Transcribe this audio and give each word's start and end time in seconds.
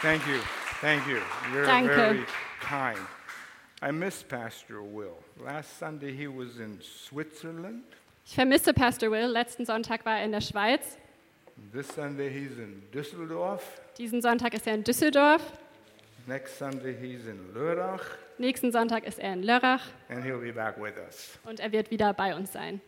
Thank 0.00 0.26
you. 0.26 0.38
Thank 0.80 1.06
you. 1.08 1.20
You're 1.52 1.66
Danke. 1.66 1.88
very 1.88 2.24
kind. 2.60 2.98
I 3.82 3.90
miss 3.90 4.22
Pastor 4.22 4.82
Will. 4.82 5.18
Last 5.44 5.78
Sunday 5.78 6.12
he 6.14 6.28
was 6.28 6.58
in 6.58 6.78
Switzerland. 6.80 7.82
Ich 8.24 8.34
vermisse 8.34 8.72
Pastor 8.72 9.10
Will. 9.10 9.26
Letzten 9.26 9.64
Sonntag 9.66 10.04
war 10.04 10.18
er 10.18 10.24
in 10.24 10.32
der 10.32 10.40
Schweiz. 10.40 10.96
This 11.72 11.88
Sunday 11.88 12.30
he's 12.30 12.58
in 12.58 12.82
Düsseldorf. 12.92 13.62
Diesen 13.98 14.22
Sonntag 14.22 14.54
ist 14.54 14.66
er 14.66 14.74
in 14.74 14.84
Düsseldorf. 14.84 15.42
Next 16.26 16.58
Sunday 16.58 16.94
he's 16.94 17.26
in 17.26 17.52
Lörrach. 17.54 18.02
Nächsten 18.38 18.70
Sonntag 18.70 19.04
ist 19.04 19.18
er 19.18 19.32
in 19.32 19.42
Lörrach 19.42 19.82
And 20.08 20.24
he'll 20.24 20.40
be 20.40 20.52
back 20.52 20.76
with 20.76 20.94
us. 20.96 21.38
und 21.44 21.58
er 21.58 21.72
wird 21.72 21.90
wieder 21.90 22.12
bei 22.14 22.36
uns 22.36 22.52
sein. 22.52 22.80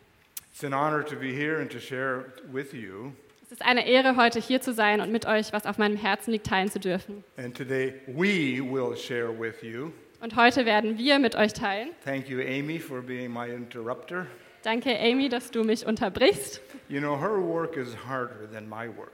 It's 0.53 0.63
an 0.63 0.75
honor 0.75 1.04
to 1.04 1.17
be 1.17 1.32
here 1.32 1.61
and 1.61 1.71
to 1.72 1.81
share 1.81 2.27
with 2.53 2.72
you. 2.72 3.13
Es 3.51 3.55
ist 3.55 3.67
eine 3.67 3.85
Ehre, 3.85 4.14
heute 4.14 4.39
hier 4.39 4.61
zu 4.61 4.73
sein 4.73 5.00
und 5.00 5.11
mit 5.11 5.27
euch, 5.27 5.53
was 5.53 5.67
auf 5.67 5.77
meinem 5.77 5.96
Herzen 5.96 6.31
liegt, 6.31 6.46
teilen 6.46 6.71
zu 6.71 6.79
dürfen. 6.79 7.25
And 7.36 7.53
today 7.53 7.95
we 8.07 8.61
will 8.63 8.96
share 8.96 9.36
with 9.36 9.61
you. 9.61 9.90
Und 10.21 10.36
heute 10.36 10.64
werden 10.67 10.96
wir 10.96 11.18
mit 11.18 11.35
euch 11.35 11.53
teilen. 11.53 11.89
Thank 12.04 12.29
you, 12.29 12.39
Amy, 12.39 12.79
for 12.79 13.03
being 13.03 13.32
my 13.32 13.49
interrupter. 13.49 14.29
Danke, 14.63 14.96
Amy, 14.96 15.29
dass 15.29 15.50
du 15.50 15.64
mich 15.64 15.85
unterbrichst. 15.85 16.61
You 16.89 17.00
know, 17.00 17.18
her 17.18 17.43
work 17.43 17.76
is 17.76 17.96
harder 18.07 18.49
than 18.53 18.68
my 18.68 18.86
work. 18.96 19.11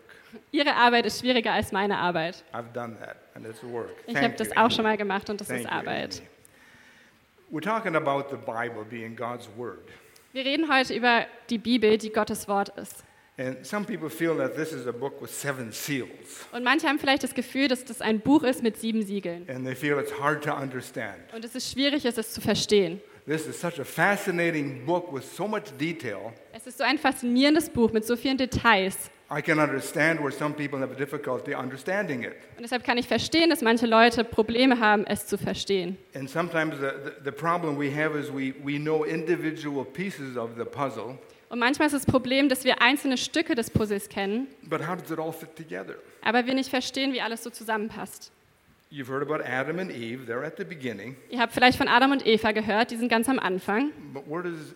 Ihre 0.52 0.74
Arbeit 0.74 1.06
ist 1.06 1.20
schwieriger 1.20 1.52
als 1.52 1.72
meine 1.72 1.96
Arbeit. 1.96 2.44
I've 2.52 2.70
done 2.74 2.94
that, 2.98 3.16
and 3.34 3.46
it's 3.46 3.62
work. 3.62 3.88
Ich 4.06 4.16
habe 4.16 4.26
you, 4.26 4.36
das 4.36 4.52
auch 4.52 4.64
Amy. 4.64 4.70
schon 4.74 4.84
mal 4.84 4.98
gemacht 4.98 5.30
und 5.30 5.40
das 5.40 5.48
Thank 5.48 5.60
ist 5.60 5.66
you, 5.66 5.72
Arbeit. 5.72 6.20
Amy. 6.20 7.58
We're 7.58 7.64
talking 7.64 7.96
about 7.96 8.28
the 8.28 8.36
Bible 8.36 8.84
being 8.84 9.16
God's 9.16 9.48
Word. 9.56 9.88
Wir 10.34 10.44
reden 10.44 10.70
heute 10.70 10.92
über 10.92 11.24
die 11.48 11.56
Bibel, 11.56 11.96
die 11.96 12.10
Gottes 12.10 12.46
Wort 12.48 12.68
ist. 12.76 13.02
And 13.38 13.66
some 13.66 13.84
people 13.84 14.08
feel 14.08 14.34
that 14.38 14.56
this 14.56 14.72
is 14.72 14.86
a 14.86 14.92
book 14.92 15.20
with 15.20 15.30
seven 15.30 15.70
seals, 15.70 16.46
Und 16.52 16.64
manche 16.64 16.86
haben 16.88 16.98
vielleicht 16.98 17.22
das 17.22 17.34
Gefühl, 17.34 17.68
dass 17.68 17.84
das 17.84 18.00
ein 18.00 18.20
Buch 18.20 18.42
ist 18.44 18.62
mit 18.62 18.78
sieben 18.78 19.02
Siegeln. 19.02 19.46
and 19.48 19.66
they 19.66 19.74
feel 19.74 19.98
it's 19.98 20.12
hard 20.18 20.42
to 20.44 20.54
understand. 20.54 21.16
Und 21.34 21.44
es 21.44 21.54
ist 21.54 21.70
schwierig, 21.70 22.06
ist, 22.06 22.16
es 22.16 22.32
zu 22.32 22.40
verstehen. 22.40 23.00
This 23.26 23.46
is 23.46 23.60
such 23.60 23.78
a 23.80 23.84
fascinating 23.84 24.86
book 24.86 25.12
with 25.12 25.24
so 25.36 25.46
much 25.46 25.64
detail. 25.78 26.32
Es 26.54 26.66
ist 26.66 26.78
so 26.78 26.84
ein 26.84 26.96
faszinierendes 26.96 27.68
Buch 27.68 27.92
mit 27.92 28.06
so 28.06 28.16
vielen 28.16 28.38
Details. 28.38 29.10
I 29.30 29.42
can 29.42 29.58
understand 29.58 30.20
where 30.20 30.30
some 30.30 30.54
people 30.54 30.78
have 30.78 30.94
difficulty 30.96 31.52
understanding 31.52 32.22
it. 32.22 32.34
Und 32.56 32.62
deshalb 32.62 32.84
kann 32.84 32.96
ich 32.96 33.08
verstehen, 33.08 33.50
dass 33.50 33.60
manche 33.60 33.84
Leute 33.86 34.22
Probleme 34.24 34.78
haben, 34.78 35.04
es 35.06 35.26
zu 35.26 35.36
verstehen. 35.36 35.98
And 36.14 36.30
sometimes 36.30 36.76
the, 36.78 36.86
the, 37.04 37.10
the 37.24 37.32
problem 37.32 37.76
we 37.76 37.90
have 37.92 38.16
is 38.16 38.30
we, 38.32 38.54
we 38.64 38.78
know 38.78 39.04
individual 39.04 39.84
pieces 39.84 40.36
of 40.36 40.50
the 40.56 40.64
puzzle, 40.64 41.18
Und 41.56 41.60
manchmal 41.60 41.86
ist 41.86 41.94
das 41.94 42.04
Problem, 42.04 42.50
dass 42.50 42.64
wir 42.64 42.82
einzelne 42.82 43.16
Stücke 43.16 43.54
des 43.54 43.70
Puzzles 43.70 44.10
kennen, 44.10 44.46
but 44.64 44.86
how 44.86 44.94
does 44.94 45.10
it 45.10 45.18
all 45.18 45.32
fit 45.32 45.56
together? 45.56 45.94
aber 46.20 46.44
wir 46.44 46.52
nicht 46.52 46.68
verstehen, 46.68 47.14
wie 47.14 47.22
alles 47.22 47.42
so 47.42 47.48
zusammenpasst. 47.48 48.30
You've 48.92 49.08
heard 49.08 49.22
about 49.22 49.42
Adam 49.42 49.78
and 49.78 49.90
Eve, 49.90 50.30
they're 50.30 50.44
at 50.44 50.58
the 50.58 50.64
beginning, 50.64 51.16
Ihr 51.30 51.40
habt 51.40 51.54
vielleicht 51.54 51.78
von 51.78 51.88
Adam 51.88 52.12
und 52.12 52.26
Eva 52.26 52.52
gehört, 52.52 52.90
die 52.90 52.96
sind 52.98 53.08
ganz 53.08 53.26
am 53.30 53.38
Anfang. 53.38 53.90
but 54.12 54.28
where 54.28 54.42
does 54.42 54.74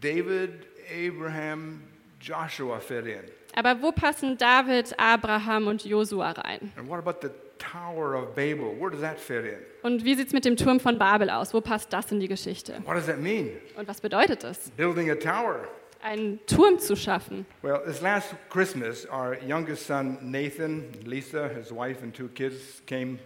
David, 0.00 0.50
Abraham, 0.96 1.82
Joshua 2.20 2.78
fit 2.78 3.06
in? 3.06 3.22
Aber 3.56 3.82
wo 3.82 3.90
passen 3.90 4.38
David, 4.38 4.94
Abraham 5.00 5.66
und 5.66 5.84
Josua 5.84 6.30
rein? 6.30 6.70
And 6.76 6.88
what 6.88 7.00
about 7.04 7.26
the 7.26 7.30
Tower 7.58 8.14
of 8.14 8.36
Babel? 8.36 8.78
Where 8.78 8.92
does 8.92 9.00
that 9.00 9.18
fit 9.18 9.44
in? 9.46 9.58
Und 9.82 10.04
wie 10.04 10.14
sieht 10.14 10.28
es 10.28 10.32
mit 10.32 10.44
dem 10.44 10.56
Turm 10.56 10.78
von 10.78 10.96
Babel 10.96 11.28
aus? 11.28 11.52
Wo 11.52 11.60
passt 11.60 11.92
das 11.92 12.12
in 12.12 12.20
die 12.20 12.28
Geschichte? 12.28 12.74
What 12.84 12.94
does 12.94 13.06
that 13.06 13.18
mean? 13.18 13.50
Und 13.76 13.88
was 13.88 14.00
bedeutet 14.00 14.44
es, 14.44 14.70
Building 14.76 15.10
a 15.10 15.16
tower. 15.16 15.66
Einen 16.02 16.38
Turm 16.46 16.78
zu 16.78 16.96
schaffen? 16.96 17.46
Well, 17.62 17.80
this 17.84 18.00
last 18.00 18.34
Christmas, 18.48 19.06
our 19.10 19.36
youngest 19.46 19.86
son, 19.86 20.18
Nathan, 20.30 20.84
Lisa, 21.04 21.48
his 21.48 21.70
wife, 21.70 22.02
and 22.02 22.14
two 22.14 22.28
kids 22.28 22.82
came 22.86 23.18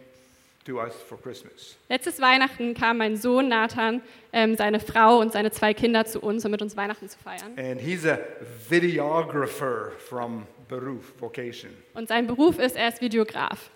to 0.65 0.81
us 0.81 0.95
for 1.09 1.19
Christmas. 1.19 1.77
Letztes 1.89 2.21
Weihnachten 2.21 2.75
kam 2.75 2.97
mein 2.99 3.17
Sohn 3.17 3.49
Nathan, 3.49 4.01
ähm, 4.33 4.57
seine 4.57 4.81
Frau 4.81 5.19
und 5.21 5.33
seine 5.33 5.51
zwei 5.51 5.75
Kinder 5.75 6.05
zu 6.07 6.21
uns, 6.21 6.45
um 6.45 6.51
mit 6.51 6.63
uns 6.63 6.77
Weihnachten 6.77 7.09
zu 7.09 7.19
feiern. 7.19 7.53
And 7.59 7.81
he's 7.81 8.07
a 8.07 8.19
videographer 8.71 9.93
from 10.09 10.47
Beruf 10.69 11.13
Vocation. 11.21 11.71
Und 11.95 12.09
sein 12.09 12.27
Beruf 12.27 12.59
ist, 12.59 12.77
er 12.77 12.89
ist 12.89 13.01
Videograf. 13.01 13.71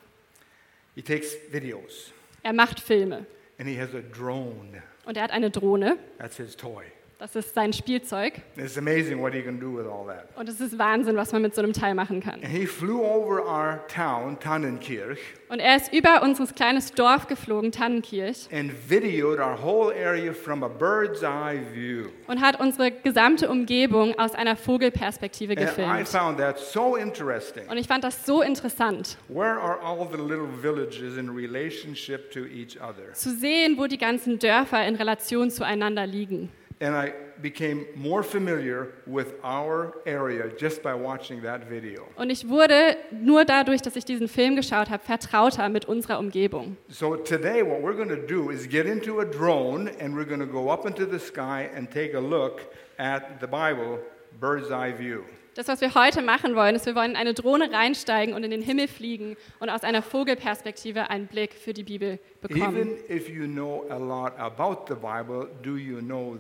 He 0.95 1.03
takes 1.03 1.37
videos 1.51 2.13
Er 2.43 2.53
macht 2.53 2.81
Filme. 2.81 3.27
and 3.59 3.69
he 3.69 3.79
has 3.79 3.95
a 3.95 4.01
drone. 4.01 4.83
Und 5.05 5.17
er 5.17 5.25
hat 5.25 5.31
eine 5.31 5.51
Drohne. 5.51 5.99
That's 6.19 6.37
his 6.37 6.57
toy. 6.57 6.85
Das 7.21 7.35
ist 7.35 7.53
sein 7.53 7.73
Spielzeug. 7.73 8.35
It's 8.57 8.79
amazing 8.79 9.21
what 9.21 9.33
he 9.35 9.43
can 9.43 9.59
do 9.59 9.77
with 9.77 9.87
all 9.89 10.07
that. 10.07 10.29
Und 10.37 10.49
es 10.49 10.61
ist 10.61 10.79
Wahnsinn, 10.79 11.17
was 11.17 11.33
man 11.33 11.43
mit 11.43 11.53
so 11.53 11.61
einem 11.61 11.73
Teil 11.73 11.93
machen 11.97 12.21
kann. 12.21 12.35
And 12.35 12.47
he 12.47 12.65
flew 12.65 13.01
over 13.03 13.45
our 13.45 13.85
town, 13.89 14.39
Tannenkirch, 14.39 15.19
Und 15.49 15.59
er 15.59 15.75
ist 15.77 15.93
über 15.93 16.23
unser 16.23 16.47
kleines 16.47 16.93
Dorf 16.93 17.27
geflogen, 17.27 17.73
Tannenkirch, 17.73 18.47
and 18.53 18.71
videoed 18.89 19.41
our 19.41 19.61
whole 19.61 19.93
area 19.93 20.33
from 20.33 20.63
a 20.63 20.69
bird's 20.69 21.25
eye 21.25 21.59
view. 21.75 22.07
und 22.29 22.41
hat 22.41 22.61
unsere 22.61 22.93
gesamte 22.93 23.49
Umgebung 23.51 24.17
aus 24.17 24.37
einer 24.37 24.55
Vogelperspektive 24.55 25.55
And 25.55 25.61
I 25.63 25.65
gefilmt. 25.65 26.09
found 26.09 26.39
that 26.39 26.57
so 26.61 26.95
interesting. 26.95 27.65
Und 27.69 27.79
ich 27.79 27.89
fand 27.89 28.05
das 28.05 28.25
so 28.27 28.43
interessant, 28.43 29.19
Where 29.27 29.59
are 29.61 29.81
all 29.83 30.07
the 30.09 30.19
little 30.23 30.47
villages 30.63 31.17
in 31.17 31.31
relationship 31.31 32.31
to 32.31 32.45
each 32.47 32.81
other? 32.81 33.13
zu 33.15 33.31
sehen, 33.37 33.77
wo 33.77 33.89
die 33.89 33.99
ganzen 33.99 34.39
Dörfer 34.39 34.87
in 34.87 34.95
Relation 34.95 35.51
zueinander 35.51 36.07
liegen. 36.07 36.53
And 36.81 36.95
I 36.95 37.13
became 37.43 37.87
more 37.97 38.23
familiar 38.23 38.93
with 39.07 39.35
our 39.43 39.95
area 40.07 40.49
just 40.57 40.83
by 40.83 40.95
watching 40.95 41.43
that 41.43 41.69
video. 41.69 42.07
Und 42.17 42.31
ich 42.31 42.49
wurde 42.49 42.97
nur 43.11 43.45
dadurch, 43.45 43.83
dass 43.83 43.97
ich 43.97 44.05
diesen 44.05 44.29
Film 44.29 44.57
geschaut 44.57 44.89
habe, 44.91 45.03
vertrauter 45.05 45.69
mit 45.69 45.87
unserer 45.87 46.19
Umgebung. 46.19 46.77
So 46.89 47.17
today, 47.17 47.63
what 47.63 47.83
we're 47.83 47.97
going 47.97 48.09
to 48.09 48.27
do 48.27 48.51
is 48.51 48.69
get 48.69 48.87
into 48.87 49.21
a 49.21 49.25
drone 49.25 49.89
and 50.01 50.15
we're 50.15 50.25
going 50.27 50.41
to 50.41 50.47
go 50.47 50.69
up 50.69 50.87
into 50.87 51.05
the 51.05 51.19
sky 51.19 51.69
and 51.75 51.91
take 51.91 52.15
a 52.15 52.21
look 52.21 52.61
at 52.99 53.41
the 53.41 53.49
Bible, 53.49 53.99
bird's 54.41 54.71
eye 54.71 54.93
view. 54.93 55.25
Das, 55.59 55.67
was 55.67 55.81
wir 55.81 55.93
heute 55.97 56.23
machen 56.23 56.55
wollen, 56.55 56.77
ist, 56.77 56.87
wir 56.87 56.95
wollen 56.95 57.11
in 57.11 57.17
eine 57.17 57.35
Drohne 57.35 57.73
reinsteigen 57.73 58.33
und 58.33 58.45
in 58.45 58.53
den 58.53 58.63
Himmel 58.63 58.87
fliegen 58.87 59.37
und 59.59 59.71
aus 59.71 59.83
einer 59.83 60.03
Vogelperspektive 60.03 61.11
einen 61.11 61.27
Blick 61.27 61.53
für 61.53 61.73
die 61.73 61.83
Bibel 61.83 62.21
bekommen. 62.41 62.97
You 63.09 63.49
know 63.49 63.85
Bible, 63.89 65.49
you 65.65 66.01
know? 66.01 66.39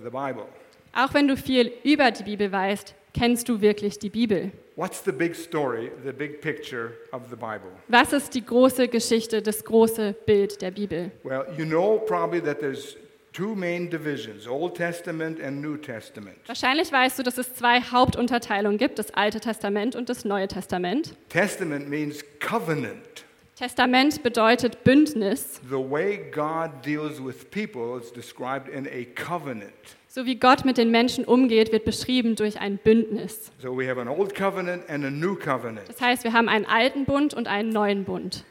Auch 0.93 1.15
wenn 1.15 1.27
du 1.27 1.37
viel 1.37 1.73
über 1.83 2.12
die 2.12 2.23
Bibel 2.23 2.53
weißt, 2.53 2.95
kennst 3.12 3.49
du 3.49 3.61
wirklich 3.61 3.99
die 3.99 4.11
Bibel. 4.11 4.53
What's 4.77 5.03
the 5.05 5.11
big 5.11 5.35
story, 5.35 5.91
the 6.05 6.12
big 6.12 6.41
picture 6.41 6.93
of 7.11 7.23
the 7.29 7.35
Bible? 7.35 7.73
Was 7.89 8.12
ist 8.12 8.37
die 8.37 8.47
große 8.47 8.87
Geschichte, 8.87 9.43
das 9.43 9.65
große 9.65 10.15
Bild 10.27 10.62
der 10.62 10.71
Bibel? 10.71 11.11
Well, 11.25 11.45
you 11.59 11.65
know 11.65 11.99
probably 12.06 12.41
that 12.41 12.61
there's 12.61 12.97
two 13.33 13.55
main 13.55 13.91
divisions, 13.91 14.47
Old 14.47 14.75
Testament 14.75 15.41
and 15.41 15.61
New 15.61 15.77
Testament. 15.77 16.37
Wahrscheinlich 16.47 16.91
weißt 16.91 17.19
du, 17.19 17.22
dass 17.22 17.39
es 17.39 17.55
zwei 17.55 17.81
Hauptunterteilungen 17.81 18.78
gibt, 18.78 18.99
das 18.99 19.12
Alte 19.12 19.41
Testament 19.41 19.97
und 19.97 20.09
das 20.09 20.25
Neue 20.25 20.49
Testament. 20.49 21.15
Testament 21.28 21.88
means 21.88 22.25
covenant. 22.41 23.25
Testament 23.59 24.22
bedeutet 24.22 24.84
Bündnis. 24.84 25.61
The 25.69 25.75
way 25.75 26.31
God 26.31 26.71
deals 26.87 27.19
with 27.19 27.50
people 27.50 28.00
is 28.00 28.12
described 28.12 28.69
in 28.69 28.87
a 28.87 29.05
covenant. 29.17 29.72
So 30.06 30.25
wie 30.27 30.37
Gott 30.37 30.65
mit 30.65 30.78
den 30.78 30.91
Menschen 30.91 31.25
umgeht, 31.25 31.72
wird 31.72 31.84
beschrieben 31.84 32.37
durch 32.37 32.61
ein 32.61 32.78
Bündnis. 32.78 33.50
So 33.61 33.77
we 33.77 33.88
have 33.88 34.00
an 34.00 34.09
old 34.09 34.34
covenant 34.34 34.88
and 34.88 35.05
a 35.05 35.11
new 35.11 35.34
covenant. 35.34 35.88
Das 35.88 36.00
heißt, 36.00 36.25
wir 36.25 36.33
haben 36.33 36.49
einen 36.49 36.67
alten 36.67 37.05
Bund 37.05 37.34
und 37.34 37.49
einen 37.49 37.71
neuen 37.71 38.05
Bund. 38.05 38.44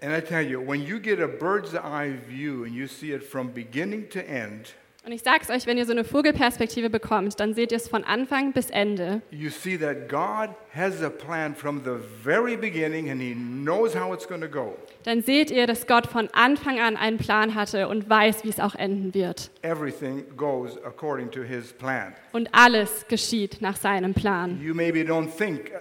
And 0.00 0.12
I 0.16 0.20
tell 0.20 0.42
you, 0.46 0.60
when 0.60 0.82
you 0.82 0.98
get 1.00 1.20
a 1.20 1.26
bird's 1.26 1.74
eye 1.74 2.12
view 2.28 2.64
and 2.64 2.74
you 2.74 2.86
see 2.86 3.12
it 3.12 3.22
from 3.22 3.52
beginning 3.52 4.08
to 4.10 4.20
end, 4.20 4.74
Und 5.04 5.10
ich 5.10 5.22
sage 5.22 5.40
es 5.42 5.50
euch, 5.50 5.66
wenn 5.66 5.76
ihr 5.78 5.84
so 5.84 5.90
eine 5.90 6.04
Vogelperspektive 6.04 6.88
bekommt, 6.88 7.40
dann 7.40 7.54
seht 7.54 7.72
ihr 7.72 7.76
es 7.78 7.88
von 7.88 8.04
Anfang 8.04 8.52
bis 8.52 8.70
Ende. 8.70 9.20
you 9.32 9.50
see 9.50 9.76
that 9.76 10.08
God 10.08 10.50
has 10.72 11.02
a 11.02 11.10
plan 11.10 11.56
from 11.56 11.82
the 11.84 11.96
very 12.22 12.56
beginning 12.56 13.10
and 13.10 13.20
He 13.20 13.34
knows 13.34 13.96
how 13.96 14.14
it's 14.14 14.28
going 14.28 14.42
to 14.42 14.48
go. 14.48 14.76
Dann 15.02 15.20
seht 15.22 15.50
ihr, 15.50 15.66
dass 15.66 15.88
Gott 15.88 16.06
von 16.06 16.28
Anfang 16.32 16.78
an 16.78 16.96
einen 16.96 17.18
Plan 17.18 17.56
hatte 17.56 17.88
und 17.88 18.08
weiß, 18.08 18.44
wie 18.44 18.50
es 18.50 18.60
auch 18.60 18.76
enden 18.76 19.12
wird. 19.12 19.50
Everything 19.62 20.24
goes 20.36 20.78
according 20.84 21.32
to 21.32 21.42
His 21.42 21.72
plan. 21.72 22.14
Und 22.30 22.48
alles 22.52 23.06
geschieht 23.08 23.60
nach 23.60 23.74
seinem 23.76 24.14
Plan. 24.14 24.60
You 24.62 24.72
maybe 24.72 25.00
don't 25.00 25.36
think 25.36 25.72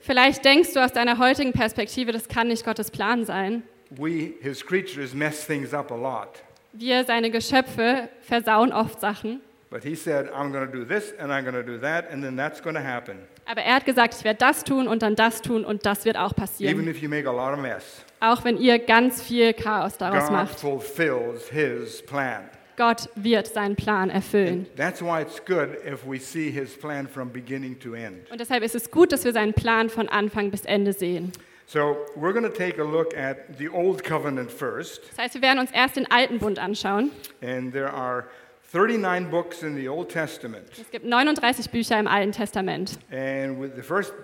Vielleicht 0.00 0.44
denkst 0.44 0.72
du 0.74 0.84
aus 0.84 0.92
deiner 0.92 1.18
heutigen 1.18 1.52
Perspektive, 1.52 2.12
das 2.12 2.28
kann 2.28 2.48
nicht 2.48 2.64
Gottes 2.64 2.90
Plan 2.90 3.24
sein. 3.24 3.62
We, 3.90 4.34
His 4.40 4.64
creatures, 4.64 5.14
mess 5.14 5.46
things 5.46 5.74
up 5.74 5.90
a 5.90 5.96
lot. 5.96 6.42
Wir, 6.72 7.04
seine 7.04 7.30
Geschöpfe, 7.30 8.08
versauen 8.20 8.72
oft 8.72 9.00
Sachen. 9.00 9.40
But 9.70 9.82
He 9.84 9.94
said, 9.94 10.28
I'm 10.32 10.52
going 10.52 10.70
to 10.70 10.78
do 10.78 10.84
this 10.84 11.12
and 11.18 11.30
I'm 11.32 11.42
going 11.44 11.54
to 11.54 11.62
do 11.62 11.78
that, 11.78 12.10
and 12.12 12.22
then 12.22 12.36
that's 12.36 12.60
going 12.62 12.74
to 12.76 12.82
happen, 12.82 13.16
Aber 13.46 13.62
er 13.62 13.74
hat 13.76 13.84
gesagt, 13.84 14.14
ich 14.16 14.24
werde 14.24 14.38
das 14.38 14.62
tun 14.62 14.86
und 14.86 15.02
dann 15.02 15.16
das 15.16 15.42
tun 15.42 15.64
und 15.64 15.84
das 15.86 16.04
wird 16.04 16.16
auch 16.16 16.32
even 16.32 16.36
passieren. 16.36 16.88
if 16.88 17.02
you 17.02 17.08
make 17.08 17.28
a 17.28 17.32
lot 17.32 17.52
of 17.52 17.58
mess. 17.60 18.04
Auch 18.20 18.44
wenn 18.44 18.56
ihr 18.58 18.78
ganz 18.78 19.22
viel 19.22 19.52
Chaos 19.54 19.96
daraus 19.98 20.24
God 20.24 20.32
macht. 20.32 20.60
fulfills 20.60 21.48
His 21.50 22.02
plan. 22.02 22.48
Gott 22.80 23.10
wird 23.14 23.46
seinen 23.46 23.76
Plan 23.76 24.08
erfüllen. 24.08 24.66
That's 24.74 25.02
why 25.02 25.20
it's 25.20 25.44
good 25.44 25.68
if 25.86 26.06
we 26.06 26.18
see 26.18 26.50
his 26.50 26.74
plan 26.74 27.06
from 27.06 27.30
beginning 27.30 27.78
to 27.80 27.92
end. 27.92 28.30
Und 28.30 28.40
deshalb 28.40 28.62
ist 28.62 28.74
es 28.74 28.90
gut, 28.90 29.12
dass 29.12 29.22
wir 29.26 29.34
seinen 29.34 29.52
Plan 29.52 29.90
von 29.90 30.08
Anfang 30.08 30.50
bis 30.50 30.64
Ende 30.64 30.94
sehen. 30.94 31.30
So 31.66 31.98
we're 32.16 32.32
going 32.32 32.42
to 32.42 32.48
take 32.48 32.80
a 32.80 32.84
look 32.84 33.14
at 33.14 33.58
the 33.58 33.68
Old 33.68 34.02
Covenant 34.02 34.50
first. 34.50 35.02
Das 35.10 35.18
heißt, 35.18 35.34
wir 35.34 35.42
werden 35.42 35.58
uns 35.58 35.70
erst 35.72 35.96
den 35.96 36.10
alten 36.10 36.38
Bund 36.38 36.58
anschauen. 36.58 37.10
And 37.42 37.70
there 37.70 37.92
are 37.92 38.24
39 38.72 39.30
books 39.30 39.62
in 39.62 39.76
the 39.76 39.86
Old 39.90 40.08
Testament. 40.08 40.64
Es 40.80 40.90
gibt 40.90 41.04
39 41.04 41.68
Bücher 41.68 42.00
im 42.00 42.06
Alten 42.06 42.32
Testament. 42.32 42.98
And 43.12 43.60
with 43.60 43.72
the 43.76 43.82
first 43.82 44.14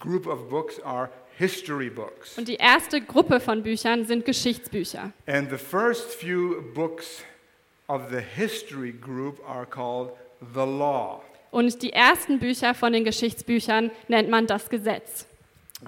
group 0.00 0.26
of 0.26 0.48
books 0.48 0.80
are 0.80 1.10
history 1.36 1.90
books. 1.90 2.38
Und 2.38 2.48
die 2.48 2.56
erste 2.56 3.02
Gruppe 3.02 3.40
von 3.40 3.62
Büchern 3.62 4.06
sind 4.06 4.24
Geschichtsbücher. 4.24 5.12
And 5.26 5.50
the 5.50 5.58
first 5.58 6.14
few 6.14 6.62
books 6.72 7.22
of 7.88 8.10
the 8.10 8.20
history 8.20 8.92
group 8.92 9.40
are 9.46 9.66
called 9.66 10.12
the 10.54 10.64
law. 10.64 11.22
Und 11.50 11.82
die 11.82 11.92
ersten 11.92 12.40
Bücher 12.40 12.74
von 12.74 12.92
den 12.92 13.04
Geschichtsbüchern 13.04 13.90
nennt 14.08 14.28
man 14.28 14.46
das 14.46 14.68
Gesetz. 14.68 15.26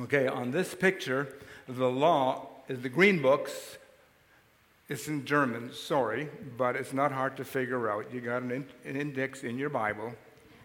Okay, 0.00 0.28
on 0.28 0.52
this 0.52 0.74
picture, 0.74 1.26
the 1.66 1.90
law 1.90 2.48
is 2.68 2.78
the 2.82 2.90
green 2.90 3.20
books. 3.20 3.78
It's 4.88 5.08
in 5.08 5.24
German, 5.24 5.70
sorry, 5.72 6.28
but 6.56 6.76
it's 6.76 6.92
not 6.92 7.10
hard 7.10 7.36
to 7.38 7.44
figure 7.44 7.90
out. 7.90 8.04
You 8.12 8.20
got 8.20 8.42
an, 8.42 8.52
in, 8.52 8.66
an 8.88 8.94
index 8.94 9.42
in 9.42 9.58
your 9.58 9.70
Bible. 9.70 10.14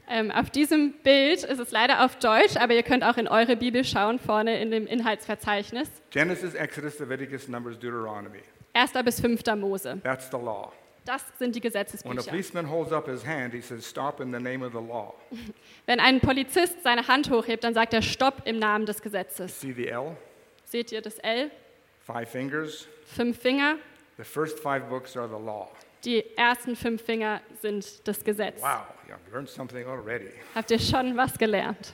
Ähm, 0.07 0.29
auf 0.29 0.49
diesem 0.49 0.93
Bild 1.03 1.43
ist 1.43 1.59
es 1.59 1.71
leider 1.71 2.03
auf 2.03 2.17
Deutsch, 2.17 2.57
aber 2.57 2.73
ihr 2.73 2.83
könnt 2.83 3.03
auch 3.03 3.17
in 3.17 3.27
eure 3.27 3.55
Bibel 3.55 3.83
schauen, 3.83 4.19
vorne 4.19 4.59
in 4.61 4.69
dem 4.69 4.85
Inhaltsverzeichnis. 4.85 5.89
Genesis, 6.11 6.53
Exodus, 6.53 6.99
Leviticus, 6.99 7.47
Numbers, 7.47 7.79
Deuteronomy. 7.79 8.41
1. 8.73 8.91
bis 9.05 9.19
5. 9.21 9.41
Mose. 9.55 10.01
That's 10.03 10.29
the 10.29 10.37
law. 10.37 10.71
Das 11.11 11.25
sind 11.39 11.57
die 11.57 11.59
When 11.61 11.67
a 11.67 11.69
Gesetzesbücher. 11.69 12.29
policeman 12.31 12.69
holds 12.69 12.93
up 12.93 13.05
his 13.05 13.25
hand, 13.25 13.53
he 13.53 13.59
says, 13.59 13.85
Stop 13.85 14.21
in 14.21 14.31
the 14.31 14.39
name 14.39 14.65
of 14.65 14.71
the 14.71 14.79
law. 14.79 15.13
Wenn 15.85 15.99
ein 15.99 16.21
Polizist 16.21 16.81
seine 16.83 17.05
Hand 17.05 17.29
hochhebt, 17.29 17.65
dann 17.65 17.73
sagt 17.73 17.93
er 17.93 18.01
Stopp 18.01 18.43
im 18.45 18.59
Namen 18.59 18.85
des 18.85 19.01
Gesetzes. 19.01 19.59
See 19.59 19.73
the 19.73 19.89
L? 19.89 20.15
Seht 20.63 20.93
ihr 20.93 21.01
das 21.01 21.17
L? 21.19 21.51
Five 21.99 22.29
fingers. 22.29 22.87
Fünf 23.05 23.37
Finger. 23.37 23.75
The 24.17 24.23
first 24.23 24.59
five 24.59 24.87
books 24.87 25.17
are 25.17 25.27
the 25.27 25.33
law. 25.33 25.69
Die 26.05 26.23
ersten 26.37 26.77
fünf 26.77 27.01
Finger 27.01 27.41
sind 27.61 28.07
das 28.07 28.23
Gesetz. 28.23 28.61
Wow, 28.61 28.85
you've 29.09 29.33
learned 29.33 29.49
something 29.49 29.85
already. 29.85 30.31
Habt 30.55 30.71
ihr 30.71 30.79
schon 30.79 31.17
was 31.17 31.37
gelernt? 31.37 31.93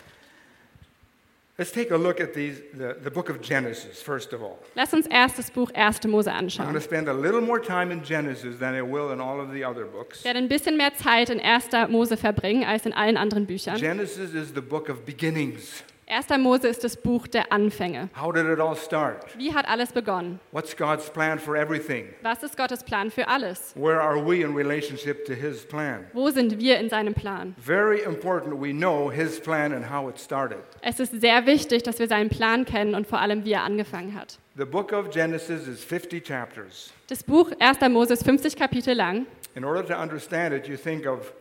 Let's 1.60 1.72
take 1.72 1.90
a 1.90 1.98
look 1.98 2.20
at 2.20 2.36
these, 2.36 2.62
the, 2.72 2.96
the 3.02 3.10
book 3.10 3.30
of 3.30 3.42
Genesis, 3.42 4.00
first 4.00 4.32
of 4.32 4.44
all. 4.44 4.60
Lass 4.76 4.94
uns 4.94 5.08
erst 5.08 5.40
das 5.40 5.50
Buch 5.50 5.72
1. 5.74 6.08
Mose 6.08 6.28
I'm 6.28 6.34
going 6.34 6.50
anschauen. 6.52 6.74
to 6.74 6.80
spend 6.82 7.08
a 7.10 7.14
little 7.14 7.42
more 7.42 7.60
time 7.60 7.92
in 7.92 8.04
Genesis 8.04 8.60
than 8.60 8.76
I 8.76 8.84
will 8.84 9.12
in 9.12 9.20
all 9.20 9.42
of 9.42 9.52
the 9.52 9.64
other 9.64 9.86
books. 9.86 10.20
Ich 10.20 10.26
werde 10.26 10.38
ein 10.38 10.50
bisschen 10.50 10.78
mehr 10.78 10.94
Zeit 10.94 11.32
in 11.32 11.40
1. 11.40 11.90
Mose 11.90 12.16
verbringen 12.16 12.64
als 12.64 12.86
in 12.86 12.94
allen 12.94 13.18
anderen 13.18 13.48
Büchern. 13.48 13.78
Genesis 13.80 14.36
is 14.36 14.54
the 14.54 14.62
book 14.62 14.88
of 14.88 15.04
beginnings. 15.04 15.84
1. 16.10 16.30
Mose 16.40 16.70
ist 16.70 16.86
das 16.86 16.96
Buch 16.96 17.28
der 17.28 17.52
Anfänge. 17.52 18.10
How 18.20 18.32
did 18.32 18.46
it 18.46 18.62
all 18.62 18.78
start? 18.78 19.38
Wie 19.38 19.54
hat 19.54 19.68
alles 19.68 19.92
begonnen? 19.92 20.40
What's 20.54 20.76
God's 20.76 21.10
plan 21.10 21.38
for 21.38 21.58
everything? 21.58 22.06
Was 22.22 22.44
ist 22.44 22.56
Gottes 22.56 22.82
Plan 22.82 23.12
für 23.12 23.28
alles? 23.28 23.74
Where 23.76 24.00
are 24.00 24.18
we 24.18 24.42
in 24.42 24.56
relationship 24.56 25.26
to 25.26 25.34
His 25.34 25.66
plan? 25.66 26.06
Wo 26.14 26.30
sind 26.30 26.60
wir 26.60 26.80
in 26.80 26.90
seinem 26.90 27.14
Plan? 27.14 27.56
Very 27.60 28.02
important 28.04 28.62
we 28.62 28.72
know 28.72 29.12
His 29.12 29.38
plan 29.38 29.74
and 29.74 29.92
how 29.92 30.10
it 30.10 30.18
started. 30.18 30.60
Es 30.82 31.02
ist 31.02 31.20
sehr 31.20 31.46
wichtig, 31.46 31.84
dass 31.84 32.00
wir 32.00 32.08
seinen 32.08 32.30
Plan 32.30 32.64
kennen 32.64 32.96
und 32.96 33.06
vor 33.06 33.20
allem, 33.20 33.44
wie 33.44 33.52
er 33.52 33.64
angefangen 33.64 34.16
hat. 34.16 34.40
The 34.56 34.64
book 34.66 34.94
of 34.94 35.10
Genesis 35.10 35.68
is 35.68 35.84
50 35.84 36.24
chapters. 36.24 36.94
Das 37.10 37.22
Buch 37.22 37.52
1. 37.60 37.82
Mose 37.90 38.14
ist 38.14 38.24
50 38.24 38.56
Kapitel 38.56 38.96
lang. 38.96 39.26
In 39.56 39.66
order 39.66 39.86
to 39.86 39.94
understand 40.02 40.54
it, 40.54 40.70
you 40.70 40.78
think 40.78 41.06
of 41.06 41.34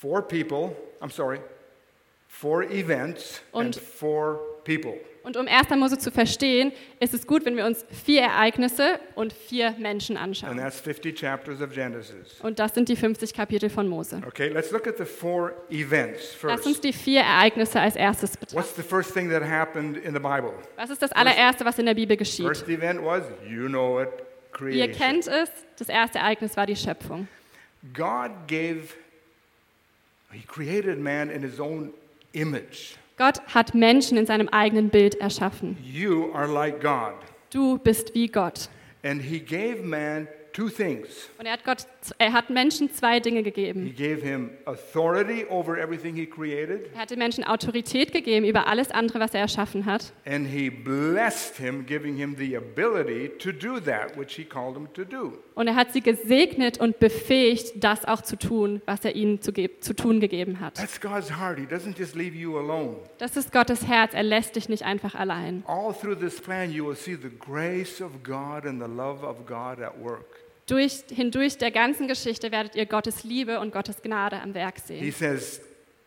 four 0.00 0.20
people, 0.20 0.74
I'm 1.00 1.12
sorry, 1.12 1.38
four 2.42 2.64
events 2.64 3.40
and 3.52 3.66
Und- 3.66 3.76
four 3.76 4.40
people. 4.64 4.94
Und 5.24 5.36
um 5.36 5.46
1. 5.46 5.76
Mose 5.78 5.96
zu 6.00 6.10
verstehen, 6.10 6.72
ist 6.98 7.14
es 7.14 7.28
gut, 7.28 7.44
wenn 7.44 7.56
wir 7.56 7.64
uns 7.64 7.84
vier 8.04 8.22
Ereignisse 8.22 8.98
und 9.14 9.32
vier 9.32 9.70
Menschen 9.78 10.16
And 10.16 10.24
anschauen. 10.26 10.56
that's 10.58 10.80
50 10.80 11.14
chapters 11.16 11.60
of 11.62 11.72
Genesis. 11.72 12.40
Und 12.42 12.58
das 12.58 12.74
sind 12.74 12.88
die 12.88 12.96
50 12.96 13.32
Kapitel 13.32 13.70
von 13.70 13.86
Mose. 13.86 14.20
Okay, 14.26 14.48
let's 14.48 14.72
look 14.72 14.88
at 14.88 14.98
the 14.98 15.04
four 15.04 15.52
events 15.70 16.34
Lass 16.42 16.66
uns 16.66 16.78
first. 16.78 16.84
die 16.84 16.92
vier 16.92 17.20
Ereignisse 17.20 17.78
als 17.78 17.94
erstes 17.94 18.32
betrachten. 18.36 18.56
What's 18.56 18.74
the 18.74 18.82
first 18.82 19.14
thing 19.14 19.30
that 19.30 19.44
happened 19.44 19.96
in 19.96 20.12
the 20.12 20.18
Bible? 20.18 20.54
Was 20.76 20.90
ist 20.90 21.00
das 21.00 21.12
allererste, 21.12 21.64
was 21.64 21.78
in 21.78 21.86
der 21.86 21.94
Bibel 21.94 22.16
geschieht? 22.16 22.44
First 22.44 22.68
event 22.68 23.00
was, 23.04 23.22
you 23.48 23.68
know 23.68 24.00
it, 24.02 24.08
Ihr 24.08 24.88
creation. 24.88 24.92
kennt 24.92 25.28
es, 25.28 25.50
das 25.78 25.88
erste 25.88 26.18
Ereignis 26.18 26.56
war 26.56 26.66
die 26.66 26.74
Schöpfung. 26.74 27.28
God 27.94 28.30
gave, 28.48 28.88
He 30.32 30.42
created 30.48 30.98
man 30.98 31.30
in 31.30 31.42
His 31.42 31.60
own 31.60 31.92
image. 32.32 32.96
Gott 33.18 33.40
hat 33.54 33.74
Menschen 33.74 34.16
in 34.18 34.26
seinem 34.26 34.48
eigenen 34.48 34.88
Bild 34.88 35.14
erschaffen. 35.16 35.76
You 35.82 36.32
are 36.34 36.46
like 36.46 36.80
God. 36.80 37.14
Du 37.50 37.78
bist 37.78 38.14
wie 38.14 38.26
Gott. 38.28 38.68
And 39.04 39.20
He 39.22 39.38
gave 39.38 39.82
man 39.82 40.26
two 40.52 40.68
things. 40.68 41.28
Und 41.38 41.46
er 41.46 41.52
hat, 41.52 41.64
Gott, 41.64 41.86
er 42.18 42.32
hat 42.32 42.50
Menschen 42.50 42.92
zwei 42.92 43.20
Dinge 43.20 43.38
He 43.38 43.42
gegeben. 43.44 43.94
gave 43.96 44.20
him 44.22 44.50
authority 44.66 45.44
over 45.48 45.78
everything 45.78 46.14
He 46.14 46.26
created, 46.26 46.90
Er 46.94 47.00
hat 47.02 47.10
den 47.10 47.18
Menschen 47.18 47.42
Autorität 47.44 48.12
gegeben 48.12 48.46
über 48.46 48.66
alles 48.66 48.90
andere, 48.90 49.18
was 49.20 49.34
er 49.34 49.40
erschaffen 49.40 49.86
hat. 49.86 50.12
and 50.26 50.46
He 50.46 50.68
blessed 50.70 51.56
him, 51.58 51.84
giving 51.86 52.16
him 52.16 52.36
the 52.36 52.56
ability 52.56 53.30
to 53.38 53.50
do 53.52 53.80
that 53.80 54.16
which 54.16 54.34
He 54.36 54.44
called 54.44 54.76
him 54.76 54.88
to 54.94 55.04
do. 55.04 55.38
Und 55.54 55.66
er 55.68 55.74
hat 55.74 55.92
sie 55.92 56.00
gesegnet 56.00 56.78
und 56.78 56.98
befähigt, 56.98 57.72
das 57.84 58.04
auch 58.04 58.22
zu 58.22 58.36
tun, 58.38 58.80
was 58.86 59.04
er 59.04 59.14
ihnen 59.14 59.40
zu, 59.42 59.52
zu 59.52 59.94
tun 59.94 60.20
gegeben 60.20 60.60
hat. 60.60 60.74
That's 60.76 61.00
God's 61.00 61.30
heart. 61.38 61.58
He 61.58 61.64
doesn't 61.66 61.98
just 61.98 62.14
leave 62.14 62.34
you 62.36 62.56
alone. 62.58 62.96
Das 63.18 63.36
ist 63.36 63.52
Gottes 63.52 63.86
Herz. 63.86 64.14
Er 64.14 64.22
lässt 64.22 64.56
dich 64.56 64.68
nicht 64.68 64.84
einfach 64.84 65.14
allein. 65.14 65.62
All 65.66 65.92
through 65.92 66.16
this 66.18 66.40
plan, 66.40 66.70
you 66.70 66.86
will 66.86 66.96
see 66.96 67.14
the 67.16 67.30
grace 67.38 68.00
of 68.00 68.22
God 68.22 68.64
and 68.66 68.80
the 68.82 68.88
love 68.88 69.24
of 69.26 69.46
God 69.46 69.80
at 69.80 69.92
work. 70.02 70.24
Durch, 70.66 71.02
hindurch 71.10 71.58
der 71.58 71.70
ganzen 71.70 72.08
Geschichte 72.08 72.50
werdet 72.52 72.76
ihr 72.76 72.86
Gottes 72.86 73.24
Liebe 73.24 73.60
und 73.60 73.72
Gottes 73.72 74.00
Gnade 74.00 74.40
am 74.40 74.54
Werk 74.54 74.76
He 74.88 75.10
sehen. 75.10 75.12
says, 75.12 75.60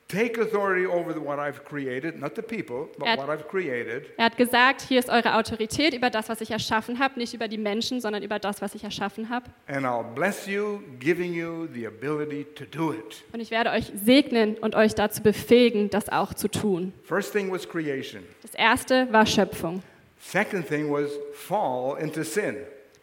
Take 0.07 0.39
authority 0.39 0.85
over 0.85 1.15
what 1.19 1.39
I've 1.39 1.65
created, 1.65 2.19
not 2.19 2.35
the 2.35 2.43
people, 2.43 2.89
but 2.99 3.07
At- 3.07 3.17
what 3.17 3.27
I've 3.27 3.47
created, 3.47 4.05
Er 4.17 4.25
hat 4.25 4.37
gesagt, 4.37 4.81
hier 4.83 4.99
ist 4.99 5.09
eure 5.09 5.33
Autorität 5.35 5.95
über 5.95 6.11
das, 6.11 6.29
was 6.29 6.41
ich 6.41 6.51
erschaffen 6.51 6.99
habe, 6.99 7.17
nicht 7.19 7.33
über 7.33 7.47
die 7.47 7.57
Menschen, 7.57 7.99
sondern 7.99 8.21
über 8.21 8.37
das, 8.37 8.61
was 8.61 8.75
ich 8.75 8.83
erschaffen 8.83 9.29
habe. 9.29 9.45
and 9.67 9.83
I'll 9.83 10.03
bless 10.03 10.45
you, 10.45 10.79
giving 10.99 11.33
you 11.33 11.67
the 11.73 11.87
ability 11.87 12.45
to 12.53 12.65
do 12.65 12.93
it. 12.93 13.23
Und 13.33 13.39
ich 13.39 13.49
werde 13.49 13.71
euch 13.71 13.91
segnen 13.95 14.55
und 14.59 14.75
euch 14.75 14.93
dazu 14.93 15.23
befähigen, 15.23 15.89
das 15.89 16.09
auch 16.09 16.35
zu 16.35 16.49
tun. 16.49 16.93
First 17.03 17.33
thing 17.33 17.51
was 17.51 17.67
creation. 17.67 18.21
Das 18.43 18.53
erste 18.53 19.11
war 19.11 19.25
Schöpfung. 19.25 19.81
Second 20.19 20.67
thing 20.67 20.91
was 20.91 21.09
fall 21.33 21.97
into 21.99 22.23
sin. 22.23 22.57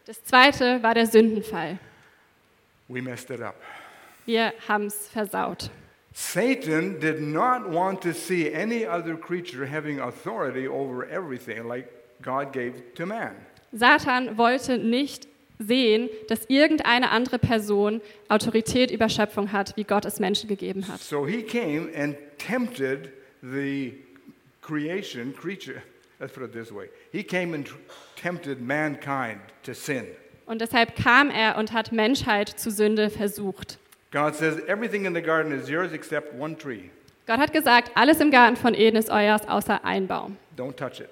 Das 0.06 0.22
zweite 0.22 0.80
war 0.84 0.94
der 0.94 1.06
Sündenfall. 1.06 1.78
We 2.86 3.02
messed 3.02 3.28
it 3.30 3.40
up. 3.40 3.56
Wir 4.24 4.52
haben 4.68 4.86
es 4.86 5.08
versaut. 5.08 5.68
Satan 6.14 7.00
did 7.00 7.20
not 7.20 7.68
want 7.68 8.02
to 8.02 8.12
see 8.12 8.52
any 8.52 8.86
other 8.86 9.16
creature 9.16 9.66
having 9.66 10.00
authority 10.00 10.68
over 10.68 11.06
everything 11.06 11.66
like 11.66 11.88
God 12.22 12.52
gave 12.52 12.94
to 12.94 13.06
man. 13.06 13.34
Satan 13.72 14.36
wollte 14.36 14.78
nicht 14.78 15.26
sehen, 15.58 16.10
dass 16.28 16.44
irgendeine 16.48 17.10
andere 17.10 17.38
Person 17.38 18.00
Autorität 18.28 18.90
über 18.90 19.08
Schöpfung 19.08 19.52
hat, 19.52 19.76
wie 19.76 19.84
Gott 19.84 20.04
es 20.04 20.20
Menschen 20.20 20.48
gegeben 20.48 20.86
hat. 20.88 21.00
So 21.00 21.26
he 21.26 21.42
came 21.42 21.88
and 21.96 22.16
tempted 22.38 23.10
the 23.42 23.94
creation, 24.60 25.34
creature. 25.34 25.82
Let's 26.20 26.32
put 26.32 26.44
it 26.44 26.52
this 26.52 26.72
way. 26.72 26.88
He 27.10 27.22
came 27.22 27.54
and 27.54 27.68
tempted 28.16 28.60
mankind 28.60 29.40
to 29.64 29.72
sin. 29.72 30.06
Und 30.46 30.60
deshalb 30.60 30.96
kam 30.96 31.30
er 31.30 31.56
und 31.56 31.72
hat 31.72 31.92
Menschheit 31.92 32.48
zu 32.48 32.70
Sünde 32.70 33.10
versucht. 33.10 33.78
God 34.12 34.34
says, 34.34 34.60
Everything 34.68 35.06
in 35.06 35.14
the 35.14 35.22
garden 35.22 35.52
is 35.52 35.68
yours 35.68 35.92
except 35.92 36.34
one 36.38 36.56
tree. 36.56 36.90
Gott 37.26 37.38
hat 37.38 37.52
gesagt, 37.52 37.92
alles 37.94 38.20
im 38.20 38.30
Garten 38.30 38.56
von 38.56 38.74
Eden 38.74 38.96
ist 38.96 39.10
euers, 39.10 39.48
außer 39.48 39.84
ein 39.84 40.06
Baum. 40.06 40.36
Don't 40.56 40.76
touch 40.76 41.00
it. 41.00 41.08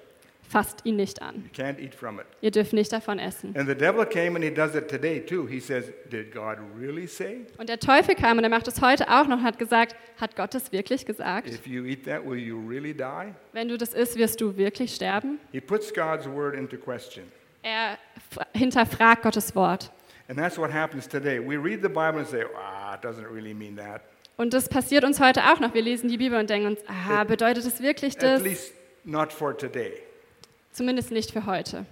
Fasst 0.47 0.85
ihn 0.85 0.97
nicht 0.97 1.21
an. 1.21 1.49
You 1.55 1.63
can't 1.63 1.79
eat 1.79 1.95
from 1.95 2.19
it. 2.19 2.25
Ihr 2.41 2.51
dürft 2.51 2.73
nicht 2.73 2.91
davon 2.91 3.17
essen. 3.17 3.55
And 3.57 3.67
the 3.67 3.73
devil 3.73 4.05
came 4.05 4.35
and 4.35 4.43
he 4.43 4.53
does 4.53 4.75
it 4.75 4.89
today 4.89 5.21
too. 5.21 5.47
He 5.47 5.61
says, 5.61 5.85
Did 6.11 6.33
God 6.33 6.57
really 6.77 7.07
say? 7.07 7.45
Und 7.57 7.69
der 7.69 7.79
Teufel 7.79 8.15
kam 8.15 8.37
und 8.37 8.43
er 8.43 8.49
macht 8.49 8.67
es 8.67 8.81
heute 8.81 9.07
auch 9.09 9.27
noch 9.27 9.37
und 9.37 9.43
hat 9.43 9.57
gesagt, 9.57 9.95
hat 10.19 10.35
Gott 10.35 10.53
es 10.53 10.71
wirklich 10.73 11.05
gesagt? 11.05 11.47
If 11.47 11.65
you 11.65 11.85
eat 11.85 12.03
that, 12.03 12.23
will 12.23 12.37
you 12.37 12.59
really 12.67 12.93
die? 12.93 13.33
Wenn 13.53 13.69
du 13.69 13.77
das 13.77 13.93
isst, 13.93 14.17
wirst 14.17 14.41
du 14.41 14.57
wirklich 14.57 14.93
sterben? 14.93 15.39
He 15.53 15.61
puts 15.61 15.93
God's 15.93 16.27
word 16.27 16.53
into 16.53 16.77
question. 16.77 17.23
Er 17.63 17.97
hinterfragt 18.53 19.23
Gottes 19.23 19.55
Wort. 19.55 19.89
And 20.31 20.39
that's 20.39 20.57
what 20.57 20.71
happens 20.71 21.07
today. 21.07 21.39
We 21.39 21.57
read 21.57 21.81
the 21.81 21.89
Bible 21.89 22.19
and 22.19 22.27
say, 22.27 22.45
ah, 22.55 22.93
it 22.93 23.01
doesn't 23.01 23.27
really 23.27 23.53
mean 23.53 23.75
that. 23.75 24.03
Und 24.37 24.53
das 24.53 24.69
passiert 24.69 25.03
uns 25.03 25.19
heute 25.19 25.41
auch 25.43 25.59
noch. 25.59 25.73
Wir 25.73 25.81
lesen 25.81 26.07
die 26.07 26.15
Bibel 26.15 26.39
und 26.39 26.49
denken 26.49 26.67
uns, 26.67 26.79
ah, 26.87 27.25
bedeutet 27.25 27.65
das 27.65 27.81
wirklich 27.81 28.15
At 28.15 28.23
das? 28.23 28.41
least 28.41 28.71
not 29.03 29.33
for 29.33 29.53
today. 29.53 29.91
Zumindest 30.71 31.11
nicht 31.11 31.31
für 31.31 31.45
heute. 31.45 31.85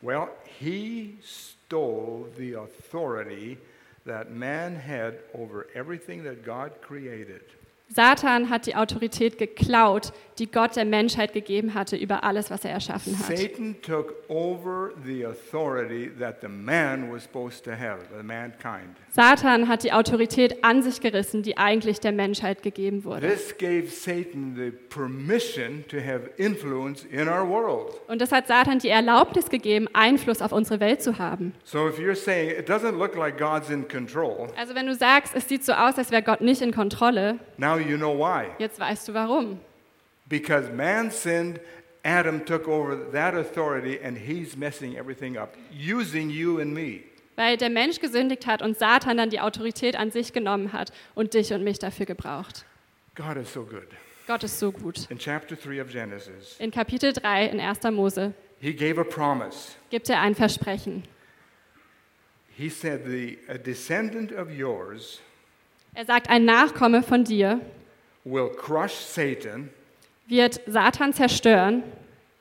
Well, 0.00 0.28
he 0.58 1.18
stole 1.22 2.30
the 2.38 2.54
authority 2.56 3.58
that 4.06 4.30
man 4.30 4.76
had 4.76 5.18
over 5.34 5.66
everything 5.74 6.24
that 6.24 6.42
God 6.42 6.70
created. 6.80 7.42
Satan 7.88 8.50
hat 8.50 8.66
die 8.66 8.74
Autorität 8.74 9.38
geklaut, 9.38 10.12
die 10.38 10.50
Gott 10.50 10.74
der 10.74 10.84
Menschheit 10.84 11.32
gegeben 11.32 11.74
hatte 11.74 11.96
über 11.96 12.24
alles, 12.24 12.50
was 12.50 12.64
er 12.64 12.72
erschaffen 12.72 13.16
hat. 13.16 13.36
Satan 13.36 13.76
took 13.82 14.14
over 14.28 14.90
the 15.04 15.24
authority 15.24 16.10
that 16.18 16.40
the 16.40 16.48
man 16.48 17.12
was 17.12 17.22
supposed 17.22 17.62
to 17.64 17.70
have, 17.70 17.98
the 18.16 18.24
mankind. 18.24 18.96
Satan 19.10 19.68
hat 19.68 19.84
die 19.84 19.92
Autorität 19.92 20.64
an 20.64 20.82
sich 20.82 21.00
gerissen, 21.00 21.44
die 21.44 21.56
eigentlich 21.56 22.00
der 22.00 22.10
Menschheit 22.10 22.64
gegeben 22.64 23.04
wurde. 23.04 23.28
This 23.28 23.56
gave 23.56 23.86
Satan 23.90 24.56
the 24.56 24.72
permission 24.72 25.84
to 25.88 25.98
have 25.98 26.30
influence 26.36 27.04
in 27.04 27.28
our 27.28 27.48
world. 27.48 27.92
Und 28.08 28.20
das 28.20 28.32
hat 28.32 28.48
Satan 28.48 28.80
die 28.80 28.88
Erlaubnis 28.88 29.50
gegeben, 29.50 29.86
Einfluss 29.92 30.42
auf 30.42 30.50
unsere 30.50 30.80
Welt 30.80 31.00
zu 31.00 31.18
haben. 31.18 31.54
So 31.62 31.86
if 31.86 31.98
you're 31.98 32.16
saying 32.16 32.50
it 32.50 32.68
doesn't 32.68 32.98
look 32.98 33.14
like 33.14 33.38
God's 33.38 33.70
in 33.70 33.86
control, 33.86 34.48
Also 34.58 34.74
wenn 34.74 34.86
du 34.86 34.96
sagst, 34.96 35.32
es 35.36 35.48
sieht 35.48 35.64
so 35.64 35.74
aus, 35.74 35.96
als 35.96 36.10
wäre 36.10 36.22
Gott 36.22 36.40
nicht 36.40 36.60
in 36.60 36.72
Kontrolle, 36.72 37.38
now 37.56 37.73
you 37.78 37.96
know 37.96 38.16
why. 38.16 38.46
jetzt 38.58 38.78
weißt 38.78 39.08
du 39.08 39.14
warum. 39.14 39.60
Because 40.28 40.70
man 40.72 41.10
sinned, 41.10 41.60
Adam 42.04 42.44
took 42.44 42.66
over 42.68 42.96
that 43.12 43.34
authority 43.34 43.98
and 44.02 44.16
he's 44.16 44.56
messing 44.56 44.96
everything 44.96 45.36
up, 45.36 45.54
using 45.70 46.30
you 46.30 46.58
and 46.60 46.72
me. 46.72 47.04
Weil 47.36 47.56
der 47.56 47.70
Mensch 47.70 47.98
gesündigt 48.00 48.46
hat 48.46 48.62
und 48.62 48.78
Satan 48.78 49.16
dann 49.16 49.28
die 49.30 49.40
Autorität 49.40 49.96
an 49.96 50.10
sich 50.10 50.32
genommen 50.32 50.72
hat 50.72 50.92
und 51.14 51.34
dich 51.34 51.52
und 51.52 51.64
mich 51.64 51.78
dafür 51.78 52.06
gebraucht. 52.06 52.64
God 53.16 53.36
is 53.36 53.52
so 53.52 53.64
good. 53.64 53.88
Gott 54.26 54.42
ist 54.44 54.58
so 54.58 54.72
gut. 54.72 55.06
In 55.10 55.18
chapter 55.18 55.54
3 55.56 55.82
of 55.82 55.90
Genesis, 55.90 56.56
In 56.58 56.70
Kapitel 56.70 57.12
3 57.12 57.46
in 57.46 57.60
1. 57.60 57.82
Mose 57.92 58.32
he 58.60 58.72
gave 58.72 58.98
a 59.00 59.04
promise. 59.04 59.72
gibt 59.90 60.08
er 60.08 60.20
ein 60.20 60.34
Versprechen. 60.34 61.04
He 62.56 62.68
said, 62.70 63.04
the, 63.04 63.38
A 63.48 63.58
descendant 63.58 64.32
of 64.32 64.50
yours 64.50 65.20
Er 65.94 66.04
sagt, 66.04 66.28
ein 66.28 66.44
Nachkomme 66.44 67.02
von 67.02 67.24
dir 67.24 67.60
will 68.24 68.48
crush 68.50 68.92
Satan, 68.94 69.70
wird 70.26 70.60
Satan 70.66 71.12
zerstören, 71.12 71.82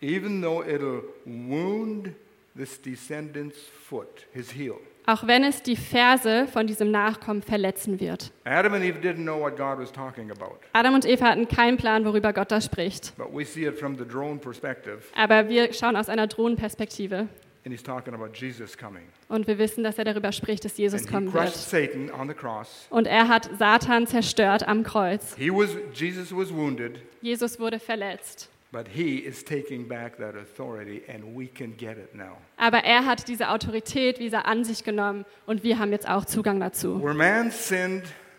even 0.02 0.42
though 0.42 0.64
it'll 0.64 1.04
wound 1.26 2.10
this 2.56 2.82
descendant's 2.82 3.58
foot, 3.88 4.26
his 4.34 4.52
heel. 4.52 4.76
auch 5.06 5.28
wenn 5.28 5.44
es 5.44 5.62
die 5.62 5.76
Ferse 5.76 6.48
von 6.48 6.66
diesem 6.66 6.90
Nachkommen 6.90 7.42
verletzen 7.42 8.00
wird. 8.00 8.32
Adam 8.46 8.74
and 8.74 8.86
Eve 8.86 9.00
didn't 9.00 9.24
know 9.24 9.38
what 9.40 9.58
God 9.58 9.78
was 9.78 9.92
talking 9.92 10.32
about, 10.32 10.56
Adam 10.72 10.94
und 10.96 11.06
Eva 11.06 11.26
hatten 11.26 11.48
keinen 11.48 11.76
Plan, 11.78 12.06
worüber 12.06 12.32
Gott 12.34 12.52
da 12.52 12.62
spricht. 12.62 13.14
but 13.18 13.28
we 13.34 13.44
see 13.46 13.66
it 13.66 13.78
from 13.78 13.98
the 13.98 14.06
drone 14.06 14.40
perspective, 14.40 15.00
Aber 15.16 15.50
wir 15.50 15.74
schauen 15.74 15.96
aus 15.98 16.08
einer 16.10 16.28
Drohnenperspektive 16.28 17.28
and 17.66 17.74
he's 17.74 17.84
talking 17.84 18.14
about 18.14 18.32
Jesus 18.34 18.78
coming. 18.78 19.04
und 19.30 19.48
wir 19.48 19.58
wissen, 19.58 19.84
dass 19.84 19.98
er 19.98 20.06
darüber 20.06 20.32
spricht, 20.32 20.66
dass 20.66 20.78
Jesus 20.78 21.02
And 21.02 21.10
he 21.10 21.14
kommen 21.16 21.34
wird. 21.34 21.54
Satan 21.54 22.12
on 22.12 22.28
the 22.28 22.34
cross. 22.34 22.88
Und 22.90 23.08
er 23.08 23.28
hat 23.28 23.50
Satan 23.58 24.08
zerstört 24.08 24.68
am 24.68 24.84
Kreuz. 24.84 25.36
He 25.38 25.50
was, 25.50 25.70
Jesus 25.94 26.36
was 26.36 26.54
wounded, 26.54 27.00
Jesus 27.22 27.60
wurde 27.60 27.80
verletzt. 27.80 28.50
but 28.72 28.88
he 28.88 29.18
is 29.20 29.44
taking 29.46 29.88
back 29.88 30.18
that 30.18 30.36
authority, 30.36 31.04
and 31.08 31.24
we 31.38 31.48
can 31.48 31.78
get 31.78 31.98
it 31.98 32.16
now. 32.16 32.38
Aber 32.58 32.80
er 32.80 33.06
hat 33.06 33.28
diese 33.28 33.50
Autorität 33.50 34.20
wieder 34.20 34.46
an 34.48 34.64
sich 34.64 34.84
genommen 34.84 35.26
und 35.46 35.64
wir 35.64 35.78
haben 35.78 35.92
jetzt 35.92 36.10
auch 36.10 36.26
Zugang 36.26 36.60
dazu. 36.60 37.00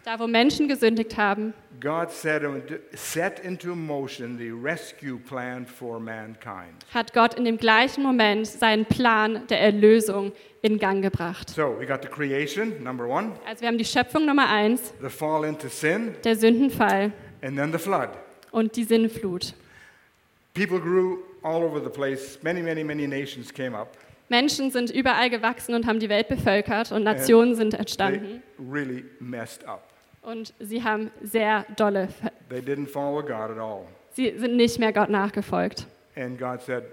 Da, 0.04 0.18
wo 0.18 0.26
Menschen 0.26 0.68
gesündigt 0.68 1.16
haben, 1.16 1.54
God 1.84 2.10
set, 2.10 2.42
into- 2.42 2.78
set 2.94 3.40
into 3.44 3.74
motion 3.76 4.38
the 4.38 4.50
rescue 4.50 5.18
plan 5.18 5.66
for 5.66 6.00
mankind. 6.00 6.72
hat 6.94 7.12
Gott 7.12 7.34
in 7.34 7.44
dem 7.44 7.58
gleichen 7.58 8.02
Moment 8.02 8.46
seinen 8.46 8.86
Plan 8.86 9.46
der 9.48 9.60
Erlösung 9.60 10.32
in 10.62 10.78
Gang 10.78 11.02
gebracht. 11.02 11.50
So 11.50 11.76
we 11.78 11.84
got 11.86 12.00
the 12.02 12.08
creation, 12.08 12.82
number 12.82 13.06
one, 13.06 13.32
Also 13.46 13.60
wir 13.60 13.68
haben 13.68 13.76
die 13.76 13.84
Schöpfung 13.84 14.24
Nummer 14.24 14.48
eins, 14.48 14.94
the 15.02 15.10
fall 15.10 15.44
into 15.44 15.68
sin, 15.68 16.14
der 16.24 16.36
Sündenfall 16.36 17.12
and 17.42 17.56
then 17.58 17.70
the 17.70 17.78
flood. 17.78 18.08
und 18.50 18.74
die 18.76 18.84
Sinnflut. 18.84 19.52
People 20.54 20.80
grew 20.80 21.18
all 21.42 21.62
over 21.62 21.80
the 21.82 21.90
place. 21.90 22.38
Many, 22.42 22.62
many, 22.62 22.82
many 22.82 23.06
nations 23.06 23.52
came 23.52 23.76
up. 23.76 23.88
Menschen 24.30 24.70
sind 24.70 24.90
überall 24.90 25.28
gewachsen 25.28 25.74
und 25.74 25.86
haben 25.86 26.00
die 26.00 26.08
Welt 26.08 26.28
bevölkert 26.28 26.92
und 26.92 27.02
Nationen 27.02 27.54
sind 27.54 27.70
They 27.72 27.78
entstanden. 27.80 28.42
really 28.72 29.04
messed 29.20 29.66
up. 29.68 29.92
Und 30.24 30.54
sie 30.58 30.82
haben 30.82 31.10
sehr 31.22 31.64
dolle, 31.76 32.08
ver- 32.08 32.32
They 32.48 32.60
didn't 32.60 32.88
follow 32.88 33.20
God 33.22 33.50
at 33.50 33.58
all. 33.58 33.86
sie 34.12 34.32
sind 34.38 34.56
nicht 34.56 34.78
mehr 34.78 34.92
Gott 34.92 35.10
nachgefolgt. 35.10 35.86
And 36.16 36.38
God 36.38 36.62
said, 36.62 36.84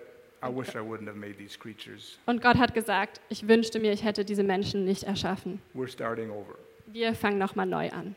I 0.43 0.47
wish 0.47 0.69
I 0.75 0.79
wouldn't 0.79 1.07
have 1.07 1.17
made 1.17 1.35
these 1.37 1.57
creatures. 1.57 2.17
Und 2.25 2.41
Gott 2.41 2.57
hat 2.57 2.73
gesagt, 2.73 3.21
ich 3.29 3.47
wünschte 3.47 3.79
mir, 3.79 3.93
ich 3.93 4.03
hätte 4.03 4.25
diese 4.25 4.43
Menschen 4.43 4.83
nicht 4.85 5.03
erschaffen. 5.03 5.61
We're 5.75 5.87
starting 5.87 6.29
over. 6.31 6.55
Wir 6.87 7.13
fangen 7.13 7.37
nochmal 7.37 7.67
neu 7.67 7.89
an. 7.91 8.15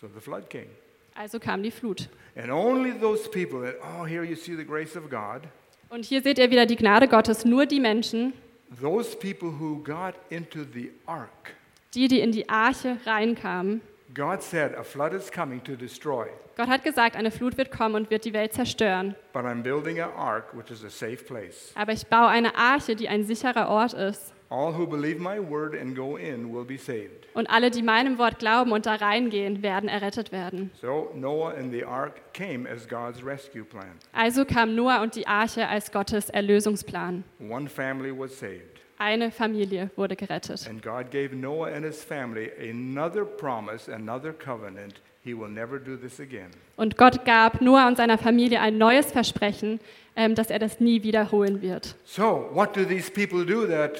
So 0.00 0.06
the 0.14 0.20
flood 0.20 0.48
came. 0.50 0.66
Also 1.14 1.40
kam 1.40 1.62
die 1.62 1.70
Flut. 1.72 2.08
And 2.36 2.50
only 2.52 2.92
those 2.92 3.28
people 3.28 3.60
that, 3.62 3.76
oh, 3.82 4.04
here 4.06 4.22
you 4.22 4.36
see 4.36 4.54
the 4.54 4.64
grace 4.64 4.96
of 4.96 5.10
God, 5.10 5.42
Und 5.90 6.04
hier 6.04 6.22
seht 6.22 6.38
ihr 6.38 6.50
wieder 6.50 6.66
die 6.66 6.76
Gnade 6.76 7.08
Gottes, 7.08 7.44
nur 7.46 7.64
die 7.66 7.80
Menschen, 7.80 8.34
those 8.80 9.16
people 9.16 9.48
who 9.58 9.82
got 9.82 10.14
into 10.30 10.60
the 10.74 10.92
ark. 11.06 11.54
die, 11.94 12.06
die 12.06 12.20
in 12.20 12.30
die 12.30 12.48
Arche 12.48 12.98
reinkamen. 13.06 13.80
God 14.14 14.42
said, 14.42 14.74
a 14.74 14.82
flood 14.82 15.12
is 15.12 15.30
coming 15.30 15.62
to 15.64 15.76
destroy, 15.76 16.28
Gott 16.56 16.68
hat 16.68 16.82
gesagt, 16.82 17.14
eine 17.14 17.30
Flut 17.30 17.56
wird 17.56 17.70
kommen 17.70 17.94
und 17.94 18.10
wird 18.10 18.24
die 18.24 18.32
Welt 18.32 18.52
zerstören. 18.52 19.14
but 19.32 19.44
I'm 19.44 19.62
building 19.62 20.00
an 20.00 20.10
ark, 20.16 20.54
which 20.54 20.70
is 20.70 20.82
a 20.84 20.90
safe 20.90 21.24
place. 21.24 21.72
Aber 21.74 21.92
ich 21.92 22.06
baue 22.06 22.26
eine 22.28 22.56
Arche, 22.56 22.96
die 22.96 23.08
ein 23.08 23.24
sicherer 23.24 23.68
Ort 23.68 23.92
ist. 23.92 24.32
All 24.50 24.72
who 24.72 24.86
believe 24.86 25.20
my 25.20 25.38
word 25.38 25.74
and 25.78 25.94
go 25.94 26.16
in 26.16 26.50
will 26.54 26.64
be 26.64 26.78
saved. 26.78 27.26
Und 27.34 27.50
alle, 27.50 27.70
die 27.70 27.82
meinem 27.82 28.16
Wort 28.16 28.38
glauben 28.38 28.72
und 28.72 28.86
da 28.86 28.94
reingehen, 28.94 29.62
werden 29.62 29.90
errettet 29.90 30.32
werden. 30.32 30.70
So 30.80 31.10
Noah 31.14 31.52
and 31.54 31.70
the 31.70 31.84
ark 31.84 32.32
came 32.32 32.66
as 32.66 32.88
God's 32.88 33.22
rescue 33.22 33.62
plan. 33.62 33.90
Also 34.14 34.46
kam 34.46 34.74
Noah 34.74 35.02
und 35.02 35.14
die 35.16 35.26
Arche 35.26 35.68
als 35.68 35.92
Gottes 35.92 36.30
Erlösungsplan. 36.30 37.24
One 37.40 37.68
family 37.68 38.10
was 38.10 38.38
saved. 38.38 38.77
Eine 38.98 39.30
Familie 39.30 39.90
wurde 39.96 40.16
gerettet. 40.16 40.68
And 40.68 40.82
God 40.82 41.10
gave 41.10 41.34
Noah 41.34 41.68
and 41.72 41.84
his 41.84 42.02
family 42.02 42.50
another 42.60 43.24
promise, 43.24 43.88
another 43.88 44.32
covenant. 44.32 45.00
He 45.22 45.34
will 45.34 45.48
never 45.48 45.78
do 45.78 45.96
this 45.96 46.20
again. 46.20 46.50
Und 46.76 46.96
Gott 46.96 47.24
gab 47.24 47.60
Noah 47.60 47.86
und 47.86 47.96
seiner 47.96 48.18
Familie 48.18 48.60
ein 48.60 48.76
neues 48.78 49.12
Versprechen, 49.12 49.78
ähm, 50.16 50.34
dass 50.34 50.50
er 50.50 50.58
das 50.58 50.80
nie 50.80 51.02
wiederholen 51.02 51.62
wird. 51.62 51.94
So, 52.04 52.48
what 52.52 52.76
do 52.76 52.84
these 52.84 53.10
people 53.10 53.44
do 53.44 53.66
that 53.66 53.98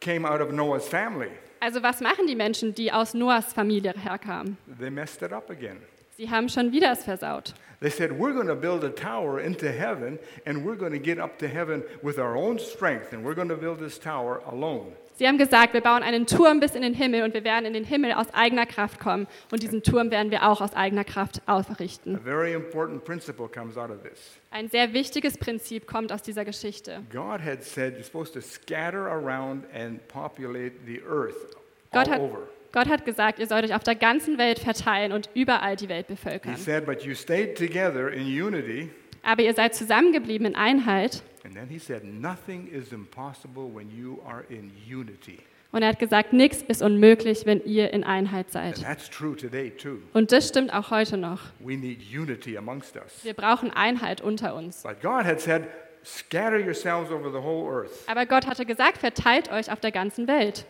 came 0.00 0.26
out 0.26 0.40
of 0.40 0.52
Noah's 0.52 0.88
family? 0.88 1.30
Also 1.60 1.82
was 1.82 2.00
machen 2.00 2.26
die 2.26 2.34
Menschen, 2.36 2.74
die 2.74 2.90
aus 2.90 3.12
Noahs 3.12 3.52
Familie 3.52 3.92
herkamen? 3.92 4.56
They 4.78 4.90
messed 4.90 5.22
it 5.22 5.32
up 5.32 5.50
again. 5.50 5.76
Sie 6.20 6.28
haben 6.28 6.50
schon 6.50 6.70
wieder 6.70 6.92
es 6.92 7.02
versaut. 7.02 7.54
They 7.80 7.88
said, 7.88 8.10
We're 8.10 8.34
going 8.34 8.48
to 8.48 8.54
build 8.54 8.84
a 8.84 8.90
tower 8.90 9.40
into 9.40 9.72
heaven, 9.72 10.18
and 10.44 10.66
we're 10.66 10.76
going 10.76 10.92
to 10.92 10.98
get 10.98 11.18
up 11.18 11.38
to 11.38 11.48
heaven 11.48 11.82
with 12.02 12.18
our 12.18 12.36
own 12.36 12.58
strength, 12.58 13.14
and 13.14 13.24
we're 13.24 13.34
going 13.34 13.48
to 13.48 13.56
build 13.56 13.78
this 13.78 13.98
tower 13.98 14.42
alone. 14.46 14.92
Sie 15.14 15.26
haben 15.26 15.38
gesagt, 15.38 15.72
wir 15.72 15.80
bauen 15.80 16.02
einen 16.02 16.26
Turm 16.26 16.60
bis 16.60 16.74
in 16.74 16.82
den 16.82 16.92
Himmel 16.92 17.22
und 17.22 17.32
wir 17.32 17.42
werden 17.42 17.64
in 17.64 17.72
den 17.72 17.84
Himmel 17.84 18.12
aus 18.12 18.26
eigener 18.34 18.66
Kraft 18.66 19.00
kommen 19.00 19.28
und 19.50 19.62
diesen 19.62 19.82
Turm 19.82 20.10
werden 20.10 20.30
wir 20.30 20.46
auch 20.46 20.60
aus 20.60 20.74
eigener 20.74 21.04
Kraft 21.04 21.40
A 21.46 21.56
aufrichten. 21.56 22.18
very 22.22 22.52
important 22.52 23.02
principle 23.02 23.48
comes 23.48 23.78
out 23.78 23.88
of 23.88 24.02
this. 24.02 24.38
Ein 24.50 24.68
sehr 24.68 24.92
wichtiges 24.92 25.38
Prinzip 25.38 25.86
kommt 25.86 26.12
aus 26.12 26.20
dieser 26.20 26.44
Geschichte. 26.44 27.00
God 27.10 27.40
had 27.42 27.62
said 27.62 27.94
you're 27.94 28.04
supposed 28.04 28.34
to 28.34 28.42
scatter 28.42 29.06
around 29.06 29.64
and 29.74 30.06
populate 30.08 30.72
the 30.84 31.00
earth 31.00 31.56
all 31.92 32.04
Gott 32.04 32.10
hat, 32.10 32.20
over. 32.20 32.46
Gott 32.72 32.88
hat 32.88 33.04
gesagt, 33.04 33.38
ihr 33.38 33.46
sollt 33.46 33.64
euch 33.64 33.74
auf 33.74 33.82
der 33.82 33.94
ganzen 33.96 34.38
Welt 34.38 34.58
verteilen 34.58 35.12
und 35.12 35.28
überall 35.34 35.76
die 35.76 35.88
Welt 35.88 36.06
He 36.08 36.14
bevölkern. 36.14 36.56
said, 36.56 36.86
But 36.86 37.02
you 37.02 37.14
stayed 37.14 37.56
together 37.56 38.10
in 38.10 38.26
unity. 38.26 38.90
Aber 39.22 39.42
ihr 39.42 39.54
seid 39.54 39.74
zusammengeblieben 39.74 40.46
in 40.46 40.54
Einheit. 40.54 41.22
And 41.44 41.54
then 41.54 41.68
he 41.68 41.78
said, 41.78 42.04
Nothing 42.04 42.68
is 42.68 42.92
impossible 42.92 43.64
when 43.74 43.90
you 43.90 44.20
are 44.24 44.44
in 44.48 44.70
unity. 44.88 45.38
Und 45.72 45.82
er 45.82 45.90
hat 45.90 46.00
gesagt, 46.00 46.32
nichts 46.32 46.62
ist 46.62 46.82
unmöglich, 46.82 47.46
wenn 47.46 47.64
ihr 47.64 47.92
in 47.92 48.02
Einheit 48.02 48.50
seid. 48.50 48.82
that's 48.82 49.08
true 49.08 49.36
today, 49.36 49.70
too. 49.70 49.98
Und 50.12 50.32
das 50.32 50.48
stimmt 50.48 50.72
auch 50.74 50.90
heute 50.90 51.16
noch. 51.16 51.40
We 51.60 51.76
need 51.76 52.00
unity 52.12 52.56
amongst 52.58 52.96
us. 52.96 53.24
Wir 53.24 53.34
brauchen 53.34 53.70
Einheit 53.70 54.20
unter 54.20 54.56
uns. 54.56 54.82
But 54.82 55.00
God 55.00 55.24
had 55.24 55.40
said, 55.40 55.68
Scatter 56.04 56.58
yourselves 56.58 57.10
over 57.12 57.30
the 57.30 57.38
whole 57.44 57.70
earth. 57.70 57.92
Aber 58.08 58.26
Gott 58.26 58.46
hatte 58.46 58.64
gesagt, 58.66 58.98
verteilt 58.98 59.52
euch 59.52 59.70
auf 59.70 59.78
der 59.80 59.92
ganzen 59.92 60.26
Welt. 60.26 60.64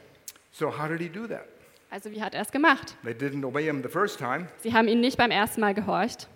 So, 0.50 0.76
Also 1.90 2.10
wie 2.12 2.22
hat 2.22 2.34
er 2.34 2.42
es 2.42 2.52
gemacht? 2.52 2.94
They 3.02 3.12
didn't 3.12 3.44
obey 3.44 3.64
him 3.64 3.82
the 3.82 3.88
first 3.88 4.18
time. 4.18 4.46
Sie 4.58 4.72
haben 4.72 4.86
ihn 4.86 5.00
nicht 5.00 5.16
beim 5.16 5.30
ersten 5.30 5.60
Mal 5.60 5.74
gehorcht. 5.74 6.28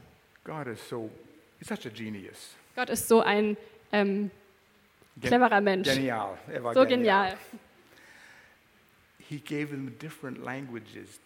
God 0.45 0.67
is 0.67 0.89
so, 0.89 1.11
he's 1.59 1.69
such 1.69 1.87
a 1.87 1.95
genius. 1.95 2.55
Gott 2.75 2.91
ist 2.91 3.09
so 3.09 3.21
ein 3.21 3.57
ähm, 3.93 4.31
cleverer 5.23 5.61
Mensch. 5.61 5.89
Genial. 5.89 6.37
So 6.75 6.85
genial. 6.85 7.37
He 9.19 9.39
gave 9.39 9.69
them 9.69 9.97
different 9.99 10.45
languages. 10.45 11.21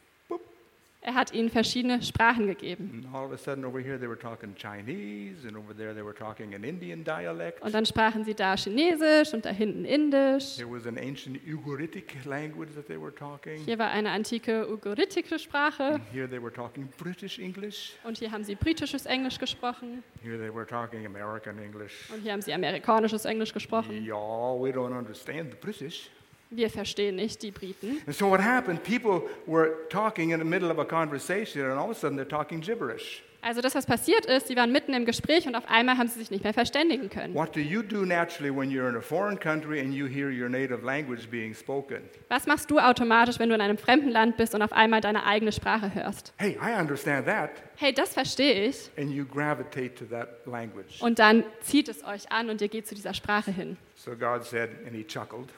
Er 1.01 1.15
hat 1.15 1.33
ihnen 1.33 1.49
verschiedene 1.49 2.03
Sprachen 2.03 2.49
gegeben. 2.49 3.05
And 3.05 3.15
all 3.15 3.25
of 3.27 3.33
a 3.33 3.37
sudden, 3.39 3.65
over 3.65 3.79
here, 3.79 3.99
they 3.99 4.09
were 4.09 4.19
talking 4.19 4.55
Chinese, 4.57 5.47
and 5.47 5.57
over 5.57 5.73
there, 5.75 5.95
they 5.95 6.03
were 6.05 6.13
talking 6.15 6.55
an 6.57 6.65
Indian 6.65 7.05
dialect. 7.05 7.63
Und 7.63 7.73
dann 7.73 7.87
sprachen 7.87 8.25
sie 8.25 8.35
da 8.35 8.57
Chinesisch 8.57 9.33
und 9.33 9.45
da 9.47 9.51
hinten 9.51 9.85
Indisch. 9.85 10.57
There 10.57 10.69
was 10.69 10.87
an 10.89 10.99
ancient 10.99 11.39
Ugaritic 11.47 12.25
language 12.25 12.75
that 12.75 12.89
they 12.89 13.01
were 13.01 13.15
talking. 13.15 13.59
Hier 13.65 13.79
war 13.79 13.91
eine 13.91 14.11
antike 14.11 14.67
ugaritische 14.69 15.39
Sprache 15.39 15.85
And 15.85 16.03
here 16.13 16.29
they 16.29 16.43
were 16.43 16.53
talking 16.53 16.89
British 16.99 17.39
English. 17.39 17.93
und 18.03 18.19
hier 18.19 18.33
haben 18.33 18.43
sie 18.43 18.57
britisches 18.57 19.07
Englisch 19.07 19.39
gesprochen 19.39 20.03
Here 20.23 20.37
they 20.37 20.53
were 20.53 20.67
talking 20.67 21.07
American 21.07 21.59
English. 21.59 22.11
und 22.13 22.23
hier 22.23 22.33
haben 22.33 22.43
sie 22.43 22.53
amerikanisches 22.53 23.25
Englisch 23.25 23.53
gesprochen. 23.55 24.05
Y'all, 24.05 24.61
we 24.61 24.71
don't 24.73 24.93
understand 24.99 25.53
the 25.53 25.57
British. 25.61 26.11
Wir 26.51 26.71
verstehen 26.71 27.17
nicht 27.17 27.43
die 27.43 27.51
Briten. 27.51 27.99
And 28.07 28.15
so 28.15 28.31
what 28.31 28.41
happened, 28.41 28.83
people 28.83 29.29
were 29.47 29.89
talking 29.91 30.31
in 30.31 30.39
the 30.39 30.47
middle 30.47 30.71
of 30.71 30.79
a 30.79 30.85
conversation, 30.85 31.63
and 31.63 31.79
all 31.79 31.91
of 31.91 31.97
a 31.97 32.01
sudden 32.01 32.19
they're 32.19 32.29
talking 32.29 32.61
gibberish. 32.61 33.23
Also 33.41 33.61
das, 33.61 33.75
was 33.77 33.87
passiert 33.87 34.27
ist, 34.27 34.49
sie 34.49 34.57
waren 34.57 34.73
mitten 34.73 34.93
im 34.95 35.05
Gespräch 35.05 35.47
und 35.47 35.55
auf 35.55 35.69
einmal 35.69 35.97
haben 35.97 36.09
sie 36.09 36.19
sich 36.19 36.31
nicht 36.31 36.43
mehr 36.43 36.53
verständigen 36.53 37.09
können. 37.09 37.35
What 37.35 37.55
do 37.55 37.61
you 37.61 37.83
do 37.83 38.05
naturally 38.05 38.51
when 38.51 38.69
you're 38.71 38.89
in 38.89 38.97
a 38.97 39.01
foreign 39.01 39.39
country 39.39 39.81
and 39.81 39.95
you 39.95 40.07
hear 40.07 40.29
your 40.29 40.49
native 40.49 40.85
language 40.85 41.31
being 41.31 41.55
spoken? 41.55 42.01
Was 42.29 42.47
machst 42.47 42.69
du 42.71 42.81
automatisch, 42.81 43.39
wenn 43.39 43.49
du 43.49 43.55
in 43.55 43.61
einem 43.61 43.79
fremden 43.79 44.09
Land 44.09 44.37
bist 44.39 44.55
und 44.55 44.63
auf 44.63 44.73
einmal 44.73 45.01
deine 45.01 45.25
eigene 45.25 45.53
Sprache 45.53 45.95
hörst? 45.95 46.33
Hey, 46.37 46.59
I 46.61 46.81
understand 46.81 47.27
that. 47.27 47.51
Hey, 47.77 47.93
das 47.93 48.13
verstehe 48.13 48.67
ich. 48.67 48.91
And 48.99 49.11
you 49.11 49.25
gravitate 49.25 49.95
to 49.95 50.05
that 50.07 50.45
language. 50.47 51.01
Und 51.01 51.21
dann 51.21 51.45
zieht 51.61 51.89
es 51.89 52.05
euch 52.05 52.33
an 52.33 52.51
und 52.51 52.61
ihr 52.61 52.69
geht 52.69 52.89
zu 52.89 52.97
dieser 52.97 53.15
Sprache 53.15 53.53
hin. 53.53 53.77
So 53.95 54.17
God 54.17 54.45
said, 54.45 54.71
and 54.85 54.97
he 54.97 55.05
chuckled, 55.05 55.49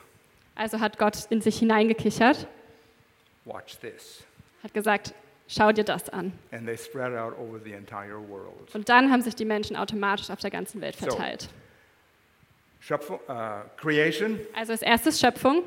Also 0.55 0.81
hat 0.81 0.99
Gott 0.99 1.27
in 1.31 1.41
sich 1.41 1.59
hineingekichert, 1.59 2.47
Watch 3.45 3.79
this. 3.79 4.23
hat 4.63 4.75
gesagt, 4.75 5.15
schau 5.49 5.73
dir 5.73 5.85
das 5.85 6.09
an. 6.11 6.33
And 6.53 6.67
they 6.67 6.77
spread 6.77 7.15
out 7.17 7.35
over 7.39 7.59
the 7.63 7.73
entire 7.73 8.19
world. 8.29 8.75
Und 8.75 8.89
dann 8.89 9.11
haben 9.11 9.23
sich 9.23 9.35
die 9.35 9.45
Menschen 9.47 9.77
automatisch 9.77 10.31
auf 10.31 10.41
der 10.41 10.51
ganzen 10.51 10.81
Welt 10.81 10.97
verteilt. 10.97 11.49
Schöpfung, 12.81 13.19
uh, 13.29 13.63
creation, 13.77 14.39
Also 14.55 14.73
als 14.73 14.83
erstes 14.83 15.21
Schöpfung, 15.21 15.63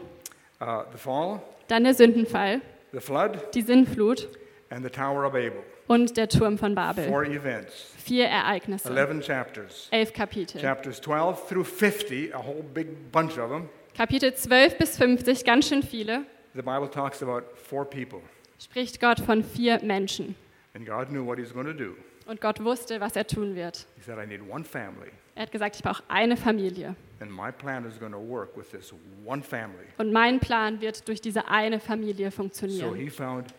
uh, 0.62 0.84
the 0.92 0.98
fall, 0.98 1.42
dann 1.68 1.84
der 1.84 1.94
Sündenfall, 1.94 2.62
the 2.92 3.00
flood, 3.00 3.40
die 3.54 3.62
Sinnflut 3.62 4.28
and 4.70 4.84
the 4.84 4.90
Tower 4.90 5.26
of 5.26 5.34
Babel. 5.34 5.62
und 5.88 6.18
der 6.18 6.28
Turm 6.28 6.58
von 6.58 6.74
Babel. 6.74 7.08
Four 7.08 7.26
events, 7.26 7.92
Vier 8.04 8.26
Ereignisse, 8.26 8.90
11 8.90 9.22
chapters. 9.26 9.88
elf 9.92 10.12
Kapitel. 10.14 10.60
Chapters 10.60 11.02
12 11.02 11.48
through 11.48 11.64
50, 11.66 12.34
a 12.34 12.40
whole 12.40 12.64
big 12.64 13.12
bunch 13.12 13.38
of 13.38 13.50
them, 13.50 13.70
Kapitel 13.96 14.34
12 14.34 14.78
bis 14.78 14.98
50, 14.98 15.44
ganz 15.46 15.68
schön 15.70 15.84
viele, 15.84 16.26
the 16.56 16.62
Bible 16.62 16.90
talks 16.90 17.22
about 17.22 17.44
four 17.56 17.86
people. 17.86 18.20
spricht 18.60 19.00
Gott 19.00 19.20
von 19.20 19.44
vier 19.44 19.80
Menschen. 19.84 20.36
And 20.76 20.86
God 20.88 21.10
knew 21.10 21.24
what 21.26 21.38
He's 21.38 21.54
going 21.54 21.68
to 21.68 21.74
do. 21.74 21.96
Und 22.26 22.42
Gott 22.42 22.64
wusste, 22.64 23.00
was 23.02 23.16
er 23.16 23.28
tun 23.28 23.56
wird. 23.56 23.86
He 23.98 24.02
said, 24.04 24.18
I 24.18 24.26
need 24.26 24.42
one 24.50 24.64
family, 24.64 25.12
Er 25.36 25.44
hat 25.44 25.52
gesagt, 25.52 25.76
ich 25.76 25.84
brauche 25.84 26.04
eine 26.08 26.38
Familie. 26.38 26.96
and 27.20 27.32
my 27.32 27.52
plan 27.52 27.86
is 27.86 28.00
going 28.00 28.12
to 28.12 28.18
work 28.20 28.58
with 28.58 28.70
this 28.72 28.94
one 29.26 29.44
family. 29.44 29.86
Und 29.98 30.12
mein 30.12 30.40
Plan 30.40 30.82
wird 30.82 31.08
durch 31.08 31.22
diese 31.22 31.48
eine 31.48 31.80
Familie 31.80 32.32
So 32.32 32.38
funktionieren. 32.38 32.96
He 32.96 33.10
found 33.10 33.54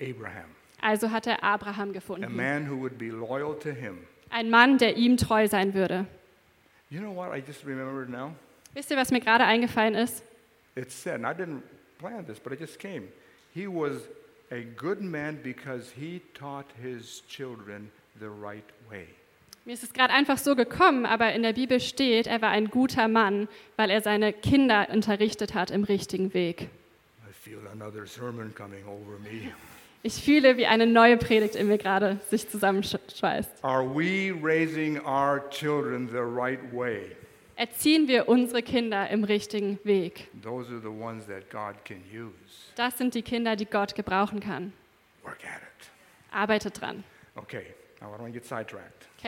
Abraham, 0.00 0.46
Also 0.80 1.10
hat 1.12 1.26
er 1.28 1.44
Abraham 1.44 1.90
a 1.90 1.92
gefunden. 1.92 2.34
man 2.34 2.68
who 2.68 2.76
would 2.80 2.98
be 2.98 3.06
loyal 3.10 3.56
to 3.60 3.70
him. 3.70 3.98
Ein 4.30 4.50
Mann, 4.50 4.78
der 4.78 4.96
ihm 4.96 5.16
treu 5.16 5.46
sein 5.46 5.74
würde. 5.74 6.06
You 6.90 7.00
know 7.00 7.14
what 7.14 7.28
I 7.36 7.40
just 7.46 7.64
remembered 7.64 8.08
now? 8.08 8.32
Wisst 8.76 8.90
ihr, 8.90 8.98
was 8.98 9.10
mir 9.10 9.20
gerade 9.20 9.44
eingefallen 9.44 9.94
ist? 9.94 10.22
It 10.74 10.90
said, 10.92 11.14
and 11.14 11.24
I 11.24 11.32
didn't 11.32 11.62
plan 11.98 12.26
this, 12.26 12.38
but 12.38 12.52
it 12.52 12.60
just 12.60 12.78
came. 12.78 13.04
He 13.54 13.66
was 13.66 14.02
a 14.50 14.64
good 14.76 15.00
man 15.00 15.38
because 15.42 15.90
he 15.98 16.20
taught 16.34 16.66
his 16.82 17.22
children 17.26 17.90
the 18.20 18.26
right 18.28 18.66
way. 18.90 19.06
Mir 19.64 19.72
ist 19.72 19.82
es 19.82 19.94
gerade 19.94 20.12
einfach 20.12 20.36
so 20.36 20.54
gekommen, 20.54 21.06
aber 21.06 21.32
in 21.32 21.42
der 21.42 21.54
Bibel 21.54 21.80
steht, 21.80 22.26
er 22.26 22.42
war 22.42 22.50
ein 22.50 22.66
guter 22.66 23.08
Mann, 23.08 23.48
weil 23.76 23.88
er 23.88 24.02
seine 24.02 24.34
Kinder 24.34 24.88
unterrichtet 24.92 25.54
hat 25.54 25.70
im 25.70 25.84
richtigen 25.84 26.34
Weg. 26.34 26.68
I 27.26 27.32
feel 27.32 27.60
another 27.72 28.06
sermon 28.06 28.54
coming 28.54 28.86
over 28.86 29.18
me. 29.22 29.52
Ich 30.02 30.22
fühle, 30.22 30.58
wie 30.58 30.66
eine 30.66 30.86
neue 30.86 31.16
Predigt 31.16 31.56
in 31.56 31.68
mir 31.68 31.78
gerade 31.78 32.20
sich 32.28 32.50
zusammenschweißt. 32.50 33.64
Are 33.64 33.82
we 33.82 34.34
raising 34.38 35.00
our 35.00 35.48
children 35.48 36.08
the 36.08 36.18
right 36.18 36.60
way? 36.74 37.16
Erziehen 37.58 38.06
wir 38.06 38.28
unsere 38.28 38.62
Kinder 38.62 39.08
im 39.08 39.24
richtigen 39.24 39.78
Weg. 39.82 40.28
Those 40.42 40.70
are 40.70 40.80
the 40.80 40.88
ones 40.88 41.26
that 41.26 41.48
God 41.50 41.82
can 41.86 42.02
use. 42.12 42.34
Das 42.74 42.98
sind 42.98 43.14
die 43.14 43.22
Kinder, 43.22 43.56
die 43.56 43.64
Gott 43.64 43.94
gebrauchen 43.94 44.40
kann. 44.40 44.74
Work 45.22 45.38
at 45.44 45.62
it. 45.62 45.90
Arbeitet 46.30 46.78
dran. 46.78 47.02
Okay, 47.34 47.64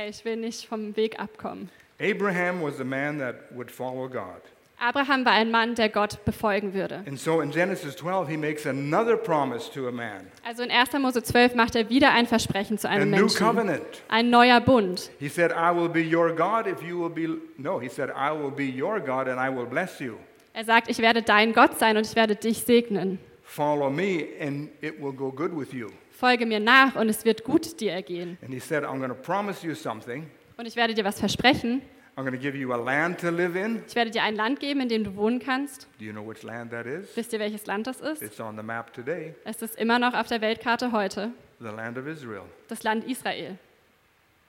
ich 0.09 0.25
will 0.27 0.37
nicht 0.37 0.67
vom 0.67 0.95
Weg 0.95 1.19
abkommen. 1.19 1.71
Abraham 1.99 2.63
was 2.63 2.79
a 2.81 2.85
man 2.85 3.19
that 3.19 3.51
would 3.51 3.71
follow 3.71 4.07
God. 4.09 4.43
Abraham 4.81 5.25
war 5.25 5.33
ein 5.33 5.51
Mann, 5.51 5.75
der 5.75 5.89
Gott 5.89 6.25
befolgen 6.25 6.73
würde. 6.73 7.03
And 7.07 7.19
so 7.19 7.41
in 7.41 7.51
Genesis 7.51 7.97
12, 7.97 8.29
he 8.29 8.37
makes 8.37 8.67
another 8.67 9.17
promise 9.17 9.71
to 9.73 9.89
a 9.89 9.91
man 9.93 10.27
Also 10.45 10.63
in 10.63 10.71
1. 10.71 10.93
Mose 11.01 11.23
12 11.23 11.55
macht 11.57 11.75
er 11.75 11.89
wieder 11.89 12.13
ein 12.13 12.27
Versprechen 12.27 12.79
zu 12.79 12.89
a 12.89 12.93
einem 12.93 13.11
new 13.11 13.17
Menschen. 13.23 13.45
covenant. 13.47 14.03
Ein 14.09 14.31
neuer 14.31 14.61
Bund. 14.61 15.11
He 15.19 15.29
said, 15.29 15.51
I 15.51 15.75
will 15.75 15.89
be 15.89 16.01
your 16.03 16.33
God 16.33 16.67
if 16.67 16.81
you 16.83 16.99
will 17.01 17.11
be. 17.11 17.41
No, 17.57 17.81
he 17.81 17.89
said, 17.89 18.11
I 18.11 18.31
will 18.31 18.51
be 18.53 18.65
your 18.71 19.01
God 19.01 19.27
and 19.29 19.39
I 19.41 19.49
will 19.55 19.67
bless 19.67 19.99
you. 20.01 20.15
Er 20.55 20.65
sagt, 20.65 20.89
ich 20.89 20.99
werde 20.99 21.23
dein 21.23 21.53
Gott 21.53 21.79
sein 21.79 21.97
und 21.97 22.07
ich 22.07 22.15
werde 22.17 22.37
dich 22.37 22.59
segnen. 22.65 23.19
Follow 23.43 23.91
me 23.91 24.27
and 24.41 24.69
it 24.81 25.01
will 25.03 25.13
go 25.13 25.33
good 25.33 25.51
with 25.59 25.73
you. 25.73 25.89
Folge 26.13 26.47
mir 26.47 26.61
nach 26.61 26.95
und 26.97 27.09
es 27.09 27.25
wird 27.25 27.43
gut 27.45 27.81
dir 27.81 27.93
ergehen. 27.93 28.39
And 28.43 28.53
he 28.53 28.61
said, 28.61 28.85
I'm 28.85 28.99
going 28.99 29.09
to 29.11 29.15
promise 29.15 29.67
you 29.67 29.75
something. 29.75 30.27
Und 30.57 30.67
ich 30.67 30.77
werde 30.77 30.95
dir 30.95 31.05
was 31.05 31.19
versprechen. 31.19 31.83
I'm 32.19 32.25
going 32.25 32.33
to 32.33 32.43
give 32.43 32.57
you 32.57 32.75
a 32.75 32.77
land 32.77 33.19
to 33.21 33.31
live 33.31 33.55
in. 33.55 33.85
Ich 33.87 33.95
werde 33.95 34.11
dir 34.11 34.25
ein 34.25 34.35
Land 34.35 34.59
geben, 34.59 34.81
in 34.81 34.89
dem 34.89 35.05
du 35.05 35.15
wohnen 35.15 35.39
kannst. 35.39 35.87
Do 36.01 36.05
you 36.05 36.11
know 36.13 36.29
which 36.29 36.43
land 36.43 36.73
that 36.73 36.85
is? 36.85 37.07
Wisst 37.17 37.33
ihr, 37.33 37.39
welches 37.39 37.65
Land 37.67 37.87
das 37.87 38.01
ist? 38.01 38.21
It's 38.25 38.41
on 38.41 38.57
the 38.57 38.63
map 38.65 38.93
today 38.93 39.37
Es 39.45 39.63
ist 39.63 39.77
immer 39.77 40.01
noch 40.01 40.15
auf 40.15 40.27
der 40.27 40.41
Weltkarte 40.41 40.91
heute. 40.91 41.31
the 41.61 41.67
land 41.67 41.97
of 41.97 42.09
Israel. 42.09 42.43
Das 42.67 42.83
Land 42.83 43.05
Israel. 43.05 43.57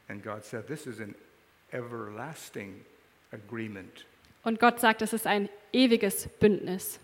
And 0.08 0.24
God 0.24 0.44
said, 0.44 0.66
This 0.66 0.88
is 0.88 1.00
an 1.00 1.14
everlasting 1.72 2.84
agreement. 3.32 4.04
Und 4.44 4.60
Gott 4.60 4.80
sagt, 4.80 5.04
es 5.04 5.14
ist 5.14 5.28
ein 5.28 5.48
ewiges 5.72 6.28
Bündnis. 6.40 7.00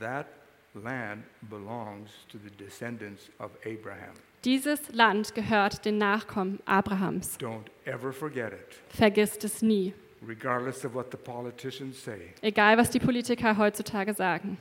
That 0.00 0.24
land 0.72 1.24
belongs 1.50 2.08
to 2.32 2.38
the 2.42 2.64
descendants 2.64 3.28
of 3.38 3.50
Abraham. 3.66 4.14
Dieses 4.44 4.92
Land 4.92 5.34
gehört 5.34 5.84
den 5.84 5.98
Nachkommen 5.98 6.60
Abrahams. 6.64 7.38
Don't 7.40 7.66
ever 7.84 8.12
forget 8.12 8.52
it, 8.52 8.76
Vergisst 8.96 9.42
es 9.44 9.62
nie. 9.62 9.92
regardless 10.26 10.84
of 10.84 10.94
what 10.94 11.10
the 11.10 11.16
politicians 11.16 12.02
say. 12.02 12.32
Egal, 12.42 12.76
was 12.78 12.90
die 12.90 12.98
Politiker 13.00 13.56
heutzutage 13.56 14.14
sagen. 14.14 14.58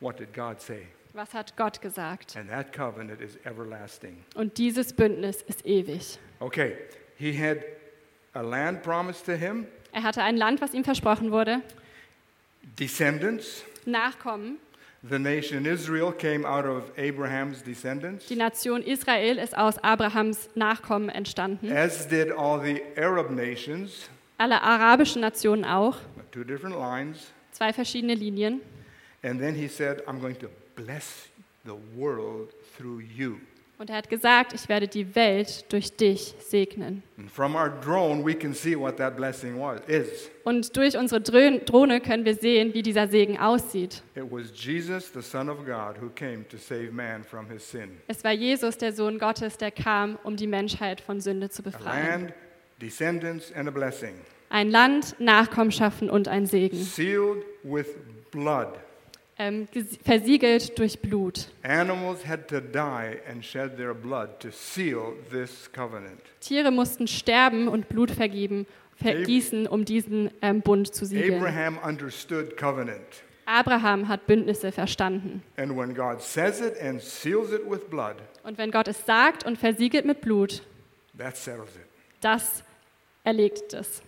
What 0.00 0.18
did 0.18 0.34
God 0.34 0.60
say? 0.60 0.86
Was 1.12 1.32
hat 1.32 1.56
Gott 1.56 1.80
gesagt? 1.80 2.36
And 2.36 2.50
that 2.50 2.72
covenant 2.72 3.20
is 3.22 3.36
everlasting. 3.44 4.18
Und 4.34 4.58
dieses 4.58 4.92
Bündnis 4.92 5.40
ist 5.42 5.64
ewig. 5.64 6.18
Okay, 6.40 6.76
he 7.16 7.32
had 7.32 7.58
a 8.34 8.42
land 8.42 8.82
promised 8.82 9.24
to 9.26 9.32
him, 9.32 9.66
Er 9.92 10.02
hatte 10.02 10.22
ein 10.22 10.36
Land, 10.36 10.60
was 10.60 10.74
ihm 10.74 10.84
versprochen 10.84 11.30
wurde. 11.30 11.62
descendants. 12.78 13.64
Nachkommen. 13.86 14.58
The 15.02 15.18
nation 15.18 15.66
Israel 15.66 16.10
came 16.10 16.44
out 16.44 16.64
of 16.66 16.90
Abraham's 16.98 17.62
descendants, 17.62 18.26
Die 18.28 18.34
Nation 18.34 18.82
Israel 18.82 19.38
ist 19.38 19.56
aus 19.56 19.78
Abrahams 19.84 20.48
Nachkommen 20.56 21.08
entstanden. 21.10 21.70
as 21.70 22.06
did 22.08 22.32
all 22.32 22.58
the 22.60 22.82
Arab 22.96 23.30
nations, 23.30 24.08
Alle 24.38 24.60
arabischen 24.62 25.20
Nationen 25.20 25.64
auch. 25.64 25.96
two 26.32 26.44
different 26.44 26.76
lines. 26.78 27.30
Zwei 27.52 27.72
verschiedene 27.72 28.14
Linien. 28.14 28.60
And 29.22 29.40
then 29.40 29.54
he 29.54 29.68
said, 29.68 30.02
I'm 30.06 30.20
going 30.20 30.36
to 30.40 30.48
bless 30.74 31.28
the 31.64 31.74
world 31.96 32.48
through 32.76 33.00
you. 33.00 33.40
Und 33.78 33.90
er 33.90 33.96
hat 33.96 34.08
gesagt, 34.08 34.54
ich 34.54 34.70
werde 34.70 34.88
die 34.88 35.14
Welt 35.14 35.70
durch 35.70 35.94
dich 35.94 36.34
segnen. 36.38 37.02
And 37.18 37.30
from 37.30 37.54
our 37.54 37.68
drone, 37.68 38.24
we 38.24 38.34
can 38.34 38.54
see 38.54 38.74
what 38.74 38.96
that 38.96 39.16
blessing 39.16 39.58
was, 39.58 39.80
is. 39.86 40.30
Und 40.44 40.74
durch 40.76 40.96
unsere 40.96 41.20
Drohne 41.20 42.00
können 42.00 42.24
wir 42.24 42.34
sehen, 42.36 42.72
wie 42.72 42.80
dieser 42.80 43.06
Segen 43.08 43.38
aussieht. 43.38 44.02
It 44.14 44.24
was 44.30 44.50
Jesus, 44.54 45.12
the 45.12 45.20
Son 45.20 45.50
of 45.50 45.58
God, 45.58 46.00
who 46.00 46.08
came 46.08 46.48
to 46.48 46.56
save 46.56 46.90
man 46.90 47.22
from 47.22 47.50
his 47.50 47.70
sin. 47.70 47.98
Es 48.08 48.24
war 48.24 48.32
Jesus, 48.32 48.78
der 48.78 48.94
Sohn 48.94 49.18
Gottes, 49.18 49.58
der 49.58 49.70
kam, 49.72 50.18
um 50.24 50.36
die 50.36 50.46
Menschheit 50.46 51.02
von 51.02 51.20
Sünde 51.20 51.50
zu 51.50 51.60
A 51.60 51.64
befreien. 51.64 52.20
land, 52.22 52.34
descendants, 52.80 53.52
and 53.52 53.68
a 53.68 53.72
blessing. 53.72 54.14
Ein 54.48 54.70
Land, 54.70 55.16
Nachkommenschaften 55.18 56.08
und 56.08 56.28
ein 56.28 56.46
Segen. 56.46 56.78
Sealed 56.78 57.44
with 57.62 57.88
blood. 58.30 58.68
Ähm, 59.38 59.68
versiegelt 60.02 60.78
durch 60.78 60.98
Blut. 61.00 61.48
Animals 61.62 62.26
had 62.26 62.48
to 62.48 62.58
die 62.60 63.18
and 63.30 63.44
shed 63.44 63.76
their 63.76 63.92
blood 63.92 64.40
to 64.40 64.50
seal 64.50 65.12
this 65.30 65.70
covenant. 65.72 66.20
Tiere 66.40 66.70
mussten 66.70 67.06
sterben 67.06 67.68
und 67.68 67.88
Blut 67.90 68.10
vergeben, 68.10 68.66
vergießen, 68.96 69.66
um 69.66 69.84
diesen 69.84 70.30
ähm, 70.40 70.62
Bund 70.62 70.94
zu 70.94 71.04
siegeln. 71.04 71.34
Abraham 71.42 71.78
understood 71.86 72.56
covenant. 72.56 73.04
Abraham 73.44 74.08
hat 74.08 74.26
Bündnisse 74.26 74.72
verstanden. 74.72 75.42
And 75.58 75.76
when 75.76 75.94
God 75.94 76.22
says 76.22 76.60
it 76.60 76.80
and 76.80 77.02
seals 77.02 77.52
it 77.52 77.60
with 77.70 77.90
blood, 77.90 78.16
Und 78.42 78.56
wenn 78.56 78.70
Gott 78.70 78.88
es 78.88 79.04
sagt 79.04 79.44
und 79.44 79.58
versiegelt 79.58 80.06
mit 80.06 80.22
Blut, 80.22 80.62
that 81.18 81.36
settles 81.36 81.76
it. 81.76 81.86
das 82.22 82.64
erlegt 83.22 83.74
es. 83.74 84.02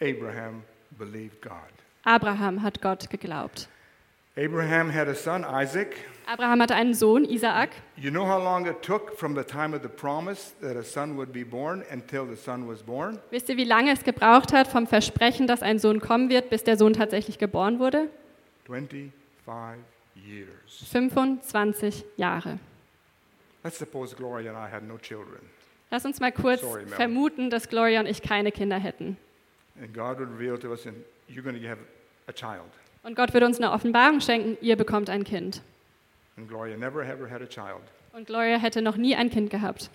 Abraham 0.00 0.64
believed 0.98 1.40
God. 1.42 1.52
Abraham 2.02 2.62
hat 2.62 2.82
Gott 2.82 3.08
geglaubt. 3.08 3.68
Abraham 4.48 4.88
had 4.88 5.08
a 5.08 5.16
son, 5.16 5.44
Isaac. 5.44 5.96
Abraham 6.28 6.60
hatte 6.62 6.74
einen 6.76 6.94
Sohn, 6.94 7.24
Isaak. 7.24 7.70
You 7.96 8.10
know 8.12 8.24
how 8.24 8.38
long 8.40 8.66
it 8.66 8.82
took 8.82 9.18
from 9.18 9.34
the 9.34 9.42
time 9.42 9.74
of 9.74 9.82
the 9.82 9.88
promise 9.88 10.52
that 10.60 10.76
a 10.76 10.84
son 10.84 11.16
would 11.16 11.32
be 11.32 11.42
born 11.42 11.82
until 11.90 12.24
the 12.24 12.36
son 12.36 12.68
was 12.68 12.80
born? 12.82 13.18
Wisst 13.32 13.48
ihr, 13.48 13.56
wie 13.56 13.64
lange 13.64 13.90
es 13.90 14.04
gebraucht 14.04 14.52
hat 14.52 14.68
vom 14.68 14.86
Versprechen, 14.86 15.48
dass 15.48 15.60
ein 15.62 15.80
Sohn 15.80 15.98
kommen 16.00 16.28
wird, 16.30 16.50
bis 16.50 16.62
der 16.62 16.76
Sohn 16.76 16.92
tatsächlich 16.92 17.38
geboren 17.38 17.80
wurde? 17.80 18.08
25 18.66 19.12
years. 20.14 20.84
25 20.88 22.04
Jahre. 22.16 22.60
Let's 23.64 23.78
suppose 23.78 24.14
Gloria 24.14 24.50
and 24.54 24.58
I 24.58 24.72
had 24.72 24.84
no 24.84 24.98
children, 24.98 25.40
Lass 25.90 26.04
uns 26.04 26.20
mal 26.20 26.30
kurz 26.30 26.60
Sorry, 26.60 26.86
vermuten, 26.86 27.50
dass 27.50 27.68
Gloria 27.68 27.98
und 27.98 28.06
ich 28.06 28.22
keine 28.22 28.52
Kinder 28.52 28.78
hätten. 28.78 29.16
and 29.80 29.92
God 29.92 30.20
would 30.20 30.28
reveal 30.30 30.56
to 30.58 30.70
us, 30.70 30.86
and 30.86 30.94
you're 31.28 31.42
going 31.42 31.60
to 31.60 31.68
have 31.68 31.78
a 32.28 32.32
child. 32.32 32.70
Und 33.08 33.14
Gott 33.14 33.32
würde 33.32 33.46
uns 33.46 33.56
eine 33.56 33.72
Offenbarung 33.72 34.20
schenken, 34.20 34.58
ihr 34.60 34.76
bekommt 34.76 35.08
ein 35.08 35.24
Kind. 35.24 35.62
And 36.36 36.46
Gloria 36.46 36.76
never 36.76 37.02
ever 37.02 37.26
had 37.28 37.40
a 37.40 37.46
child, 37.46 37.80
Und 38.12 38.26
Gloria 38.26 38.58
hätte 38.58 38.82
noch 38.82 38.98
nie 38.98 39.16
ein 39.16 39.30
Kind 39.30 39.48
gehabt. 39.48 39.88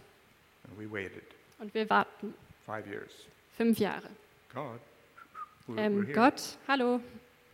and 0.68 0.80
we 0.80 0.92
waited 0.92 1.22
Und 1.60 1.72
wir 1.76 1.88
warten 1.92 2.34
five 2.66 2.88
years. 2.88 3.12
fünf 3.56 3.78
Jahre. 3.78 4.10
God, 4.52 4.80
we're, 5.68 5.76
we're 5.76 5.80
Ähm, 5.80 6.04
here. 6.08 6.14
Gott, 6.16 6.58
hallo, 6.68 7.02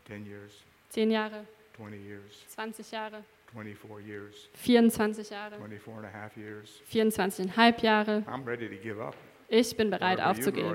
10 0.08 0.26
years, 0.26 0.54
zehn 0.91 1.12
Jahre, 1.12 1.45
20 1.76 1.98
years, 1.98 2.24
20 2.56 2.89
Jahre, 2.91 3.24
24 3.52 4.00
years, 4.08 4.48
24 4.63 5.30
Jahre, 5.30 5.58
24 5.58 5.98
and 5.98 6.06
a 6.06 6.10
half 6.10 6.38
years. 6.38 6.69
24,5 6.89 7.82
Jahre. 7.84 8.24
I'm 8.28 8.45
ready 8.45 8.69
to 8.69 8.76
give 8.82 9.02
up. 9.02 9.13
Ich 9.50 9.76
bin 9.76 9.89
bereit 9.89 10.19
Where 10.19 10.26
were 10.30 10.34
you, 10.36 10.39
aufzugeben. 10.39 10.69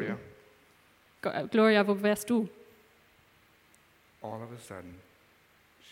Gloria? 1.23 1.39
Äh, 1.43 1.49
Gloria, 1.49 1.87
wo 1.89 2.03
wärst 2.03 2.29
du? 2.29 2.51
All 4.25 4.41
of 4.43 4.51
a 4.51 4.59
sudden, 4.59 4.95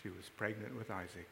she 0.01 0.09
was 0.09 0.27
pregnant 0.37 0.73
with 0.75 0.87
Isaac. 0.87 1.27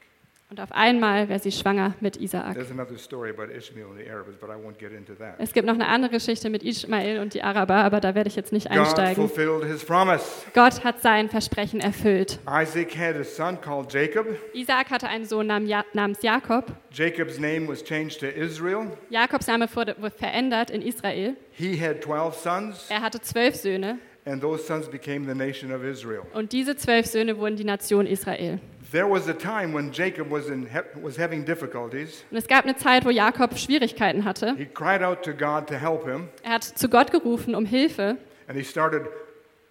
Und 0.52 0.60
auf 0.60 0.72
einmal 0.74 1.30
wäre 1.30 1.40
sie 1.40 1.52
schwanger 1.52 1.96
mit 2.02 2.18
Isaak. 2.18 2.56
There's 2.56 2.70
another 2.70 2.98
story 2.98 3.30
about 3.30 3.52
Ishmael 3.54 3.86
and 3.88 3.98
the 3.98 4.12
Arabs, 4.12 4.36
but 4.38 4.50
I 4.50 4.54
won't 4.54 4.78
get 4.78 4.92
into 4.92 5.14
that. 5.16 5.36
Es 5.40 5.54
gibt 5.54 5.66
noch 5.66 5.76
eine 5.76 5.88
andere 5.88 6.12
Geschichte 6.12 6.50
mit 6.50 6.62
Ismael 6.62 7.20
und 7.20 7.34
die 7.34 7.42
Araber, 7.42 7.76
aber 7.76 8.02
da 8.02 8.16
werde 8.16 8.28
ich 8.28 8.36
jetzt 8.36 8.52
nicht 8.52 8.68
God 8.70 8.80
einsteigen. 8.80 9.16
fulfilled 9.16 9.64
his 9.64 9.84
promise. 9.86 10.26
Gott 10.54 10.84
hat 10.84 11.02
sein 11.02 11.30
Versprechen 11.30 11.80
erfüllt. 11.80 12.40
Isaac 12.46 12.96
had 12.98 13.16
a 13.16 13.24
son 13.24 13.60
called 13.62 13.92
Jacob. 13.94 14.28
Isaak 14.54 14.90
hatte 14.92 15.08
einen 15.08 15.24
Sohn 15.26 15.48
namens 15.48 16.22
Jakob. 16.22 16.66
Jacob's 16.92 17.40
name 17.40 17.68
was 17.70 17.82
changed 17.82 18.20
to 18.20 18.28
Israel. 18.28 18.88
Jakobs 19.10 19.48
Name 19.48 19.68
wurde 19.74 19.96
verändert 20.18 20.70
in 20.70 20.82
Israel. 20.82 21.38
He 21.54 21.82
had 21.82 22.04
12 22.04 22.36
sons, 22.36 22.88
Er 22.90 23.02
hatte 23.02 23.22
zwölf 23.22 23.56
Söhne 23.56 24.00
and 24.26 24.42
those 24.42 24.66
sons 24.66 24.88
became 24.88 25.26
the 25.26 25.34
nation 25.36 25.72
of 25.72 25.84
Israel. 25.84 26.24
und 26.34 26.52
diese 26.52 26.76
zwölf 26.76 27.06
Söhne 27.08 27.38
wurden 27.38 27.56
die 27.56 27.64
Nation 27.64 28.06
Israel. 28.06 28.60
There 28.92 29.10
was 29.10 29.30
a 29.30 29.34
time 29.34 29.74
when 29.74 29.92
Jacob 29.92 30.30
was, 30.30 30.48
in, 30.50 30.68
was 31.02 31.18
having 31.18 31.46
difficulties. 31.46 32.26
Und 32.30 32.38
es 32.38 32.48
gab 32.48 32.66
eine 32.66 32.76
Zeit, 32.76 33.06
wo 33.06 33.10
Jakob 33.10 33.58
Schwierigkeiten 33.58 34.26
hatte. 34.26 34.54
He 34.58 34.66
cried 34.66 35.02
out 35.02 35.24
to 35.24 35.32
God 35.34 35.68
to 35.68 35.76
help 35.76 36.06
him, 36.06 36.28
Er 36.44 36.54
hat 36.56 36.64
zu 36.64 36.90
Gott 36.90 37.12
gerufen 37.12 37.56
um 37.56 37.66
Hilfe 37.66 38.18
and 38.48 38.58
he 38.58 38.64
started 38.64 39.04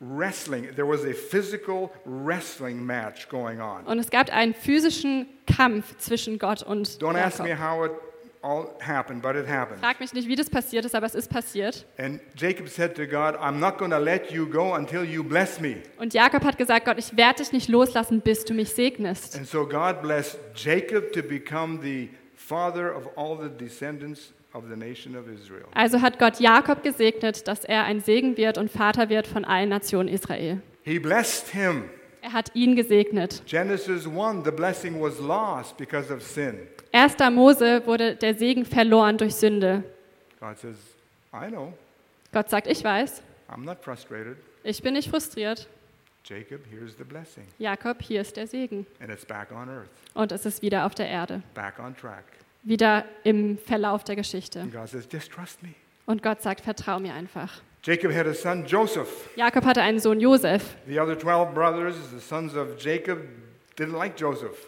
wrestling. 0.00 0.68
There 0.74 0.86
was 0.88 1.04
a 1.04 1.12
physical 1.12 1.90
wrestling 2.06 2.84
match 2.84 3.28
going 3.28 3.60
on. 3.60 3.84
und 3.86 3.98
es 3.98 4.10
gab 4.10 4.30
einen 4.32 4.54
physischen 4.54 5.26
Kampf 5.46 5.96
zwischen 5.98 6.38
Gott 6.38 6.62
und 6.62 6.88
Don't 7.02 7.16
ask 7.16 7.40
me 7.42 7.50
Jakob. 7.50 7.62
how 7.62 7.84
it 7.84 7.92
all 8.42 8.74
happened, 8.80 9.22
but 9.22 9.36
it 9.36 9.46
happened. 9.46 9.80
Frag 9.80 10.00
mich 10.00 10.12
nicht, 10.12 10.28
wie 10.28 10.36
das 10.36 10.48
passiert 10.48 10.84
ist, 10.84 10.94
aber 10.94 11.06
es 11.06 11.14
ist 11.14 11.28
passiert. 11.30 11.84
And 11.98 12.20
Jacob 12.36 12.68
said 12.68 12.94
to 12.96 13.06
God, 13.06 13.36
I'm 13.36 13.58
not 13.58 13.78
going 13.78 13.90
to 13.90 13.98
let 13.98 14.30
you 14.30 14.46
go 14.46 14.74
until 14.74 15.04
you 15.04 15.22
bless 15.22 15.60
me. 15.60 15.76
Und 15.98 16.14
Jakob 16.14 16.44
hat 16.44 16.56
gesagt, 16.56 16.86
Gott, 16.86 16.98
ich 16.98 17.16
werde 17.16 17.42
dich 17.42 17.52
nicht 17.52 17.68
loslassen, 17.68 18.20
bis 18.20 18.44
du 18.44 18.54
mich 18.54 18.70
segnest. 18.70 19.36
And 19.36 19.46
so 19.46 19.66
God 19.66 20.02
blessed 20.02 20.38
Jacob 20.54 21.12
to 21.12 21.22
become 21.22 21.80
the 21.82 22.08
father 22.34 22.96
of 22.96 23.08
all 23.16 23.38
the 23.38 23.48
descendants 23.48 24.32
of 24.52 24.64
the 24.68 24.76
nation 24.76 25.16
of 25.16 25.28
Israel. 25.28 25.66
Also 25.74 26.00
hat 26.00 26.18
Gott 26.18 26.40
Jakob 26.40 26.82
gesegnet, 26.82 27.46
dass 27.46 27.64
er 27.64 27.84
ein 27.84 28.00
Segen 28.00 28.36
wird 28.36 28.58
und 28.58 28.70
Vater 28.70 29.08
wird 29.08 29.26
von 29.26 29.44
allen 29.44 29.68
Nationen 29.68 30.08
Israel. 30.08 30.60
He 30.82 30.98
blessed 30.98 31.48
him. 31.48 31.84
Er 32.22 32.32
hat 32.32 32.54
ihn 32.54 32.76
gesegnet. 32.76 33.42
Genesis 33.46 34.06
1, 34.06 34.44
the 34.44 34.50
blessing 34.50 35.00
was 35.00 35.18
lost 35.20 35.76
because 35.76 36.12
of 36.12 36.22
sin. 36.22 36.58
1. 36.92 37.16
Mose 37.32 37.86
wurde 37.86 38.16
der 38.16 38.34
Segen 38.34 38.64
verloren 38.64 39.16
durch 39.18 39.34
Sünde. 39.36 39.84
God 40.40 40.58
says, 40.58 40.76
I 41.32 41.48
know. 41.48 41.72
Gott 42.32 42.48
sagt, 42.50 42.66
ich 42.66 42.82
weiß, 42.82 43.22
I'm 43.48 43.64
not 43.64 43.78
frustrated. 43.82 44.36
ich 44.62 44.82
bin 44.82 44.94
nicht 44.94 45.08
frustriert. 45.10 45.68
Jacob, 46.24 46.60
here's 46.70 46.96
the 46.98 47.04
blessing. 47.04 47.44
Jakob, 47.58 48.02
hier 48.02 48.20
ist 48.20 48.36
der 48.36 48.46
Segen. 48.46 48.86
And 49.00 49.10
it's 49.10 49.24
back 49.24 49.50
on 49.52 49.68
earth, 49.68 49.88
Und 50.14 50.32
es 50.32 50.44
ist 50.46 50.62
wieder 50.62 50.84
auf 50.86 50.94
der 50.94 51.08
Erde, 51.08 51.42
back 51.54 51.78
on 51.78 51.96
track. 51.96 52.24
wieder 52.62 53.04
im 53.24 53.56
Verlauf 53.58 54.04
der 54.04 54.16
Geschichte. 54.16 54.60
And 54.60 54.72
God 54.72 54.88
says, 54.88 55.08
just 55.10 55.32
trust 55.32 55.62
me. 55.62 55.70
Und 56.06 56.22
Gott 56.22 56.42
sagt, 56.42 56.60
vertrau 56.60 56.98
mir 56.98 57.14
einfach. 57.14 57.62
Jacob 57.82 58.12
had 58.12 58.26
a 58.26 58.34
son, 58.34 58.66
Joseph. 58.66 59.30
Jakob 59.36 59.64
hatte 59.64 59.80
einen 59.80 59.98
Sohn 60.00 60.20
Josef. 60.20 60.76
The 60.86 61.00
other 61.00 61.18
12 61.18 61.54
brothers, 61.54 61.94
the 62.12 62.20
sons 62.20 62.54
of 62.54 62.76
Jacob, 62.78 63.18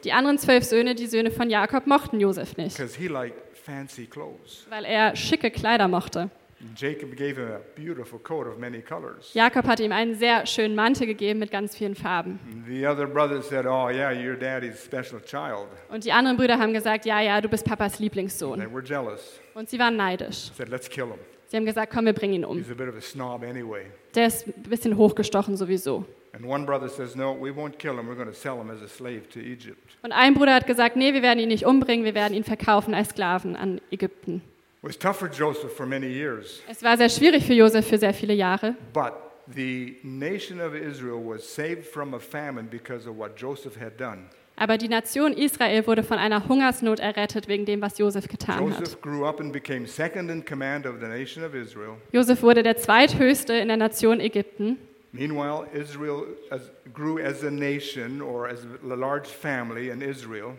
Die 0.04 0.12
anderen 0.12 0.38
zwölf 0.38 0.64
Söhne, 0.64 0.94
die 0.94 1.06
Söhne 1.06 1.30
von 1.30 1.50
Jakob, 1.50 1.86
mochten 1.86 2.20
Josef 2.20 2.56
nicht, 2.56 2.76
because 2.76 2.96
he 2.98 3.08
liked 3.08 3.56
fancy 3.56 4.06
clothes. 4.06 4.66
weil 4.70 4.84
er 4.84 5.14
schicke 5.16 5.50
Kleider 5.50 5.88
mochte. 5.88 6.30
And 6.64 6.80
Jacob 6.80 7.16
gave 7.16 7.34
him 7.40 7.48
a 7.50 7.60
beautiful 7.74 8.20
coat 8.20 8.46
of 8.46 8.56
many 8.56 8.80
colors. 8.80 9.34
Jakob 9.34 9.66
hat 9.66 9.80
ihm 9.80 9.90
einen 9.90 10.14
sehr 10.14 10.46
schönen 10.46 10.76
Mantel 10.76 11.08
gegeben 11.08 11.40
mit 11.40 11.50
ganz 11.50 11.74
vielen 11.76 11.96
Farben. 11.96 12.38
And 12.52 12.64
The 12.68 12.86
other 12.86 13.06
brothers 13.08 13.48
said, 13.48 13.66
Oh, 13.66 13.88
yeah, 13.90 14.12
you're 14.12 14.36
daddy's 14.36 14.80
special 14.84 15.20
child. 15.24 15.66
Und 15.88 16.04
die 16.04 16.12
anderen 16.12 16.36
Brüder 16.36 16.58
haben 16.58 16.72
gesagt, 16.72 17.04
ja, 17.04 17.20
ja, 17.20 17.40
du 17.40 17.48
bist 17.48 17.64
Papas 17.64 17.96
They 17.96 18.04
Lieblingssohn. 18.04 18.60
were 18.72 18.84
jealous. 18.84 19.40
Und 19.54 19.70
sie 19.70 19.78
waren 19.80 19.96
neidisch. 19.96 20.52
Said, 20.56 20.68
Let's 20.68 20.88
kill 20.88 21.06
him. 21.06 21.18
Sie 21.48 21.56
haben 21.56 21.66
gesagt, 21.66 21.92
komm, 21.92 22.06
wir 22.06 22.12
bringen 22.12 22.34
ihn 22.34 22.44
um. 22.44 22.56
He's 22.58 22.70
a 22.70 22.74
bit 22.74 22.88
of 22.88 22.94
a 22.96 23.00
snob 23.00 23.42
anyway. 23.42 23.86
Der 24.14 24.28
ist 24.28 24.46
ein 24.46 24.62
bisschen 24.62 24.96
hochgestochen 24.96 25.56
sowieso. 25.56 26.06
And 26.34 26.46
one 26.46 26.64
brother 26.64 26.88
says, 26.88 27.14
No, 27.14 27.32
we 27.32 27.50
won't 27.50 27.78
kill 27.78 27.98
him. 27.98 28.08
We're 28.08 28.14
going 28.16 28.28
to 28.28 28.34
sell 28.34 28.58
him 28.60 28.70
as 28.70 28.80
a 28.82 28.88
slave 28.88 29.28
to 29.30 29.40
Egypt. 29.40 29.96
Und 30.02 30.12
ein 30.12 30.34
Bruder 30.34 30.54
hat 30.54 30.66
gesagt, 30.66 30.96
nee, 30.96 31.12
wir 31.12 31.22
werden 31.22 31.38
ihn 31.38 31.48
nicht 31.48 31.66
umbringen, 31.66 32.04
wir 32.04 32.14
werden 32.14 32.34
ihn 32.34 32.44
verkaufen 32.44 32.94
als 32.94 33.10
Sklaven 33.10 33.54
an 33.56 33.80
Ägypten. 33.90 34.42
It 34.82 34.88
was 34.88 34.98
tough 34.98 35.16
for 35.18 35.28
Joseph 35.28 35.72
for 35.76 35.86
many 35.86 36.06
years, 36.08 36.62
Es 36.68 36.82
war 36.82 36.96
sehr 36.96 37.08
schwierig 37.10 37.44
für 37.44 37.52
Josef 37.52 37.86
für 37.86 37.98
sehr 37.98 38.14
viele 38.14 38.34
Jahre. 38.34 38.74
but 38.92 39.12
the 39.54 39.96
nation 40.02 40.60
of 40.60 40.74
Israel 40.74 41.20
was 41.24 41.42
saved 41.54 41.84
from 41.84 42.14
a 42.14 42.18
famine 42.18 42.68
because 42.68 43.08
of 43.08 43.16
what 43.16 43.36
Joseph 43.36 43.76
had 43.80 43.98
done. 44.00 44.24
Aber 44.56 44.78
die 44.78 44.88
Nation 44.88 45.32
Israel 45.34 45.86
wurde 45.86 46.02
von 46.02 46.18
einer 46.18 46.48
Hungersnot 46.48 47.00
errettet 47.00 47.46
wegen 47.48 47.64
dem, 47.64 47.80
was 47.80 47.98
Josef 47.98 48.26
getan 48.28 48.70
hat. 48.70 48.80
Joseph 48.80 49.00
grew 49.00 49.24
up 49.26 49.38
and 49.40 49.52
became 49.52 49.86
second 49.86 50.30
in 50.30 50.44
command 50.44 50.86
of 50.86 50.96
the 51.00 51.06
nation 51.06 51.44
of 51.44 51.54
Israel. 51.54 51.96
Josef 52.12 52.42
wurde 52.42 52.62
der 52.62 52.76
zweithöchste 52.76 53.54
in 53.54 53.68
der 53.68 53.76
Nation 53.76 54.18
Ägypten. 54.20 54.78
Meanwhile, 55.12 55.68
Israel 55.74 56.26
as, 56.50 56.62
grew 56.92 57.18
as 57.18 57.42
a 57.42 57.50
nation 57.50 58.22
or 58.22 58.48
as 58.48 58.64
a 58.64 58.96
large 58.96 59.26
family 59.26 59.90
in 59.90 60.00
Israel. 60.00 60.56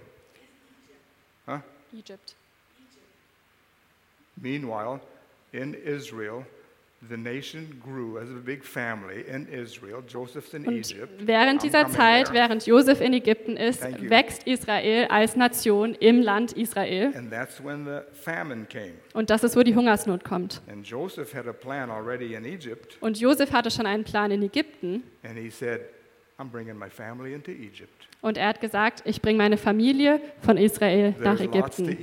Huh? 1.47 1.59
Egypt. 1.95 2.35
Meanwhile, 4.39 5.01
in 5.53 5.73
Israel, 5.73 6.45
the 7.09 7.17
nation 7.17 7.79
grew 7.83 8.17
as 8.17 8.29
a 8.29 8.39
big 8.43 8.63
family 8.63 9.21
in 9.27 9.47
Israel. 9.47 10.03
Joseph's 10.07 10.53
in 10.53 10.65
Und 10.65 10.73
Egypt. 10.75 11.09
während 11.27 11.61
dieser 11.63 11.87
Zeit, 11.89 12.31
während 12.33 12.65
Josef 12.65 13.01
in 13.01 13.13
Ägypten 13.13 13.57
ist, 13.57 13.83
wächst 14.09 14.47
Israel 14.47 15.07
als 15.09 15.35
Nation 15.35 15.95
im 15.95 16.21
Land 16.21 16.53
Israel. 16.53 17.13
And 17.15 17.31
that's 17.31 17.63
when 17.63 17.85
the 17.85 17.99
famine 18.13 18.65
came. 18.65 18.93
Und 19.13 19.29
das 19.29 19.43
ist, 19.43 19.55
wo 19.55 19.63
die 19.63 19.75
Hungersnot 19.75 20.23
kommt. 20.23 20.61
And 20.71 20.87
Joseph 20.87 21.33
had 21.33 21.47
a 21.47 21.53
plan 21.53 21.89
already 21.89 22.35
in 22.35 22.45
Egypt, 22.45 22.97
Und 23.01 23.19
Josef 23.19 23.51
hatte 23.51 23.69
schon 23.71 23.85
einen 23.85 24.03
Plan 24.03 24.31
in 24.31 24.41
Ägypten. 24.41 25.03
and 25.23 25.37
he 25.37 25.49
said, 25.49 25.81
I'm 26.39 26.49
bringing 26.49 26.77
my 26.77 26.89
family 26.89 27.33
into 27.33 27.51
Egypt. 27.51 28.07
Und 28.21 28.37
er 28.37 28.47
hat 28.47 28.61
gesagt, 28.61 29.01
ich 29.05 29.21
bringe 29.21 29.37
meine 29.37 29.57
Familie 29.57 30.19
von 30.41 30.57
Israel 30.57 31.13
nach 31.19 31.39
Ägypten. 31.39 31.95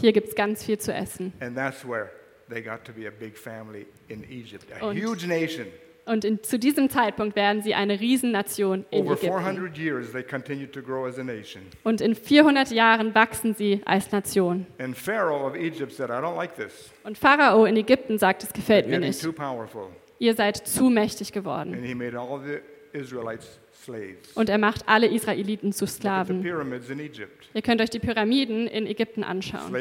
Hier 0.00 0.12
gibt 0.12 0.28
es 0.28 0.34
ganz 0.34 0.64
viel 0.64 0.78
zu 0.78 0.92
essen. 0.92 1.32
And 1.40 1.54
that's 1.56 1.86
where 1.86 2.10
they 2.48 2.62
got 2.62 2.84
to 2.84 2.92
be 2.92 3.06
a 3.06 3.10
big 3.10 3.36
family 3.36 3.86
in 4.08 4.24
Egypt, 4.30 4.66
a 4.80 4.86
Und- 4.86 4.96
huge 4.96 5.26
nation. 5.26 5.66
Und 6.06 6.24
in, 6.24 6.42
zu 6.42 6.58
diesem 6.58 6.88
Zeitpunkt 6.88 7.36
werden 7.36 7.62
sie 7.62 7.74
eine 7.74 8.00
Riesennation 8.00 8.86
in 8.90 9.02
Over 9.02 9.12
Ägypten. 9.12 9.26
400 9.26 9.76
years, 9.76 10.10
they 10.10 10.22
continued 10.22 10.72
to 10.72 10.80
grow 10.80 11.04
as 11.06 11.18
a 11.18 11.22
nation. 11.22 11.62
Und 11.84 12.00
in 12.00 12.14
400 12.14 12.70
Jahren 12.70 13.14
wachsen 13.14 13.54
sie 13.54 13.82
als 13.84 14.10
Nation. 14.10 14.66
And 14.78 14.96
Pharaoh 14.96 15.46
of 15.46 15.54
Egypt 15.54 15.92
said, 15.92 16.08
I 16.08 16.14
don't 16.14 16.36
like 16.36 16.54
this. 16.56 16.90
Und 17.04 17.18
Pharao 17.18 17.66
in 17.66 17.76
Ägypten 17.76 18.18
sagt, 18.18 18.42
es 18.42 18.54
gefällt 18.54 18.88
mir 18.88 18.98
nicht. 19.00 19.20
too 19.20 19.32
powerful. 19.32 19.88
Ihr 20.18 20.34
seid 20.34 20.56
zu 20.56 20.88
mächtig 20.88 21.30
geworden. 21.32 21.74
And 21.74 21.84
he 21.84 21.94
made 21.94 22.18
all 22.18 22.40
the 22.40 22.60
Israelites 22.98 23.60
slaves. 23.84 24.32
Und 24.34 24.48
er 24.48 24.58
macht 24.58 24.88
alle 24.88 25.08
Israeliten 25.08 25.74
zu 25.74 25.86
Sklaven. 25.86 26.42
Ihr 26.42 27.62
könnt 27.62 27.82
euch 27.82 27.90
die 27.90 27.98
Pyramiden 27.98 28.66
in 28.66 28.86
Ägypten 28.86 29.24
anschauen. 29.24 29.74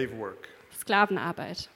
Sklavenarbeit. 0.77 1.69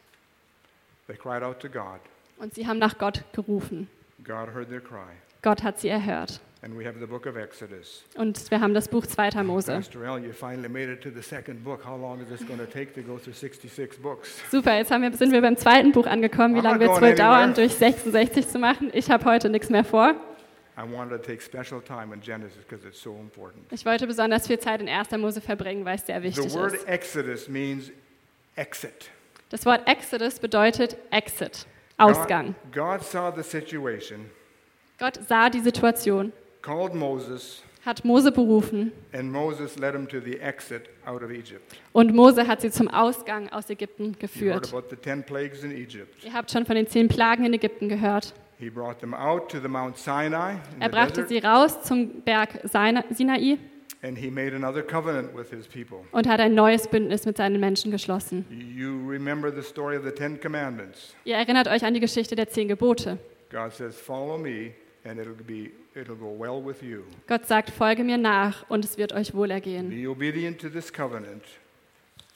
They 1.11 1.17
cried 1.17 1.43
out 1.43 1.59
to 1.59 1.67
God. 1.67 1.99
Und 2.37 2.53
sie 2.53 2.65
haben 2.65 2.79
nach 2.79 2.97
Gott 2.97 3.25
gerufen. 3.33 3.89
God 4.23 4.53
heard 4.55 4.69
their 4.69 4.79
cry. 4.79 5.09
Gott 5.41 5.61
hat 5.61 5.77
sie 5.77 5.89
erhört. 5.89 6.39
And 6.61 6.77
we 6.77 6.85
have 6.85 6.97
the 6.99 7.05
book 7.05 7.25
of 7.25 7.35
Exodus. 7.35 8.03
Und 8.15 8.49
wir 8.49 8.61
haben 8.61 8.73
das 8.73 8.87
Buch 8.87 9.05
2. 9.05 9.43
Mose. 9.43 9.73
Pastor 9.73 10.03
Al, 10.03 10.23
you 10.23 10.31
finally 10.31 10.69
made 10.69 10.89
it 10.89 11.01
to 11.01 11.09
the 11.09 11.21
second 11.21 11.65
book. 11.65 11.85
How 11.85 11.99
long 11.99 12.21
is 12.21 12.29
this 12.29 12.47
going 12.47 12.59
to 12.59 12.65
take 12.65 12.93
to 12.93 13.01
go 13.01 13.17
through 13.17 13.33
66 13.33 14.01
books? 14.01 14.39
Super, 14.49 14.77
jetzt 14.77 14.89
wir, 14.89 15.13
sind 15.17 15.33
wir 15.33 15.41
beim 15.41 15.57
zweiten 15.57 15.91
Buch 15.91 16.07
angekommen. 16.07 16.55
Wie 16.55 16.59
I'm 16.59 16.63
lange 16.63 16.79
wird 16.79 16.91
es 16.91 17.01
wohl 17.01 17.15
dauern, 17.15 17.55
durch 17.55 17.73
66 17.73 18.47
zu 18.47 18.59
machen? 18.59 18.89
Ich 18.93 19.11
habe 19.11 19.25
heute 19.25 19.49
nichts 19.49 19.69
mehr 19.69 19.83
vor. 19.83 20.15
I 20.77 20.83
wanted 20.89 21.09
to 21.09 21.17
take 21.17 21.41
special 21.41 21.81
time 21.81 22.13
in 22.13 22.21
Genesis 22.21 22.63
because 22.63 22.87
it's 22.87 23.01
so 23.01 23.17
important. 23.17 23.65
Ich 23.71 23.85
wollte 23.85 24.07
besonders 24.07 24.47
viel 24.47 24.59
Zeit 24.59 24.81
in 24.81 24.87
1. 24.87 25.11
Mose 25.17 25.41
verbringen, 25.41 25.83
weil 25.83 25.95
es 25.95 26.05
sehr 26.05 26.21
The 26.21 26.27
wichtig 26.27 26.53
word 26.53 26.73
ist. 26.73 26.87
Exodus 26.87 27.49
means 27.49 27.91
exit. 28.55 29.09
Das 29.51 29.65
Wort 29.65 29.81
Exodus 29.85 30.39
bedeutet 30.39 30.97
Exit, 31.11 31.65
Ausgang. 31.97 32.55
God, 32.73 32.99
God 32.99 33.03
saw 33.03 33.31
the 33.35 33.43
situation, 33.43 34.29
Gott 34.97 35.19
sah 35.27 35.49
die 35.49 35.59
Situation, 35.59 36.31
called 36.61 36.93
Moses, 36.95 37.61
hat 37.83 38.05
Mose 38.05 38.31
berufen 38.31 38.91
and 39.13 39.31
Moses 39.31 39.77
led 39.77 39.93
him 39.95 40.07
to 40.07 40.19
the 40.21 40.37
exit 40.39 40.83
out 41.05 41.21
of 41.23 41.31
Egypt. 41.31 41.75
und 41.91 42.13
Mose 42.15 42.47
hat 42.47 42.61
sie 42.61 42.71
zum 42.71 42.87
Ausgang 42.87 43.49
aus 43.49 43.69
Ägypten 43.69 44.15
geführt. 44.19 44.71
about 44.73 44.87
the 44.89 44.95
10 44.95 45.23
plagues 45.23 45.63
in 45.63 45.71
Egypt. 45.71 46.23
Ihr 46.23 46.33
habt 46.33 46.49
schon 46.51 46.65
von 46.65 46.75
den 46.75 46.87
zehn 46.87 47.07
Plagen 47.07 47.43
in 47.45 47.53
Ägypten 47.53 47.89
gehört. 47.89 48.33
He 48.59 48.69
brought 48.69 48.99
them 48.99 49.13
out 49.15 49.49
to 49.49 49.59
the 49.59 49.67
Mount 49.67 49.97
Sinai 49.97 50.51
in 50.75 50.81
Er 50.81 50.89
brachte 50.89 51.23
desert, 51.23 51.29
sie 51.29 51.39
raus 51.39 51.81
zum 51.81 52.21
Berg 52.21 52.59
Sina- 52.71 53.03
Sinai 53.09 53.57
and 54.03 54.17
he 54.17 54.29
made 54.31 54.55
another 54.55 54.81
covenant 54.81 55.35
with 55.35 55.49
his 55.51 55.67
people. 55.67 55.99
und 56.11 56.27
hat 56.27 56.39
ein 56.39 56.53
neues 56.55 56.87
Bündnis 56.87 57.25
mit 57.25 57.37
seinen 57.37 57.59
Menschen 57.59 57.91
geschlossen. 57.91 58.45
You 58.75 59.07
remember 59.09 59.51
the 59.51 59.61
story 59.61 59.97
of 59.97 60.03
the 60.03 60.11
Ten 60.11 60.39
Commandments. 60.39 61.13
Ihr 61.23 61.35
erinnert 61.35 61.67
euch 61.67 61.83
an 61.85 61.93
die 61.93 61.99
Geschichte 61.99 62.35
der 62.35 62.49
zehn 62.49 62.67
Gebote. 62.67 63.17
God 63.51 63.73
says, 63.73 63.95
"Follow 63.99 64.37
me, 64.37 64.71
and 65.03 65.19
it'll 65.19 65.33
be 65.33 65.71
it'll 65.95 66.15
go 66.15 66.33
well 66.37 66.63
with 66.65 66.81
you. 66.81 67.03
Gott 67.27 67.45
sagt, 67.47 67.69
folge 67.69 68.03
mir 68.03 68.17
nach 68.17 68.69
und 68.69 68.85
es 68.85 68.97
wird 68.97 69.13
euch 69.13 69.33
wohlergehen. 69.33 69.89
Be 69.89 70.09
obedient 70.09 70.59
to 70.61 70.69
this 70.69 70.91
covenant, 70.91 71.43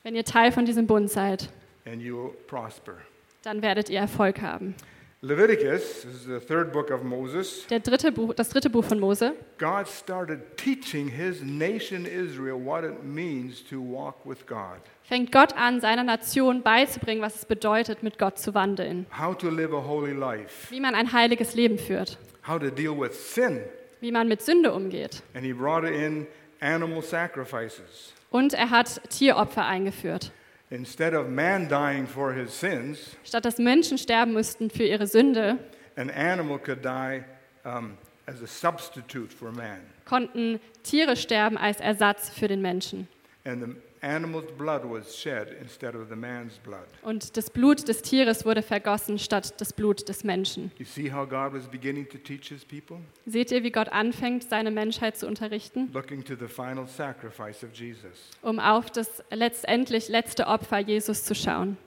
Wenn 0.04 0.16
ihr 0.16 0.26
Teil 0.26 0.52
von 0.52 0.66
diesem 0.66 0.86
Bund 0.88 1.10
seid, 1.10 1.50
and 1.86 2.02
you'll 2.02 2.32
prosper." 2.48 2.96
dann 3.44 3.62
werdet 3.62 3.90
ihr 3.92 4.00
Erfolg 4.00 4.42
haben. 4.42 4.74
Leviticus 5.22 6.04
this 6.04 6.14
is 6.14 6.26
the 6.26 6.40
third 6.40 6.72
book 6.72 6.92
of 6.92 7.04
Moses. 7.04 7.66
Der 7.68 7.80
dritte 7.80 8.12
Buch, 8.12 8.34
das 8.34 8.50
dritte 8.50 8.70
Buch 8.70 8.84
von 8.84 9.00
Mose. 9.00 9.34
God 9.58 9.88
started 9.88 10.40
teaching 10.58 11.08
his 11.08 11.42
nation 11.42 12.06
Israel 12.06 12.56
what 12.64 12.84
it 12.84 13.04
means 13.04 13.64
to 13.70 13.80
walk 13.82 14.26
with 14.26 14.46
God, 14.46 14.82
fängt 15.04 15.32
Gott 15.32 15.56
an, 15.56 15.80
seiner 15.80 16.04
Nation 16.04 16.62
beizubringen, 16.62 17.24
was 17.24 17.36
es 17.36 17.46
bedeutet, 17.46 18.04
mit 18.04 18.20
Gott 18.20 18.38
zu 18.38 18.54
wandeln. 18.54 19.06
how 19.18 19.36
to 19.36 19.50
live 19.50 19.74
a 19.74 19.82
holy 19.88 20.12
life, 20.14 20.70
Wie 20.70 20.80
man 20.82 20.94
ein 20.94 21.12
heiliges 21.12 21.56
Leben 21.56 21.78
führt. 21.80 22.18
how 22.48 22.60
to 22.60 22.70
deal 22.70 22.96
with 23.00 23.14
sin, 23.34 23.62
Wie 24.02 24.12
man 24.12 24.28
mit 24.28 24.42
Sünde 24.42 24.74
umgeht. 24.74 25.24
and 25.34 25.46
he 25.46 25.54
brought 25.54 25.86
in 25.86 26.28
animal 26.60 27.02
sacrifices. 27.02 28.14
Und 28.30 28.54
er 28.54 28.70
hat 28.70 29.02
Tieropfer 29.10 29.66
eingeführt. 29.66 30.32
Instead 30.76 31.14
of 31.14 31.30
man 31.30 31.70
dying 31.70 32.06
for 32.06 32.34
his 32.34 32.52
sins, 32.52 33.16
Statt 33.24 33.46
dass 33.46 33.58
Menschen 33.58 33.98
sterben 33.98 34.34
müssten 34.34 34.70
für 34.70 34.84
ihre 34.84 35.08
Sünde, 35.08 35.58
an 35.96 36.10
animal 36.10 36.60
could 36.60 36.84
die 36.84 37.24
um, 37.64 37.98
as 38.26 38.42
a 38.42 38.48
substitute 38.48 39.34
for 39.34 39.52
man. 39.54 39.80
konnten 40.04 40.60
Tiere 40.84 41.16
sterben 41.16 41.58
als 41.58 41.80
Ersatz 41.80 42.30
für 42.30 42.50
den 42.50 42.62
Menschen. 42.62 43.08
And 43.46 43.64
the 43.64 43.76
animal's 44.06 44.52
blood 44.58 44.84
was 44.84 45.18
shed 45.18 45.48
instead 45.60 45.96
of 45.96 46.08
the 46.10 46.16
man's 46.16 46.58
blood. 46.60 46.86
Und 47.02 47.36
das 47.38 47.50
Blut 47.50 47.88
des 47.88 48.02
Tieres 48.04 48.46
wurde 48.46 48.62
vergossen 48.62 49.18
statt 49.18 49.60
das 49.60 49.74
Blut 49.74 50.08
des 50.08 50.24
Menschen. 50.24 50.72
You 50.78 50.86
see 50.86 51.12
how 51.12 51.28
God 51.28 51.54
was 51.54 51.68
beginning 51.68 52.08
to 52.10 52.18
teach 52.18 52.50
his 52.50 52.64
people? 52.64 52.98
Seht 53.26 53.52
ihr, 53.52 53.64
wie 53.64 53.72
Gott 53.72 53.90
anfängt, 53.90 54.48
seine 54.50 54.70
Menschheit 54.72 55.18
zu 55.18 55.28
unterrichten, 55.28 55.90
Looking 55.94 56.24
to 56.24 56.36
the 56.40 56.48
final 56.48 56.88
sacrifice 56.88 57.64
of 57.64 57.74
Jesus. 57.74 58.30
um 58.42 58.60
auf 58.60 58.92
das 58.92 59.24
letztendlich 59.32 60.08
letzte 60.10 60.48
Opfer 60.48 60.80
Jesus 60.80 61.24
zu 61.24 61.34
schauen? 61.34 61.78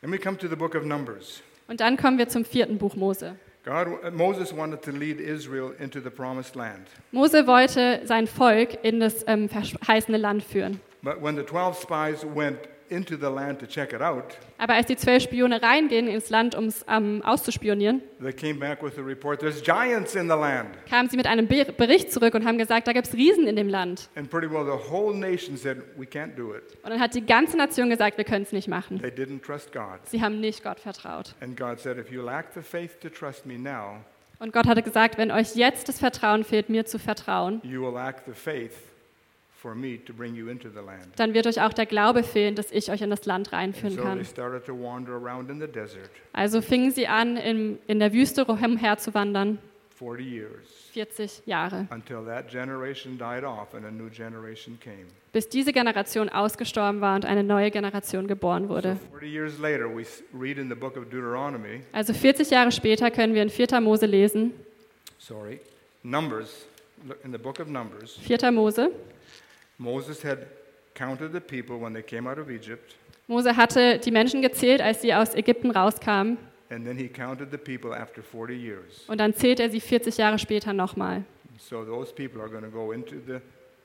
Then 0.00 0.10
we 0.10 0.18
come 0.18 0.38
to 0.38 0.48
the 0.48 0.56
book 0.56 0.74
of 0.74 0.84
Numbers. 0.84 1.42
Und 1.68 1.80
dann 1.80 1.96
kommen 1.96 2.18
wir 2.18 2.28
zum 2.28 2.44
vierten 2.44 2.78
Buch 2.78 2.96
Mose. 2.96 3.36
God, 3.64 3.86
uh, 3.86 4.10
Moses 4.10 4.56
wanted 4.56 4.82
to 4.82 4.90
lead 4.90 5.20
Israel 5.20 5.72
into 5.78 6.00
the 6.00 6.10
promised 6.10 6.56
land. 6.56 6.88
Mose 7.12 7.46
wollte 7.46 8.00
sein 8.04 8.26
Volk 8.26 8.82
in 8.82 8.98
das 8.98 9.24
ähm, 9.28 9.48
verheißene 9.48 10.18
Land 10.18 10.42
führen. 10.42 10.80
But 11.02 11.20
when 11.20 11.36
the 11.36 11.42
12 11.42 11.76
spies 11.82 12.24
went 12.24 12.58
into 12.88 13.16
the 13.16 13.28
land 13.30 13.58
to 13.60 13.66
check 13.66 13.92
it 13.92 14.00
out, 14.02 14.36
Aber 14.58 14.74
als 14.74 14.86
die 14.86 14.96
zwölf 14.96 15.22
Spione 15.22 15.62
reingehen 15.62 16.06
ins 16.06 16.28
Land, 16.30 16.54
um 16.54 16.66
es 16.66 16.84
ähm, 16.88 17.22
auszuspionieren, 17.24 18.02
they 18.22 18.32
came 18.32 18.54
back 18.60 18.82
with 18.82 18.98
a 18.98 19.02
report 19.02 19.40
there's 19.40 19.62
giants 19.62 20.14
in 20.14 20.28
the 20.28 20.36
land. 20.36 20.68
kamen 20.88 21.08
sie 21.08 21.16
mit 21.16 21.26
einem 21.26 21.48
Be 21.48 21.64
Bericht 21.64 22.12
zurück 22.12 22.34
und 22.34 22.44
haben 22.46 22.58
gesagt, 22.58 22.86
da 22.86 22.92
gibt 22.92 23.06
es 23.08 23.14
Riesen 23.14 23.46
in 23.46 23.56
dem 23.56 23.68
Land. 23.68 24.10
And 24.14 24.30
pretty 24.30 24.48
well 24.48 24.64
the 24.64 24.90
whole 24.92 25.16
nation 25.16 25.56
said, 25.56 25.78
We 25.96 26.04
can't 26.04 26.36
do 26.36 26.54
it. 26.54 26.62
Und 26.84 26.90
dann 26.90 27.00
hat 27.00 27.14
die 27.14 27.24
ganze 27.24 27.56
Nation 27.56 27.88
gesagt, 27.90 28.18
wir 28.18 28.24
können 28.24 28.42
es 28.44 28.52
nicht 28.52 28.68
machen. 28.68 29.00
They 29.00 29.10
didn't 29.10 29.42
trust 29.42 29.72
God. 29.72 30.00
Sie 30.04 30.20
haben 30.20 30.38
nicht 30.40 30.62
Gott 30.62 30.78
vertraut. 30.78 31.34
And 31.40 31.56
God 31.58 31.80
said, 31.80 31.98
If 31.98 32.12
you 32.12 32.22
lack 32.22 32.52
the 32.54 32.60
faith 32.62 33.00
to 33.00 33.08
trust 33.08 33.46
me 33.46 33.58
now, 33.58 34.04
Und 34.38 34.52
Gott 34.52 34.66
hatte 34.66 34.82
gesagt, 34.82 35.18
wenn 35.18 35.30
euch 35.30 35.54
jetzt 35.56 35.88
das 35.88 35.98
Vertrauen 35.98 36.44
fehlt, 36.44 36.68
mir 36.68 36.84
zu 36.84 36.98
vertrauen, 36.98 37.60
you 37.64 37.80
will 37.80 37.92
lack 37.92 38.22
the 38.26 38.32
faith 38.34 38.72
dann 41.16 41.34
wird 41.34 41.46
euch 41.46 41.60
auch 41.60 41.72
der 41.72 41.86
Glaube 41.86 42.22
fehlen, 42.22 42.54
dass 42.54 42.70
ich 42.72 42.90
euch 42.90 43.00
in 43.02 43.10
das 43.10 43.24
Land 43.26 43.48
And 43.48 43.54
reinführen 43.54 43.94
so 43.94 44.02
they 44.02 44.08
kann. 44.10 44.24
started 44.24 44.64
to 44.66 44.72
wander 44.72 45.12
around 45.12 45.50
in 45.50 45.60
the 45.60 45.66
desert 45.66 46.10
Also 46.32 46.60
fingen 46.60 46.90
sie 46.90 47.06
an, 47.06 47.36
in, 47.36 47.78
in 47.86 47.98
der 48.00 48.12
Wüste 48.12 48.44
umherzuwandern, 48.44 49.58
40 49.98 50.26
years 50.26 50.66
40 50.92 51.42
Jahre, 51.46 51.86
until 51.90 52.24
that 52.26 52.48
generation 52.50 53.16
died 53.16 53.44
off 53.44 53.74
and 53.74 53.84
a 53.86 53.90
new 53.90 54.10
generation 54.10 54.78
came. 54.80 55.06
bis 55.32 55.48
diese 55.48 55.72
Generation 55.72 56.28
ausgestorben 56.28 57.00
war 57.00 57.14
und 57.14 57.24
eine 57.24 57.42
neue 57.44 57.70
Generation 57.70 58.26
geboren 58.26 58.68
wurde. 58.68 58.96
So 59.12 59.18
40 59.18 59.32
years 59.32 59.58
later, 59.58 59.86
we 59.94 60.02
s- 60.02 60.22
read 60.38 60.58
in 60.58 60.68
the 60.68 60.74
book 60.74 60.96
of 60.96 61.04
Deuteronomy, 61.04 61.80
Also 61.92 62.12
40 62.12 62.50
Jahre 62.50 62.72
später 62.72 63.10
können 63.10 63.34
wir 63.34 63.42
in 63.42 63.48
4. 63.48 63.80
Mose 63.80 64.06
lesen, 64.06 64.52
sorry, 65.18 65.60
Numbers, 66.02 66.66
in 67.24 67.32
the 67.32 67.38
book 67.38 67.60
of 67.60 67.68
Numbers, 67.68 68.18
4. 68.22 68.50
Mose. 68.50 68.90
Moses 69.82 70.22
had 70.24 70.46
counted 70.94 71.32
the 71.32 71.40
people 71.40 71.80
when 71.80 71.92
they 71.92 72.02
came 72.02 72.28
out 72.30 72.38
of 72.38 72.48
Egypt, 72.48 72.96
Mose 73.28 73.56
hatte 73.56 73.98
die 73.98 74.10
Menschen 74.10 74.42
gezählt, 74.42 74.80
als 74.80 75.00
sie 75.02 75.14
aus 75.14 75.34
Ägypten 75.34 75.70
rauskamen, 75.70 76.38
and 76.70 76.84
then 76.84 76.96
he 76.96 77.08
counted 77.08 77.50
the 77.50 77.58
people 77.58 77.92
after 77.94 78.22
40 78.22 78.54
years. 78.54 79.04
und 79.08 79.18
dann 79.18 79.34
zählt 79.34 79.60
er 79.60 79.70
sie 79.70 79.80
40 79.80 80.16
Jahre 80.16 80.38
später 80.38 80.72
nochmal. 80.72 81.24
So 81.58 81.84
those 81.84 82.12
people 82.12 82.40
are 82.40 82.48
going 82.50 82.64
to 82.64 82.70
go 82.70 82.92
into 82.92 83.16
the 83.26 83.40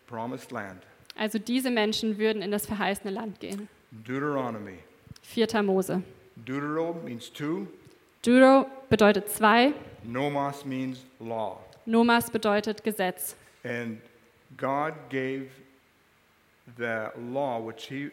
promised 0.07 0.51
land. 0.51 0.81
Also 1.15 1.39
diese 1.39 1.69
Menschen 1.71 2.17
würden 2.17 2.41
in 2.41 2.51
das 2.51 2.65
verheißene 2.65 3.11
Land 3.11 3.39
gehen. 3.39 3.67
Deuteronomy. 3.91 4.79
4. 5.23 5.63
Mose. 5.63 6.01
Deutero 6.45 6.93
means 7.03 7.31
two, 7.31 7.67
Deuro 8.23 8.67
bedeutet 8.89 9.29
zwei, 9.29 9.73
nomos 10.03 10.63
means 10.65 11.05
law. 11.19 11.59
Nomas 11.85 12.29
bedeutet 12.29 12.83
Gesetz. 12.83 13.35
And 13.63 13.99
God 14.57 14.93
gave 15.09 15.47
the 16.75 17.11
law 17.31 17.59
which 17.59 17.87
he, 17.87 18.09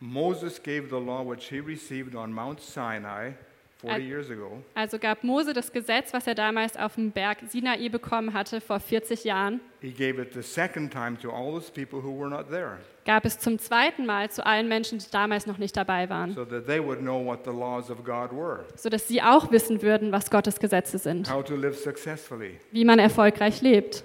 Moses 0.00 0.58
gave 0.62 0.90
the 0.90 0.98
law 0.98 1.22
which 1.22 1.46
he 1.48 1.60
received 1.60 2.14
on 2.14 2.32
Mount 2.32 2.60
Sinai 2.60 3.32
40 3.78 3.94
I- 3.94 3.98
years 4.06 4.30
ago. 4.30 4.62
Also 4.74 4.98
gab 4.98 5.22
Mose 5.22 5.52
das 5.52 5.70
Gesetz, 5.72 6.12
was 6.12 6.26
er 6.26 6.34
damals 6.34 6.76
auf 6.76 6.94
dem 6.96 7.10
Berg 7.12 7.38
Sinai 7.48 7.88
bekommen 7.88 8.32
hatte, 8.32 8.60
vor 8.60 8.80
40 8.80 9.24
Jahren, 9.24 9.60
He 9.80 9.90
gave 9.90 10.20
it 10.20 10.32
the 10.32 10.42
second 10.42 10.90
time 10.92 11.16
to 11.20 11.30
all 11.30 11.52
those 11.52 11.70
people 11.70 12.00
who 12.02 12.18
were 12.18 12.28
not 12.30 12.48
there, 12.50 12.78
gab 13.04 13.24
es 13.26 13.38
zum 13.38 13.58
zweiten 13.58 14.04
Mal 14.06 14.30
zu 14.30 14.44
allen 14.44 14.66
Menschen, 14.68 14.98
die 14.98 15.10
damals 15.10 15.46
noch 15.46 15.58
nicht 15.58 15.76
dabei 15.76 16.08
waren, 16.08 16.34
so 16.34 16.44
that 16.44 16.66
they 16.66 16.82
would 16.82 17.00
know 17.00 17.22
what 17.24 17.44
the 17.44 17.50
laws 17.52 17.90
of 17.90 18.02
God 18.04 18.32
were, 18.32 18.64
sodass 18.76 19.06
sie 19.08 19.22
auch 19.22 19.50
wissen 19.52 19.80
würden, 19.82 20.10
was 20.10 20.30
Gottes 20.30 20.58
Gesetze 20.58 20.98
sind, 20.98 21.30
how 21.30 21.42
to 21.44 21.54
live 21.54 21.76
successfully. 21.78 22.58
wie 22.72 22.84
man 22.84 22.98
erfolgreich 22.98 23.60
lebt. 23.62 24.04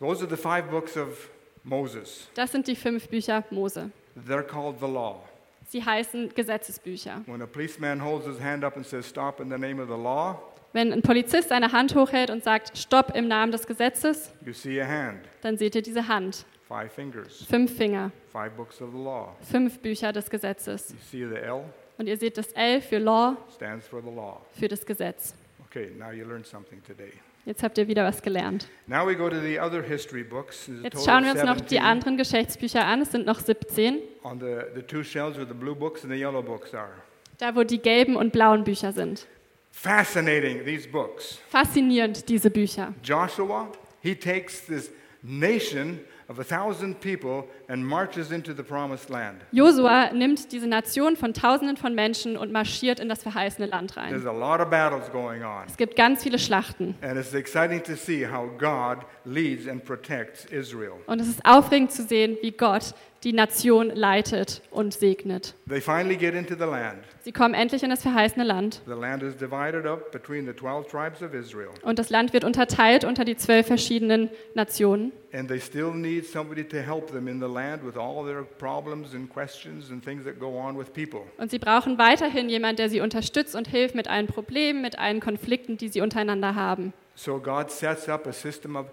Those 0.00 0.22
are 0.24 0.28
the 0.28 0.36
five 0.40 0.68
books 0.70 0.96
of 0.96 1.28
Moses. 1.66 2.28
Das 2.34 2.52
sind 2.52 2.66
die 2.68 2.76
fünf 2.76 3.08
Bücher 3.08 3.44
Mose. 3.50 3.90
They're 4.28 4.42
called 4.42 4.78
the 4.80 4.86
law. 4.86 5.22
Sie 5.68 5.84
heißen 5.84 6.32
Gesetzesbücher. 6.34 7.22
When 7.26 7.42
a 7.42 7.46
policeman 7.46 8.02
holds 8.02 8.24
his 8.26 8.40
hand 8.40 8.64
up 8.64 8.76
and 8.76 8.86
says, 8.86 9.06
Stop 9.08 9.40
in 9.40 9.50
the 9.50 9.58
name 9.58 9.82
of 9.82 9.88
the 9.88 10.00
law, 10.00 10.40
Wenn 10.72 10.92
ein 10.92 11.02
Polizist 11.02 11.48
seine 11.48 11.72
Hand 11.72 11.94
hochhält 11.94 12.30
und 12.30 12.44
sagt, 12.44 12.76
Stopp 12.78 13.16
im 13.16 13.28
Namen 13.28 13.50
des 13.50 13.66
Gesetzes, 13.66 14.30
you 14.44 14.52
see 14.52 14.80
a 14.80 14.86
hand, 14.86 15.20
dann 15.42 15.56
seht 15.58 15.74
ihr 15.74 15.82
diese 15.82 16.06
Hand. 16.06 16.44
five 16.68 16.92
fingers, 16.92 17.44
Fünf 17.48 17.76
Finger, 17.76 18.10
five 18.32 18.52
books 18.56 18.80
of 18.80 18.90
the 18.92 18.98
law. 18.98 19.34
fünf 19.50 19.78
Bücher 19.80 20.12
des 20.12 20.30
Gesetzes. 20.30 20.90
You 20.90 20.96
see 21.10 21.26
the 21.28 21.36
L 21.40 21.64
Und 21.98 22.06
ihr 22.08 22.16
seht 22.16 22.36
das 22.38 22.52
L 22.52 22.80
für 22.80 22.98
Law, 22.98 23.36
stands 23.54 23.88
for 23.88 24.00
the 24.02 24.10
law. 24.14 24.40
für 24.52 24.68
das 24.68 24.84
Gesetz. 24.86 25.34
Okay, 25.68 25.90
now 25.98 26.10
you 26.12 26.24
learned 26.26 26.46
something 26.46 26.80
today. 26.84 27.12
Jetzt 27.46 27.62
habt 27.62 27.78
ihr 27.78 27.86
wieder 27.86 28.04
was 28.04 28.22
gelernt. 28.22 28.66
Now 28.88 29.06
we 29.06 29.14
go 29.14 29.30
to 29.30 29.40
the 29.40 29.60
other 29.60 29.80
history 29.80 30.24
books. 30.24 30.68
Jetzt 30.82 31.04
schauen 31.04 31.24
wir 31.24 31.30
uns 31.30 31.44
noch 31.44 31.60
die 31.60 31.76
17 31.76 31.78
anderen 31.78 32.16
Geschichtsbücher 32.16 32.84
an. 32.84 33.02
Es 33.02 33.12
sind 33.12 33.24
noch 33.24 33.38
17, 33.38 34.00
on 34.24 34.40
the, 34.40 34.56
the 34.74 34.82
two 34.82 35.04
shelves 35.04 35.36
where 35.36 35.46
the 35.46 35.54
blue 35.54 35.76
books 35.76 36.02
and 36.02 36.12
the 36.12 36.18
yellow 36.18 36.42
books 36.42 36.74
are. 36.74 36.90
da 37.38 37.54
wo 37.54 37.62
die 37.62 37.78
gelben 37.78 38.16
und 38.16 38.32
blauen 38.32 38.64
Bücher 38.64 38.92
sind. 38.92 39.28
Fascinating, 39.70 40.64
these 40.64 40.88
books. 40.88 41.38
Faszinierend, 41.48 42.28
diese 42.28 42.50
Bücher. 42.50 42.94
Joshua, 43.04 43.68
he 44.02 44.16
takes 44.16 44.66
this 44.66 44.90
nation 45.22 46.00
of 46.28 46.38
a 46.38 46.44
thousand 46.44 47.00
people 47.00 47.44
and 47.68 47.86
marches 47.86 48.32
into 48.32 48.52
the 48.52 48.62
promised 48.62 49.10
land. 49.10 49.40
Josua 49.52 50.12
nimmt 50.12 50.52
diese 50.52 50.66
Nation 50.66 51.16
von 51.16 51.32
Tausenden 51.32 51.76
von 51.76 51.94
Menschen 51.94 52.36
und 52.36 52.52
marschiert 52.52 52.98
in 52.98 53.08
das 53.08 53.22
verheißene 53.22 53.66
Land 53.66 53.96
rein. 53.96 54.10
There's 54.10 54.26
a 54.26 54.32
lot 54.32 54.60
of 54.60 54.68
battles 54.70 55.10
going 55.12 55.42
on. 55.42 55.64
Es 55.66 55.76
gibt 55.76 55.96
ganz 55.96 56.22
viele 56.22 56.38
Schlachten. 56.38 56.94
And 57.02 57.18
it's 57.18 57.34
exciting 57.34 57.82
to 57.84 57.94
see 57.94 58.26
how 58.26 58.48
God 58.58 59.04
leads 59.24 59.68
and 59.68 59.84
protects 59.84 60.44
Israel. 60.46 60.94
Und 61.06 61.20
es 61.20 61.28
ist 61.28 61.44
aufregend 61.44 61.92
zu 61.92 62.02
sehen, 62.02 62.36
wie 62.42 62.52
Gott 62.52 62.94
die 63.26 63.32
Nation 63.32 63.90
leitet 63.90 64.62
und 64.70 64.94
segnet. 64.94 65.54
They 65.68 65.80
finally 65.80 66.16
get 66.16 66.32
into 66.32 66.54
the 66.54 66.60
land. 66.60 66.98
Sie 67.22 67.32
kommen 67.32 67.54
endlich 67.54 67.82
in 67.82 67.90
das 67.90 68.02
verheißene 68.02 68.44
Land. 68.44 68.82
The 68.86 68.92
land 68.92 69.24
is 69.24 69.36
divided 69.36 69.84
up 69.84 70.12
between 70.12 70.46
the 70.46 70.52
12 70.52 70.86
tribes 70.86 71.22
of 71.22 71.34
Israel. 71.34 71.70
Und 71.82 71.98
das 71.98 72.08
Land 72.08 72.32
wird 72.32 72.44
unterteilt 72.44 73.04
unter 73.04 73.24
die 73.24 73.36
zwölf 73.36 73.66
verschiedenen 73.66 74.30
Nationen. 74.54 75.10
And 75.32 75.48
they 75.48 75.58
still 75.58 75.90
need 75.92 76.24
somebody 76.24 76.62
to 76.62 76.76
help 76.76 77.10
them 77.10 77.26
in 77.26 77.40
the 77.40 77.52
land 77.52 77.84
with 77.84 77.96
all 77.96 78.24
their 78.24 78.44
problems 78.44 79.12
and 79.12 79.28
questions 79.28 79.90
and 79.90 80.04
things 80.04 80.22
that 80.22 80.38
go 80.38 80.56
on 80.56 80.78
with 80.78 80.92
people. 80.92 81.22
Und 81.36 81.50
sie 81.50 81.58
brauchen 81.58 81.98
weiterhin 81.98 82.48
jemanden, 82.48 82.76
der 82.76 82.88
sie 82.88 83.00
unterstützt 83.00 83.56
und 83.56 83.66
hilft 83.66 83.96
mit 83.96 84.06
allen 84.06 84.28
Problemen, 84.28 84.82
mit 84.82 85.00
allen 85.00 85.18
Konflikten, 85.18 85.76
die 85.78 85.88
sie 85.88 86.00
untereinander 86.00 86.54
haben. 86.54 86.92
So 87.16 87.40
God 87.40 87.72
sets 87.72 88.08
up 88.08 88.28
a 88.28 88.32
system 88.32 88.76
of 88.76 88.86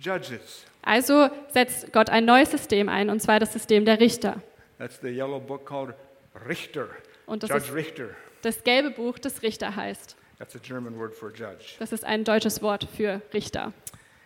judges. 0.00 0.64
Also 0.86 1.28
setzt 1.48 1.92
Gott 1.92 2.08
ein 2.10 2.24
neues 2.24 2.52
System 2.52 2.88
ein, 2.88 3.10
und 3.10 3.20
zwar 3.20 3.40
das 3.40 3.52
System 3.52 3.84
der 3.84 3.98
Richter. 3.98 4.40
That's 4.78 5.00
the 5.02 5.08
yellow 5.08 5.40
book 5.40 5.66
called 5.66 5.94
Richter. 6.48 6.86
Und 7.26 7.42
das 7.42 7.50
Judge 7.50 7.64
ist 7.66 7.74
Richter. 7.74 8.04
das 8.42 8.62
gelbe 8.62 8.90
Buch, 8.92 9.18
das 9.18 9.42
Richter 9.42 9.74
heißt. 9.74 10.16
That's 10.38 10.54
a 10.54 10.60
German 10.62 10.96
word 10.98 11.12
for 11.14 11.30
judge. 11.30 11.74
Das 11.80 11.92
ist 11.92 12.04
ein 12.04 12.22
deutsches 12.22 12.62
Wort 12.62 12.86
für 12.96 13.20
Richter. 13.34 13.72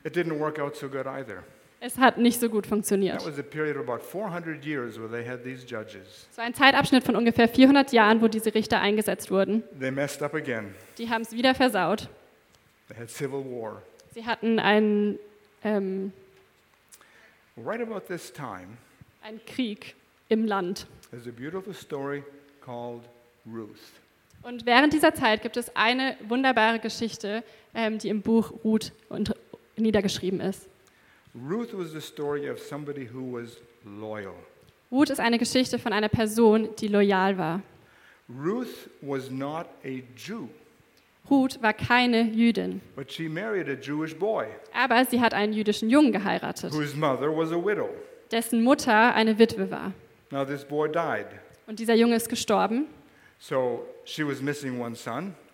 It 0.05 0.15
didn't 0.15 0.39
work 0.39 0.59
out 0.59 0.77
so 0.77 0.89
good 0.89 1.07
either. 1.07 1.43
Es 1.83 1.97
hat 1.97 2.19
nicht 2.19 2.39
so 2.39 2.51
gut 2.51 2.67
funktioniert. 2.67 3.25
was 3.25 3.39
a 3.39 3.43
period 3.43 3.79
of 3.79 3.89
about 3.89 4.03
400 4.05 4.63
years 4.63 4.99
where 5.01 5.09
they 5.09 5.27
had 5.27 5.43
these 5.43 5.65
judges. 5.67 6.29
Es 6.31 6.37
war 6.37 6.45
ein 6.45 6.53
Zeitabschnitt 6.53 7.05
von 7.05 7.17
ungefähr 7.17 7.49
400 7.49 7.91
Jahren, 7.93 8.21
wo 8.21 8.29
diese 8.29 8.55
Richter 8.55 8.83
eingesetzt 8.83 9.31
wurden. 9.31 9.63
They 9.81 9.91
messed 9.91 10.23
up 10.23 10.35
again. 10.35 10.75
Die 10.99 11.09
haben 11.09 11.23
es 11.23 11.33
wieder 11.33 11.55
versaut. 11.55 12.11
They 12.89 12.99
had 12.99 13.09
civil 13.09 13.45
war. 13.47 13.81
Sie 14.13 14.27
hatten 14.27 14.59
einen, 14.59 15.19
ähm, 15.65 16.13
Right 17.57 17.81
about 17.81 18.07
this 18.09 18.33
time, 18.33 18.79
einen 19.23 19.41
Krieg 19.45 19.95
im 20.29 20.47
Land. 20.47 20.87
there's 21.11 21.27
a 21.27 21.33
beautiful 21.33 21.75
story 21.75 22.23
called 22.65 23.03
Ruth. 23.47 23.93
Und 24.43 24.65
während 24.65 24.93
dieser 24.93 25.13
Zeit 25.15 25.43
gibt 25.43 25.57
es 25.57 25.75
eine 25.77 26.17
wunderbare 26.29 26.79
Geschichte, 26.79 27.43
ähm, 27.75 27.99
die 27.99 28.09
im 28.09 28.23
Buch 28.23 28.53
Ruth 28.65 28.93
und 29.11 29.35
niedergeschrieben 29.77 30.41
ist. 30.41 30.69
Ruth 31.35 31.77
was 31.77 31.93
the 31.93 32.01
story 32.01 32.49
of 32.51 32.59
somebody 32.59 33.07
who 33.13 33.33
was 33.33 33.59
loyal. 33.85 34.35
Ruth 34.91 35.11
ist 35.11 35.21
eine 35.21 35.39
Geschichte 35.39 35.79
von 35.79 35.93
einer 35.93 36.09
Person, 36.09 36.71
die 36.79 36.89
loyal 36.89 37.37
war. 37.37 37.63
Ruth 38.29 38.89
was 39.03 39.31
not 39.31 39.67
a 39.85 40.03
Jew, 40.17 40.49
Ruth 41.31 41.63
war 41.63 41.73
keine 41.73 42.23
Jüdin, 42.23 42.81
aber 44.73 45.05
sie 45.05 45.21
hat 45.21 45.33
einen 45.35 45.53
jüdischen 45.53 45.89
Jungen 45.89 46.11
geheiratet, 46.13 46.73
dessen 48.31 48.63
Mutter 48.65 49.15
eine 49.15 49.39
Witwe 49.39 49.71
war. 49.71 49.93
Und 51.67 51.79
dieser 51.79 51.95
Junge 51.95 52.17
ist 52.17 52.29
gestorben. 52.29 52.87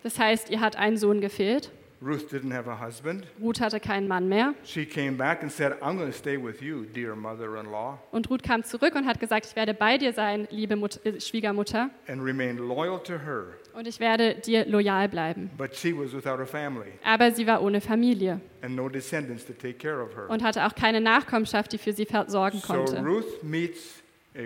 Das 0.03 0.19
heißt, 0.19 0.49
ihr 0.49 0.59
hat 0.59 0.75
ein 0.75 0.97
Sohn 0.97 1.21
gefehlt. 1.21 1.71
Ruth 1.99 2.29
didn't 2.31 2.51
have 2.53 2.69
a 2.69 2.79
husband. 2.79 3.25
Ruth 3.41 3.59
hatte 3.59 3.79
keinen 3.79 4.07
Mann 4.07 4.29
mehr. 4.29 4.53
She 4.63 4.85
came 4.85 5.17
back 5.17 5.41
and 5.41 5.51
said, 5.51 5.73
I'm 5.81 5.97
going 5.97 6.11
to 6.11 6.17
stay 6.17 6.37
with 6.37 6.61
you, 6.61 6.85
dear 6.85 7.15
mother 7.15 7.57
in 7.59 7.71
law, 7.71 7.97
Und 8.11 8.29
Ruth 8.29 8.43
kam 8.43 8.63
zurück 8.63 8.93
und 8.95 9.07
hat 9.07 9.19
gesagt, 9.19 9.47
ich 9.47 9.55
werde 9.55 9.73
bei 9.73 9.97
dir 9.97 10.13
sein, 10.13 10.47
liebe 10.51 10.75
Mut 10.75 10.99
äh, 11.05 11.19
Schwiegermutter, 11.19 11.89
and 12.07 12.21
remain 12.23 12.57
loyal 12.57 12.99
to 13.01 13.13
her. 13.13 13.45
und 13.73 13.87
ich 13.87 13.99
werde 13.99 14.35
dir 14.35 14.65
loyal 14.67 15.09
bleiben. 15.09 15.49
But 15.57 15.75
she 15.75 15.91
was 15.91 16.13
without 16.13 16.39
a 16.39 16.45
family 16.45 16.91
Aber 17.03 17.31
sie 17.31 17.47
war 17.47 17.63
ohne 17.63 17.81
Familie 17.81 18.41
and 18.61 18.75
no 18.75 18.89
descendants 18.89 19.45
to 19.47 19.53
take 19.53 19.79
care 19.79 19.99
of 20.03 20.15
her. 20.15 20.29
und 20.29 20.43
hatte 20.43 20.65
auch 20.67 20.75
keine 20.75 21.01
Nachkommenschaft, 21.01 21.73
die 21.73 21.79
für 21.79 21.93
sie 21.93 22.05
versorgen 22.05 22.59
So 22.59 22.73
konnte. 22.73 22.99
Ruth 23.03 23.43
meets 23.43 24.03
a 24.35 24.41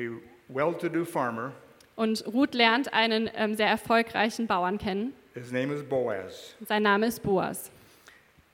well 0.48 0.74
to 0.80 0.88
do 0.88 1.04
farmer. 1.04 1.52
Und 1.98 2.24
Ruth 2.26 2.54
lernt 2.56 2.94
einen 2.94 3.30
ähm, 3.36 3.56
sehr 3.56 3.68
erfolgreichen 3.68 4.48
Bauern 4.48 4.78
kennen. 4.78 5.14
His 5.34 5.52
name 5.52 5.72
is 5.74 5.82
Boaz. 5.84 6.56
Sein 6.68 6.84
Name 6.84 7.06
ist 7.08 7.24
Boas. 7.24 7.72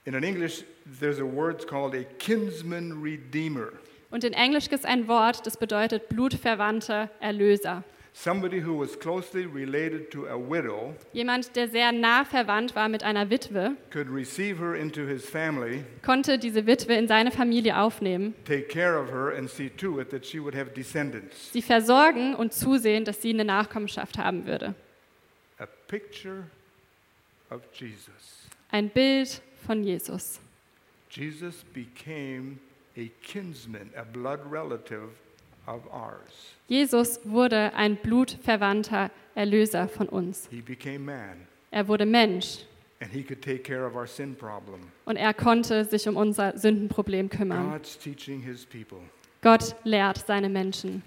In 0.06 0.16
an 0.16 0.24
English, 0.24 0.64
there's 1.00 1.20
a 1.20 1.26
word 1.26 1.68
called 1.68 1.94
a 1.96 2.04
kinsman 2.20 3.02
redeemer, 3.02 3.74
Und 4.10 4.24
in 4.24 4.32
Englisch 4.34 4.70
gibt 4.70 4.84
es 4.84 4.86
ein 4.86 5.08
Wort, 5.10 5.46
das 5.46 5.58
bedeutet 5.58 6.08
blutverwandter 6.08 7.10
Erlöser. 7.20 7.84
somebody 8.14 8.64
who 8.64 8.74
was 8.80 8.98
closely 8.98 9.46
related 9.46 10.10
to 10.12 10.28
a 10.28 10.38
widow, 10.38 10.94
Jemand, 11.14 11.56
der 11.56 11.68
sehr 11.68 11.92
nah 11.92 12.24
verwandt 12.24 12.74
war 12.76 12.88
mit 12.90 13.04
einer 13.04 13.30
Witwe, 13.30 13.76
could 13.92 14.08
receive 14.10 14.60
her 14.60 14.76
into 14.76 15.02
his 15.06 15.26
family, 15.28 15.84
konnte 16.06 16.40
diese 16.40 16.66
Witwe 16.68 16.94
in 16.96 17.08
seine 17.08 17.32
Familie 17.32 17.78
aufnehmen, 17.78 18.34
take 18.46 18.68
care 18.70 18.98
of 18.98 19.10
her, 19.12 19.36
and 19.36 19.50
see 19.50 19.70
to 19.70 20.00
it 20.00 20.10
that 20.12 20.26
she 20.26 20.40
would 20.42 20.56
have 20.56 20.72
descendants. 20.74 21.52
sie 21.52 21.62
versorgen 21.62 22.34
und 22.34 22.54
zusehen, 22.54 23.04
dass 23.04 23.22
sie 23.22 23.32
eine 23.34 23.46
Nachkommenschaft 23.46 24.18
haben 24.20 24.46
würde. 24.46 24.74
A 25.60 25.66
picture 25.88 26.44
of 27.50 27.62
Jesus. 27.74 28.48
Ein 28.72 28.90
Bild 28.90 29.42
von 29.66 29.84
Jesus. 29.84 30.40
Jesus 31.10 31.64
became 31.74 32.60
a 32.98 33.10
kinsman, 33.24 33.90
a 33.96 34.04
blood 34.04 34.40
relative 34.50 35.10
of 35.68 35.82
ours. 35.92 36.54
Jesus 36.68 37.20
wurde 37.24 37.74
ein 37.74 37.96
blutverwandter 37.98 39.12
Erlöser 39.36 39.88
von 39.88 40.10
uns. 40.10 40.48
He 40.50 40.62
became 40.62 41.00
man, 41.00 41.48
Er 41.72 41.88
wurde 41.88 42.06
Mensch 42.06 42.60
and 43.00 43.12
he 43.12 43.22
could 43.24 43.42
take 43.42 43.60
care 43.64 43.86
of 43.86 43.96
our 43.96 44.08
sin 44.08 44.36
problem. 44.36 44.92
und 45.06 45.18
er 45.18 45.34
konnte 45.34 45.86
sich 45.86 46.08
um 46.08 46.18
unser 46.18 46.58
Sündenproblem 46.58 47.30
kümmern. 47.30 47.72
God's 47.72 47.98
teaching 47.98 48.42
his 48.42 48.66
people. 48.66 49.00
Gott 49.42 49.76
lehrt 49.84 50.26
seine 50.26 50.50
Menschen. 50.50 51.04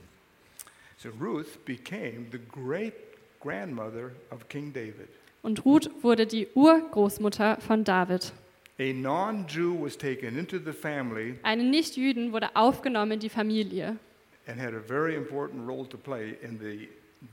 So 0.97 1.09
Ruth 1.21 1.65
became 1.65 2.27
the 2.31 2.39
great 2.39 2.95
grandmother 3.41 4.13
of 4.31 4.49
King 4.49 4.73
David. 4.73 5.09
Und 5.43 5.65
Ruth 5.65 5.91
wurde 6.03 6.27
die 6.27 6.49
Urgroßmutter 6.55 7.59
von 7.61 7.85
David. 7.85 8.33
A 8.79 8.93
non 8.95 9.47
Jew 9.47 9.85
was 9.85 9.97
taken 9.97 10.39
into 10.39 10.59
the 10.59 10.73
family 10.73 11.35
Eine 11.43 11.65
Nichtjüdin 11.65 12.33
wurde 12.33 12.49
aufgenommen 12.55 13.13
in 13.13 13.21
die 13.21 13.29
Familie 13.29 13.97
and 14.47 14.59
had 14.61 14.75
a 14.75 14.81
very 14.81 15.15
important 15.15 15.67
role 15.69 15.87
to 15.87 15.97
play 15.99 16.37
in 16.43 16.59
the 16.59 16.89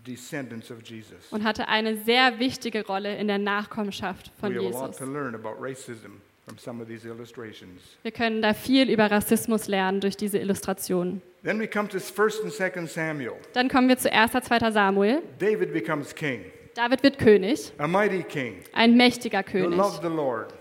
descendants 0.06 0.70
of 0.72 0.82
Jesus. 0.84 1.32
und 1.32 1.44
hatte 1.44 1.68
eine 1.68 1.96
sehr 2.04 2.40
wichtige 2.40 2.86
Rolle 2.86 3.16
in 3.18 3.28
der 3.28 3.38
Nachkommenschaft 3.38 4.32
von 4.40 4.54
we 4.54 4.58
have 4.58 4.68
a 4.68 4.70
lot 4.72 4.88
Jesus. 4.90 4.98
to 4.98 5.06
learn 5.06 5.36
about 5.36 5.56
racism 5.60 6.20
from 6.46 6.58
some 6.58 6.82
of 6.82 6.88
these 6.90 7.08
illustrations. 7.08 7.82
Wir 8.04 8.12
können 8.12 8.42
da 8.42 8.54
viel 8.54 8.90
über 8.90 9.10
Rassismus 9.10 9.68
lernen 9.68 10.02
durch 10.02 10.18
diese 10.18 10.38
Illustrationen. 10.40 11.22
Then 11.44 11.60
we 11.60 11.68
come 11.68 11.88
to 11.88 11.98
1st 11.98 12.44
and 12.44 12.52
2nd 12.52 12.88
Samuel. 12.88 13.34
Dann 13.54 13.70
kommen 13.70 13.88
wir 13.88 13.98
zu 13.98 14.12
1. 14.12 14.32
2. 14.34 14.72
Samuel. 14.72 15.22
David 15.40 15.72
becomes 15.72 16.14
king, 16.14 16.42
David 16.78 17.02
wird 17.02 17.18
König, 17.18 17.74
a 17.80 17.88
mighty 17.88 18.22
king 18.22 18.58
ein 18.72 18.96
mächtiger 18.96 19.42
König, 19.42 19.82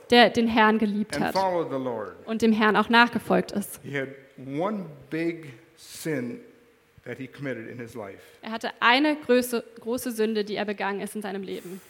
der 0.09 0.31
den 0.31 0.49
Herrn 0.49 0.79
geliebt 0.79 1.21
hat 1.21 1.35
und 2.25 2.41
dem 2.41 2.53
Herrn 2.53 2.75
auch 2.75 2.89
nachgefolgt 2.89 3.53
ist. 3.53 3.81
He 3.85 4.01
had 4.01 4.09
one 4.59 4.87
big 5.11 5.53
sin 5.77 6.41
that 7.05 7.19
he 7.19 7.27
committed 7.27 7.69
in 7.69 7.79
his 7.79 7.95
life. 7.95 8.19
Er 8.41 8.53
hatte 8.53 8.71
eine 8.81 9.15
große, 9.15 9.63
große 9.81 10.11
Sünde, 10.11 10.43
die 10.43 10.57
er 10.57 10.65
begangen 10.65 11.03
ist 11.03 11.15
in 11.17 11.21
seinem 11.21 11.43
Leben. 11.43 11.83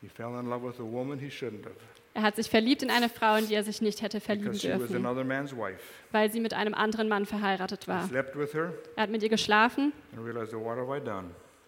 He 0.00 0.08
fell 0.08 0.36
in 0.40 0.50
love 0.50 0.66
with 0.66 0.80
a 0.80 0.82
woman 0.82 1.20
he 1.20 1.28
shouldn't 1.28 1.64
have 1.64 1.76
Er 2.14 2.22
hat 2.22 2.34
sich 2.34 2.50
verliebt 2.50 2.82
in 2.82 2.90
eine 2.90 3.08
Frau, 3.08 3.36
in 3.36 3.46
die 3.46 3.54
er 3.54 3.62
sich 3.62 3.80
nicht 3.80 4.02
hätte 4.02 4.20
verlieben 4.20 4.58
dürfen, 4.58 5.04
weil 6.10 6.30
sie 6.32 6.40
mit 6.40 6.54
einem 6.54 6.74
anderen 6.74 7.08
Mann 7.08 7.24
verheiratet 7.24 7.84
He 7.84 7.90
war. 7.90 8.08
Er 8.96 9.02
hat 9.02 9.10
mit 9.10 9.22
ihr 9.22 9.28
geschlafen 9.28 9.92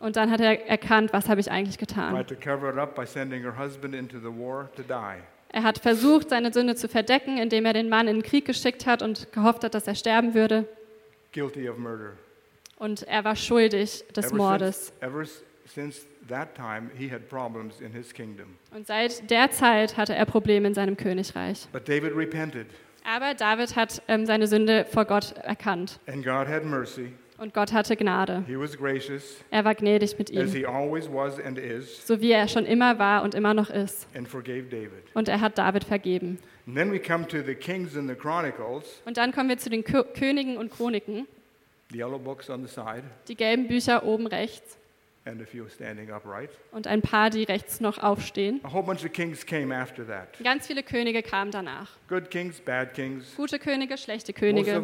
und 0.00 0.16
dann 0.16 0.30
hat 0.30 0.40
er 0.40 0.66
erkannt, 0.68 1.12
was 1.12 1.28
habe 1.28 1.40
ich 1.40 1.50
eigentlich 1.50 1.78
getan. 1.78 2.26
to 2.26 2.34
cover 2.34 2.70
it 2.70 2.78
up 2.78 2.94
by 2.94 3.06
sending 3.06 3.42
her 3.42 3.56
husband 3.58 3.94
into 3.94 4.18
the 4.18 4.26
war 4.28 4.70
to 4.76 4.82
die. 4.82 5.20
Er 5.50 5.62
hat 5.62 5.78
versucht, 5.78 6.28
seine 6.30 6.52
Sünde 6.52 6.74
zu 6.74 6.88
verdecken, 6.88 7.38
indem 7.38 7.64
er 7.64 7.72
den 7.72 7.88
Mann 7.88 8.08
in 8.08 8.16
den 8.16 8.22
Krieg 8.22 8.44
geschickt 8.44 8.84
hat 8.86 9.00
und 9.02 9.32
gehofft 9.32 9.64
hat, 9.64 9.74
dass 9.74 9.86
er 9.86 9.94
sterben 9.94 10.34
würde. 10.34 10.66
Guilty 11.32 11.68
of 11.68 11.78
murder. 11.78 12.12
Und 12.78 13.04
er 13.04 13.24
war 13.24 13.36
schuldig 13.36 14.04
des 14.14 14.26
Ever 14.26 14.36
Mordes. 14.36 14.86
since, 14.88 15.00
ever, 15.00 15.24
since 15.66 16.06
that 16.28 16.54
time, 16.54 16.90
he 16.98 17.10
had 17.10 17.28
problems 17.28 17.80
in 17.80 17.92
his 17.92 18.12
kingdom. 18.12 18.56
Und 18.74 18.86
seit 18.86 19.30
der 19.30 19.50
Zeit 19.50 19.96
hatte 19.96 20.14
er 20.14 20.26
Probleme 20.26 20.68
in 20.68 20.74
seinem 20.74 20.96
Königreich. 20.96 21.68
But 21.72 21.88
David 21.88 22.14
repented, 22.14 22.66
Aber 23.04 23.32
David 23.34 23.76
hat 23.76 24.02
ähm, 24.08 24.26
seine 24.26 24.46
Sünde 24.48 24.84
vor 24.84 25.04
Gott 25.06 25.32
erkannt. 25.42 26.00
and 26.06 26.22
God 26.24 26.48
had 26.48 26.64
mercy. 26.64 27.12
Und 27.38 27.52
Gott 27.52 27.72
hatte 27.72 27.96
Gnade. 27.96 28.44
He 28.46 28.58
was 28.58 28.76
gracious, 28.76 29.44
Er 29.50 29.64
war 29.64 29.74
gnädig 29.74 30.18
mit 30.18 30.30
as 30.36 30.54
ihm, 30.54 30.60
he 30.60 30.66
always 30.66 31.06
was 31.10 31.38
and 31.38 31.58
is, 31.58 32.06
so 32.06 32.20
wie 32.20 32.32
er 32.32 32.48
schon 32.48 32.64
immer 32.64 32.98
war 32.98 33.22
und 33.22 33.34
immer 33.34 33.52
noch 33.52 33.68
ist. 33.70 34.06
and 34.16 34.26
forgave 34.28 34.64
David. 34.64 35.04
Und 35.14 35.28
er 35.28 35.40
hat 35.40 35.58
David 35.58 35.84
vergeben. 35.84 36.38
And 36.66 36.76
then 36.76 36.90
we 36.92 36.98
come 36.98 37.26
to 37.28 37.42
the 37.42 37.54
Kings 37.54 37.96
and 37.96 38.08
the 38.08 38.14
Chronicles, 38.14 39.02
Und 39.04 39.16
dann 39.18 39.32
kommen 39.32 39.48
wir 39.48 39.58
zu 39.58 39.68
den 39.70 39.84
Kö 39.84 40.02
Königen 40.02 40.56
und 40.56 40.72
Chroniken, 40.72 41.26
the 41.90 41.98
yellow 41.98 42.18
books 42.18 42.48
on 42.48 42.66
the 42.66 42.72
side, 42.72 43.02
die 43.28 43.34
gelben 43.36 43.68
Bücher 43.68 44.02
oben 44.04 44.26
rechts 44.26 44.78
und 46.72 46.86
ein 46.86 47.02
paar, 47.02 47.30
die 47.30 47.42
rechts 47.42 47.80
noch 47.80 47.98
aufstehen. 47.98 48.60
Ganz 50.44 50.66
viele 50.68 50.82
Könige 50.84 51.22
kamen 51.22 51.50
danach. 51.50 51.90
Kings. 52.30 52.62
Gute 53.36 53.58
Könige, 53.58 53.98
schlechte 53.98 54.32
Könige. 54.32 54.82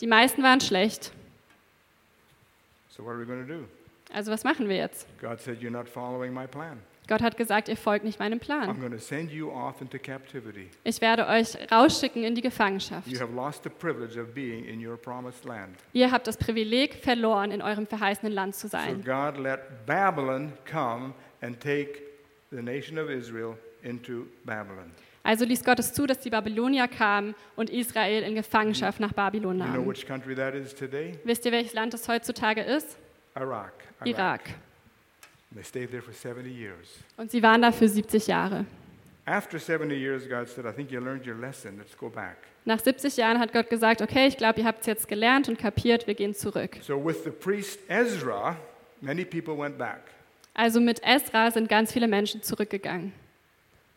Die 0.00 0.06
meisten 0.06 0.42
waren 0.42 0.60
schlecht. 0.60 1.12
So 3.00 3.06
what 3.06 3.14
are 3.14 3.18
we 3.18 3.24
going 3.24 3.46
to 3.46 3.50
do? 3.50 3.66
Also 4.12 4.30
was 4.30 4.44
machen 4.44 4.68
wir 4.68 4.76
jetzt? 4.76 5.06
God 5.20 5.40
said, 5.40 5.60
You're 5.62 5.70
not 5.70 5.88
following 5.88 6.34
my 6.34 6.46
plan. 6.46 6.80
Gott 7.08 7.22
hat 7.22 7.36
gesagt, 7.38 7.68
ihr 7.68 7.76
folgt 7.76 8.04
nicht 8.04 8.18
meinem 8.20 8.38
I'm 8.38 8.40
Plan. 8.40 8.78
going 8.78 8.92
to 8.92 8.98
send 8.98 9.32
you 9.32 9.50
off 9.50 9.80
into 9.80 9.98
captivity. 9.98 10.68
Ich 10.84 11.00
werde 11.00 11.26
euch 11.26 11.56
rausschicken 11.72 12.22
in 12.22 12.34
die 12.34 12.42
Gefangenschaft. 12.42 13.08
You 13.08 13.18
have 13.18 13.34
lost 13.34 13.64
the 13.64 13.70
privilege 13.70 14.20
of 14.20 14.34
being 14.34 14.64
in 14.66 14.86
your 14.86 14.96
promised 14.96 15.44
land. 15.44 15.76
Ihr 15.92 16.12
habt 16.12 16.26
das 16.26 16.36
Privileg 16.36 16.94
verloren, 16.94 17.50
in 17.52 17.62
eurem 17.62 17.86
verheißenen 17.86 18.32
Land 18.32 18.54
zu 18.54 18.68
So 18.68 18.72
sein. 18.76 19.02
God 19.02 19.38
let 19.38 19.86
Babylon 19.86 20.52
come 20.70 21.14
and 21.40 21.58
take 21.58 22.02
the 22.50 22.62
nation 22.62 22.98
of 22.98 23.08
Israel 23.08 23.56
into 23.82 24.26
Babylon. 24.44 24.92
Also 25.22 25.44
ließ 25.44 25.64
Gott 25.64 25.78
es 25.78 25.92
zu, 25.92 26.06
dass 26.06 26.20
die 26.20 26.30
Babylonier 26.30 26.88
kamen 26.88 27.34
und 27.56 27.70
Israel 27.70 28.22
in 28.22 28.34
Gefangenschaft 28.34 29.00
nach 29.00 29.12
Babylon 29.12 29.58
nahmen. 29.58 29.86
Wisst 29.86 31.44
ihr, 31.44 31.52
welches 31.52 31.74
Land 31.74 31.94
es 31.94 32.08
heutzutage 32.08 32.62
ist? 32.62 32.96
Irak. 33.36 33.72
And 34.00 34.16
They 35.52 35.64
stayed 35.64 35.90
there 35.90 36.02
for 36.02 36.14
70 36.14 36.48
years. 36.48 37.00
Und 37.16 37.30
sie 37.30 37.42
waren 37.42 37.60
da 37.60 37.72
für 37.72 37.88
70 37.88 38.28
Jahre. 38.28 38.66
After 39.26 39.58
70 39.58 39.96
years, 39.96 40.28
God 40.28 40.48
said, 40.48 40.64
I 40.64 40.72
think 40.72 40.90
you 40.90 41.00
learned 41.00 41.26
your 41.26 41.34
lesson. 41.34 41.76
Let's 41.76 41.96
go 41.96 42.08
back. 42.08 42.36
Nach 42.64 42.78
70 42.78 43.16
Jahren 43.16 43.38
hat 43.38 43.52
Gott 43.52 43.68
gesagt, 43.68 44.00
okay, 44.00 44.26
ich 44.26 44.36
glaube, 44.36 44.60
ihr 44.60 44.66
habt 44.66 44.80
es 44.80 44.86
jetzt 44.86 45.08
gelernt 45.08 45.48
und 45.48 45.58
kapiert, 45.58 46.06
wir 46.06 46.14
gehen 46.14 46.34
zurück. 46.34 46.78
So 46.82 47.04
with 47.04 47.24
the 47.24 47.30
priest 47.30 47.80
Ezra, 47.88 48.56
many 49.00 49.24
people 49.24 49.58
went 49.58 49.76
back. 49.76 50.00
Also 50.54 50.80
mit 50.80 51.02
Esra 51.02 51.50
sind 51.50 51.68
ganz 51.68 51.92
viele 51.92 52.06
Menschen 52.06 52.42
zurückgegangen. 52.42 53.12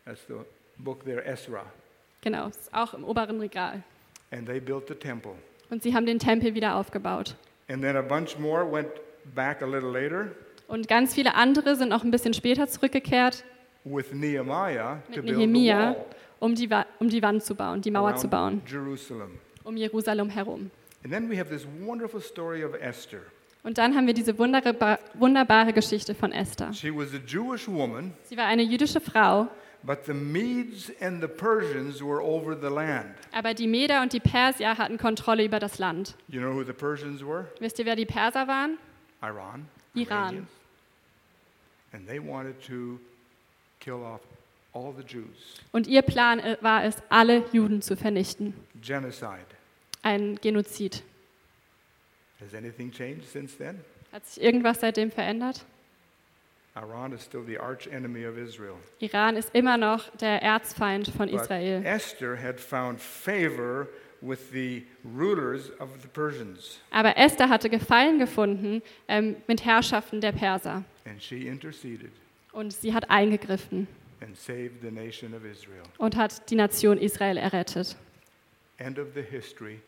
That's 0.04 0.26
the 0.26 0.34
book 0.78 1.04
there, 1.04 1.24
Ezra. 1.24 1.64
Genau, 2.22 2.48
ist 2.48 2.72
auch 2.72 2.94
im 2.94 3.04
oberen 3.04 3.40
Regal. 3.40 3.82
And 4.30 4.46
they 4.46 4.60
built 4.60 4.88
the 4.88 4.94
temple. 4.94 5.32
Und 5.70 5.82
sie 5.82 5.94
haben 5.94 6.06
den 6.06 6.18
Tempel 6.18 6.54
wieder 6.54 6.76
aufgebaut. 6.76 7.36
And 7.68 7.82
then 7.82 7.96
a 7.96 8.02
bunch 8.02 8.38
more 8.38 8.70
went 8.70 8.88
back 9.34 9.62
a 9.62 9.66
little 9.66 9.90
later 9.90 10.28
Und 10.68 10.88
ganz 10.88 11.14
viele 11.14 11.34
andere 11.34 11.76
sind 11.76 11.92
auch 11.92 12.04
ein 12.04 12.10
bisschen 12.10 12.34
später 12.34 12.66
zurückgekehrt, 12.68 13.44
with 13.84 14.12
Nehemiah 14.12 15.02
to 15.12 15.16
mit 15.16 15.26
build 15.26 15.36
the 15.38 15.46
Nehemia, 15.46 15.78
wall 15.90 16.04
um 16.40 16.54
die, 16.54 16.68
um 16.98 17.08
die 17.08 17.22
Wand 17.22 17.42
zu 17.44 17.54
bauen, 17.54 17.80
die 17.80 17.90
Mauer 17.90 18.16
zu 18.16 18.28
bauen, 18.28 18.62
Jerusalem. 18.66 19.38
um 19.62 19.76
Jerusalem 19.76 20.28
herum. 20.30 20.70
And 21.04 21.12
then 21.12 21.28
we 21.30 21.38
have 21.38 21.50
this 21.50 21.66
wonderful 21.84 22.20
story 22.20 22.64
of 22.64 22.74
Esther. 22.80 23.20
Und 23.62 23.78
dann 23.78 23.94
haben 23.94 24.06
wir 24.06 24.14
diese 24.14 24.32
wunderba- 24.32 24.98
wunderbare 25.14 25.72
Geschichte 25.72 26.14
von 26.14 26.32
Esther. 26.32 26.72
She 26.72 26.90
was 26.94 27.14
a 27.14 27.18
Jewish 27.26 27.66
woman, 27.68 28.12
Sie 28.24 28.36
war 28.36 28.44
eine 28.46 28.62
jüdische 28.62 29.00
Frau, 29.00 29.48
but 29.86 30.06
the 30.06 30.14
Medes 30.14 30.90
and 31.00 31.20
the 31.20 31.28
Persians 31.28 32.02
were 32.02 32.22
over 32.22 32.56
the 32.58 32.70
land. 32.70 33.14
aber 33.32 33.54
die 33.54 33.66
Meder 33.66 34.02
und 34.02 34.12
die 34.12 34.20
Persier 34.20 34.78
hatten 34.78 34.98
Kontrolle 34.98 35.44
über 35.44 35.58
das 35.60 35.78
Land. 35.78 36.16
You 36.28 36.40
know 36.40 36.52
who 36.52 36.64
the 36.64 36.72
Persians 36.72 37.22
were? 37.22 37.46
Wisst 37.60 37.78
ihr, 37.78 37.86
wer 37.86 37.96
die 37.96 38.06
Perser 38.06 38.46
waren? 38.48 38.78
Iran. 39.22 39.68
Iran. 39.94 40.46
And 41.92 42.06
they 42.08 42.18
wanted 42.18 42.60
to 42.66 42.98
kill 43.80 44.02
off 44.02 44.20
all 44.72 44.92
the 44.92 45.04
Jews. 45.04 45.60
Und 45.72 45.86
ihr 45.86 46.02
Plan 46.02 46.40
äh, 46.40 46.56
war 46.60 46.84
es, 46.84 46.96
alle 47.08 47.44
Juden 47.52 47.82
zu 47.82 47.96
vernichten. 47.96 48.54
Genocide. 48.82 49.46
Ein 50.02 50.36
Genozid. 50.42 51.02
Has 52.40 52.54
anything 52.54 52.90
changed 52.90 53.24
since 53.30 53.56
then? 53.56 53.80
Hat 54.12 54.26
sich 54.26 54.42
irgendwas 54.42 54.80
seitdem 54.80 55.10
verändert? 55.10 55.64
Iran 56.76 57.12
is 57.12 57.22
still 57.22 57.44
the 57.46 57.56
arch 57.58 57.86
enemy 57.86 58.24
of 58.26 58.36
Israel. 58.36 58.74
Iran 59.00 59.36
ist 59.36 59.50
immer 59.54 59.76
noch 59.76 60.08
der 60.16 60.42
Erzfeind 60.42 61.06
von 61.08 61.30
But 61.30 61.40
Israel. 61.42 61.84
Esther 61.84 62.36
had 62.36 62.58
found 62.58 63.00
favor 63.00 63.86
with 64.20 64.50
the 64.52 64.82
rulers 65.04 65.70
of 65.78 65.90
the 66.02 66.08
Persians, 66.08 66.80
Aber 66.90 67.16
Esther 67.16 67.48
hatte 67.48 67.68
Gefallen 67.70 68.18
gefunden 68.18 68.82
ähm, 69.06 69.36
mit 69.46 69.64
Herrschaften 69.64 70.20
der 70.20 70.32
Perser. 70.32 70.82
and 71.04 71.22
she 71.22 71.46
interceded 71.46 72.10
Und 72.52 72.72
sie 72.72 72.92
hat 72.92 73.08
eingegriffen 73.10 73.86
and 74.20 74.36
saved 74.36 74.80
the 74.82 74.90
nation 74.90 75.32
of 75.34 75.44
Israel. 75.44 75.82
und 75.98 76.16
hat 76.16 76.50
die 76.50 76.56
Nation 76.56 76.98
Israel 76.98 77.36
errettet. 77.36 77.94
End 78.78 78.98
of 78.98 79.08
the 79.14 79.22
history 79.22 79.78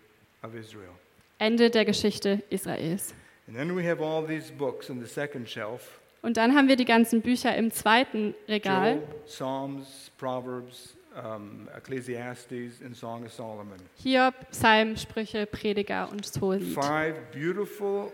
of 0.45 0.55
Israel. 0.55 0.93
Ende 1.39 1.68
der 1.70 1.84
Geschichte 1.84 2.43
Israels. 2.51 3.12
And 3.49 3.57
then 3.57 3.74
we 3.76 3.82
have 3.89 4.01
all 4.01 4.24
these 4.24 4.53
books 4.53 4.89
in 4.89 5.01
the 5.01 5.09
second 5.09 5.49
shelf 5.49 5.99
Und 6.22 6.36
dann 6.36 6.54
haben 6.54 6.68
wir 6.68 6.76
die 6.76 6.84
ganzen 6.84 7.20
Bücher 7.20 7.54
im 7.56 7.70
zweiten 7.70 8.34
Regal. 8.48 8.94
Job, 8.94 9.26
Psalms, 9.26 10.10
Proverbs, 10.18 10.96
um, 11.14 11.68
Ecclesiastes, 11.76 12.82
and 12.84 12.96
Song 12.96 13.24
of 13.24 13.32
Solomon. 13.32 13.78
Hiob, 14.02 14.34
Psalm, 14.50 14.96
Sprüche, 14.96 15.46
Prediger 15.46 16.08
und 16.10 16.28
Hohelied. 16.40 16.74
Five 16.74 17.14
beautiful 17.32 18.12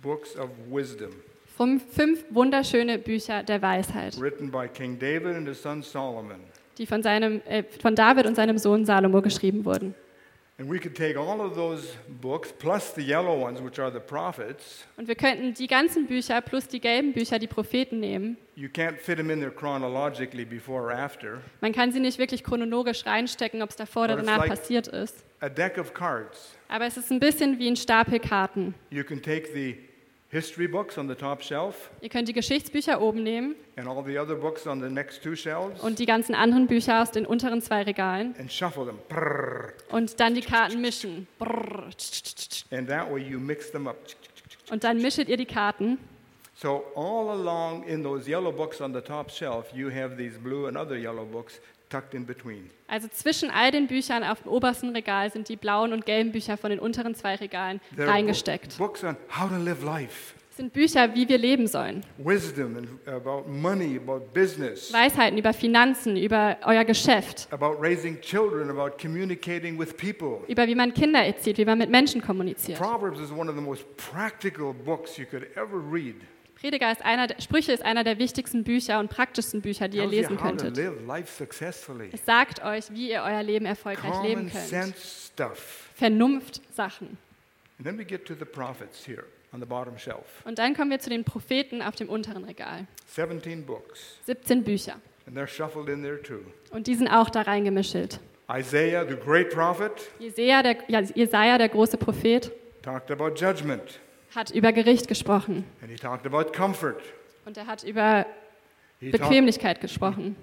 books 0.00 0.36
of 0.36 0.50
wisdom 0.70 1.12
Fünf, 1.56 1.84
fünf 1.90 2.24
wunderschöne 2.30 2.98
Bücher 2.98 3.42
der 3.42 3.62
Weisheit, 3.62 4.20
written 4.20 4.50
by 4.50 4.68
King 4.68 4.98
David 4.98 5.36
and 5.36 5.48
his 5.48 5.62
son 5.62 5.82
Solomon. 5.82 6.38
die 6.76 6.84
von, 6.84 7.02
seinem, 7.02 7.40
äh, 7.46 7.64
von 7.80 7.94
David 7.94 8.26
und 8.26 8.34
seinem 8.34 8.58
Sohn 8.58 8.84
Salomo 8.84 9.22
geschrieben 9.22 9.64
wurden. 9.64 9.94
Und 10.58 10.70
wir 15.08 15.14
könnten 15.14 15.52
die 15.52 15.66
ganzen 15.66 16.06
Bücher 16.06 16.40
plus 16.40 16.68
die 16.68 16.80
gelben 16.80 17.12
Bücher, 17.12 17.38
die 17.38 17.46
Propheten 17.46 18.00
nehmen. 18.00 18.38
You 18.54 18.68
can't 18.68 18.96
fit 18.98 19.18
them 19.18 19.28
in 19.28 19.40
there 19.40 19.52
chronologically 19.52 20.46
before 20.46 20.84
or 20.84 20.92
after. 20.92 21.42
Man 21.60 21.72
kann 21.72 21.92
sie 21.92 22.00
nicht 22.00 22.18
wirklich 22.18 22.42
chronologisch 22.42 23.04
reinstecken, 23.04 23.60
ob 23.60 23.68
es 23.68 23.76
davor 23.76 24.04
oder 24.04 24.16
danach 24.16 24.46
passiert 24.46 24.88
ist. 24.88 25.26
A 25.40 25.50
deck 25.50 25.76
of 25.76 25.92
cards. 25.92 26.56
Aber 26.68 26.86
es 26.86 26.96
ist 26.96 27.12
ein 27.12 27.20
bisschen 27.20 27.58
wie 27.58 27.68
ein 27.68 27.76
Stapel 27.76 28.18
Karten. 28.18 28.74
You 28.88 29.04
can 29.04 29.20
take 29.20 29.52
the 29.52 29.76
history 30.36 30.68
books 30.68 30.98
on 30.98 31.08
the 31.08 31.14
top 31.14 31.42
shelf 31.42 31.90
Ihr 32.02 32.10
könnt 32.10 32.28
die 32.28 32.32
Geschichtsbücher 32.34 33.00
oben 33.00 33.22
nehmen 33.22 33.54
and 33.76 33.88
all 33.88 34.04
the 34.04 34.18
other 34.18 34.34
books 34.34 34.66
on 34.66 34.80
the 34.80 34.90
next 34.90 35.22
two 35.22 35.34
shelves 35.34 35.80
und 35.82 35.98
die 35.98 36.06
ganzen 36.06 36.34
anderen 36.34 36.66
Bücher 36.66 37.00
aus 37.00 37.10
den 37.10 37.24
unteren 37.24 37.62
zwei 37.62 37.82
Regalen 37.82 38.34
and 38.38 38.52
shuffle 38.52 38.84
them. 38.84 38.98
Prrr. 39.08 39.72
und 39.90 40.20
dann 40.20 40.34
die 40.34 40.42
Karten 40.42 40.80
mischen. 40.80 41.26
Brrr. 41.38 41.90
And 42.70 42.88
that 42.88 43.10
way 43.10 43.22
you 43.22 43.38
mix 43.38 43.70
them 43.70 43.86
up. 43.88 43.96
Und 44.70 44.84
dann 44.84 44.98
mischet 44.98 45.28
ihr 45.28 45.36
die 45.36 45.46
Karten. 45.46 45.98
So 46.54 46.84
all 46.94 47.28
along 47.30 47.84
in 47.84 48.02
those 48.02 48.28
yellow 48.28 48.50
books 48.50 48.80
on 48.80 48.94
the 48.94 49.00
top 49.00 49.30
shelf, 49.30 49.66
you 49.74 49.90
have 49.90 50.16
these 50.16 50.38
blue 50.38 50.66
and 50.66 50.76
other 50.76 50.96
yellow 50.96 51.24
books 51.24 51.60
tucked 51.88 52.14
in 52.14 52.26
between. 52.26 52.70
Also 52.88 53.08
zwischen 53.08 53.50
all 53.50 53.70
den 53.70 53.86
Büchern 53.86 54.22
auf 54.24 54.42
dem 54.42 54.52
obersten 54.52 54.90
Regal 54.90 55.30
sind 55.32 55.48
die 55.48 55.56
blauen 55.56 55.92
und 55.92 56.06
gelben 56.06 56.32
Bücher 56.32 56.56
von 56.56 56.70
den 56.70 56.78
unteren 56.78 57.14
zwei 57.14 57.34
Regalen 57.34 57.80
There 57.96 58.08
reingesteckt. 58.08 58.78
bo- 58.78 58.86
books 58.86 59.02
on 59.04 59.16
how 59.28 59.48
to 59.48 59.56
live 59.56 59.82
life, 59.84 60.34
Das 60.48 60.56
sind 60.58 60.72
Bücher, 60.72 61.14
wie 61.14 61.28
wir 61.28 61.36
leben 61.38 61.66
sollen. 61.66 62.02
wisdom 62.18 62.98
about 63.06 63.44
money, 63.48 63.96
about 64.02 64.26
business, 64.32 64.92
Weisheiten 64.92 65.36
über 65.36 65.52
Finanzen, 65.52 66.16
über 66.16 66.56
euer 66.64 66.84
Geschäft, 66.84 67.48
about 67.50 67.76
raising 67.80 68.20
children, 68.20 68.70
about 68.70 68.96
communicating 69.00 69.78
with 69.78 69.96
people. 69.96 70.40
über 70.48 70.66
wie 70.66 70.74
man 70.76 70.94
Kinder 70.94 71.24
erzieht, 71.24 71.58
wie 71.58 71.64
man 71.64 71.78
mit 71.78 71.90
Menschen 71.90 72.22
kommuniziert. 72.22 72.78
Proverbs 72.78 73.18
is 73.20 73.30
one 73.32 73.50
of 73.50 73.56
the 73.56 73.62
most 73.62 73.84
practical 73.96 74.72
books 74.72 75.18
you 75.18 75.26
could 75.26 75.44
ever 75.56 75.78
read. 75.92 76.14
Prediger 76.66 76.90
ist 76.90 77.04
einer, 77.04 77.28
der- 77.28 77.40
Sprüche 77.40 77.72
ist 77.72 77.84
einer 77.84 78.02
der 78.02 78.18
wichtigsten 78.18 78.64
Bücher 78.64 78.98
und 78.98 79.08
praktischsten 79.08 79.60
Bücher, 79.60 79.86
die 79.86 79.98
ihr 79.98 80.06
lesen 80.06 80.36
könntet. 80.36 80.76
Es 80.76 82.24
sagt 82.26 82.64
euch, 82.64 82.84
wie 82.90 83.10
ihr 83.10 83.22
euer 83.22 83.42
Leben 83.44 83.66
erfolgreich 83.66 84.20
leben 84.24 84.50
könnt. 84.50 84.64
sense 84.66 85.30
stuff. 85.32 85.88
Vernunft 85.94 86.60
Sachen. 86.74 87.18
And 87.78 87.86
then 87.86 87.96
we 87.98 88.04
get 88.04 88.24
to 88.26 88.34
the 88.34 88.44
prophets 88.44 89.06
here 89.06 89.24
on 89.52 89.60
the 89.60 89.66
bottom 89.66 89.96
shelf. 89.96 90.42
Und 90.44 90.58
dann 90.58 90.74
kommen 90.74 90.90
wir 90.90 90.98
zu 90.98 91.08
den 91.08 91.22
Propheten 91.22 91.82
auf 91.82 91.94
dem 91.94 92.08
unteren 92.08 92.42
Regal. 92.42 92.86
17 93.14 93.64
books, 93.64 94.16
17 94.24 94.64
Bücher. 94.64 94.96
and 95.28 95.36
they're 95.38 95.46
shuffled 95.46 95.88
in 95.88 96.02
there 96.02 96.20
too. 96.20 96.40
Und 96.70 96.88
die 96.88 96.96
sind 96.96 97.08
auch 97.08 97.30
da 97.30 97.42
reingemischelt. 97.42 98.18
Isaiah, 98.50 99.06
the 99.08 99.14
great 99.16 99.50
prophet, 99.50 99.92
Jesaja, 100.18 100.62
der, 100.64 100.76
ja, 100.88 101.00
Jesaja, 101.00 101.58
der 101.58 101.68
große 101.68 101.96
Prophet, 101.96 102.50
talked 102.82 103.10
about 103.12 103.34
judgment. 103.36 104.00
Hat 104.36 104.50
über 104.52 104.72
Gericht 104.72 105.08
gesprochen 105.08 105.64
and 105.82 105.90
he 105.90 105.96
talked 105.96 106.26
about 106.26 106.52
comfort. 106.52 106.98
und 107.44 107.56
er 107.56 107.66
hat 107.66 107.82
über 107.82 108.26
He 109.00 109.10
talk- 109.10 109.20
Bequemlichkeit 109.22 109.80
gesprochen. 109.80 110.36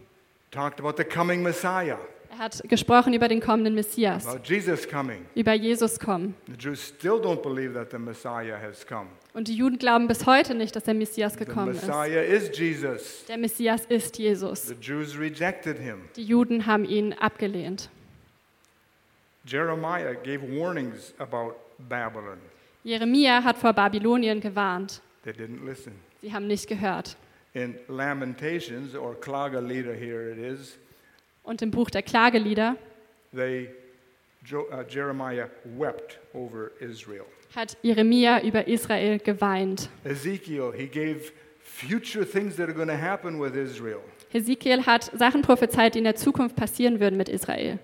talked 0.51 0.79
about 0.79 0.95
the 0.97 1.03
coming 1.03 1.41
Messiah, 1.41 1.97
Er 2.31 2.39
hat 2.39 2.63
gesprochen 2.67 3.13
über 3.13 3.27
den 3.27 3.39
kommenden 3.41 3.75
Messias, 3.75 4.25
about 4.27 4.41
Jesus 4.45 4.87
über 5.35 5.53
Jesus 5.53 5.99
kommen. 5.99 6.33
The 6.47 6.53
Jews 6.57 6.87
still 6.87 7.21
don't 7.21 7.43
believe 7.43 7.73
that 7.75 7.91
the 7.91 7.99
Messiah 7.99 8.59
has 8.59 8.85
come. 8.87 9.07
Und 9.35 9.47
die 9.47 9.55
Juden 9.55 9.77
glauben 9.77 10.07
bis 10.07 10.25
heute 10.25 10.55
nicht, 10.55 10.75
dass 10.75 10.83
der 10.83 10.95
Messias 10.95 11.37
gekommen 11.37 11.75
ist. 11.75 11.87
Der 11.87 13.37
Messias 13.37 13.85
ist 13.85 14.17
Jesus. 14.17 14.67
The 14.67 14.75
Jews 14.81 15.17
rejected 15.17 15.77
him. 15.77 16.09
Die 16.15 16.23
Juden 16.23 16.65
haben 16.65 16.85
ihn 16.85 17.13
abgelehnt. 17.13 17.89
Jeremiah 19.45 20.13
gave 20.13 20.41
warnings 20.41 21.13
about 21.19 21.55
Babylon. 21.77 22.39
Jeremia 22.83 23.43
hat 23.43 23.57
vor 23.57 23.73
Babylonien 23.73 24.39
gewarnt. 24.41 25.01
They 25.23 25.33
didn't 25.33 25.65
listen. 25.65 25.93
Sie 26.21 26.33
haben 26.33 26.47
nicht 26.47 26.67
gehört. 26.67 27.15
In 27.53 27.75
Lamentations, 27.87 28.95
or 28.95 29.13
Klaga 29.19 29.59
Leda 29.59 29.91
here 29.91 30.31
it 30.31 30.37
is, 30.37 30.77
Und 31.43 31.61
im 31.61 31.71
Buch 31.71 31.89
der 31.89 32.01
Klagelieder 32.01 32.75
they, 33.35 33.69
uh, 34.51 34.81
Jeremiah 34.89 35.47
wept 35.77 36.19
over 36.33 36.71
Israel. 36.79 37.25
hat 37.55 37.77
Jeremia 37.83 38.41
über 38.41 38.67
Israel 38.67 39.19
geweint. 39.19 39.89
Ezekiel, 40.03 40.73
he 40.75 40.87
gave 40.87 41.31
future 41.59 42.25
things 42.25 42.55
that 42.55 42.67
are 42.67 42.73
going 42.73 42.87
to 42.89 42.97
happen 42.97 43.39
with 43.39 43.55
Israel. 43.55 44.01
Hesekiel 44.33 44.87
hat 44.87 45.11
Sachen 45.15 45.43
prophezeit, 45.43 45.93
die 45.93 45.99
in 45.99 46.05
der 46.05 46.15
Zukunft 46.15 46.55
passieren 46.55 46.99
würden 46.99 47.17
mit 47.17 47.29
Israel. 47.29 47.77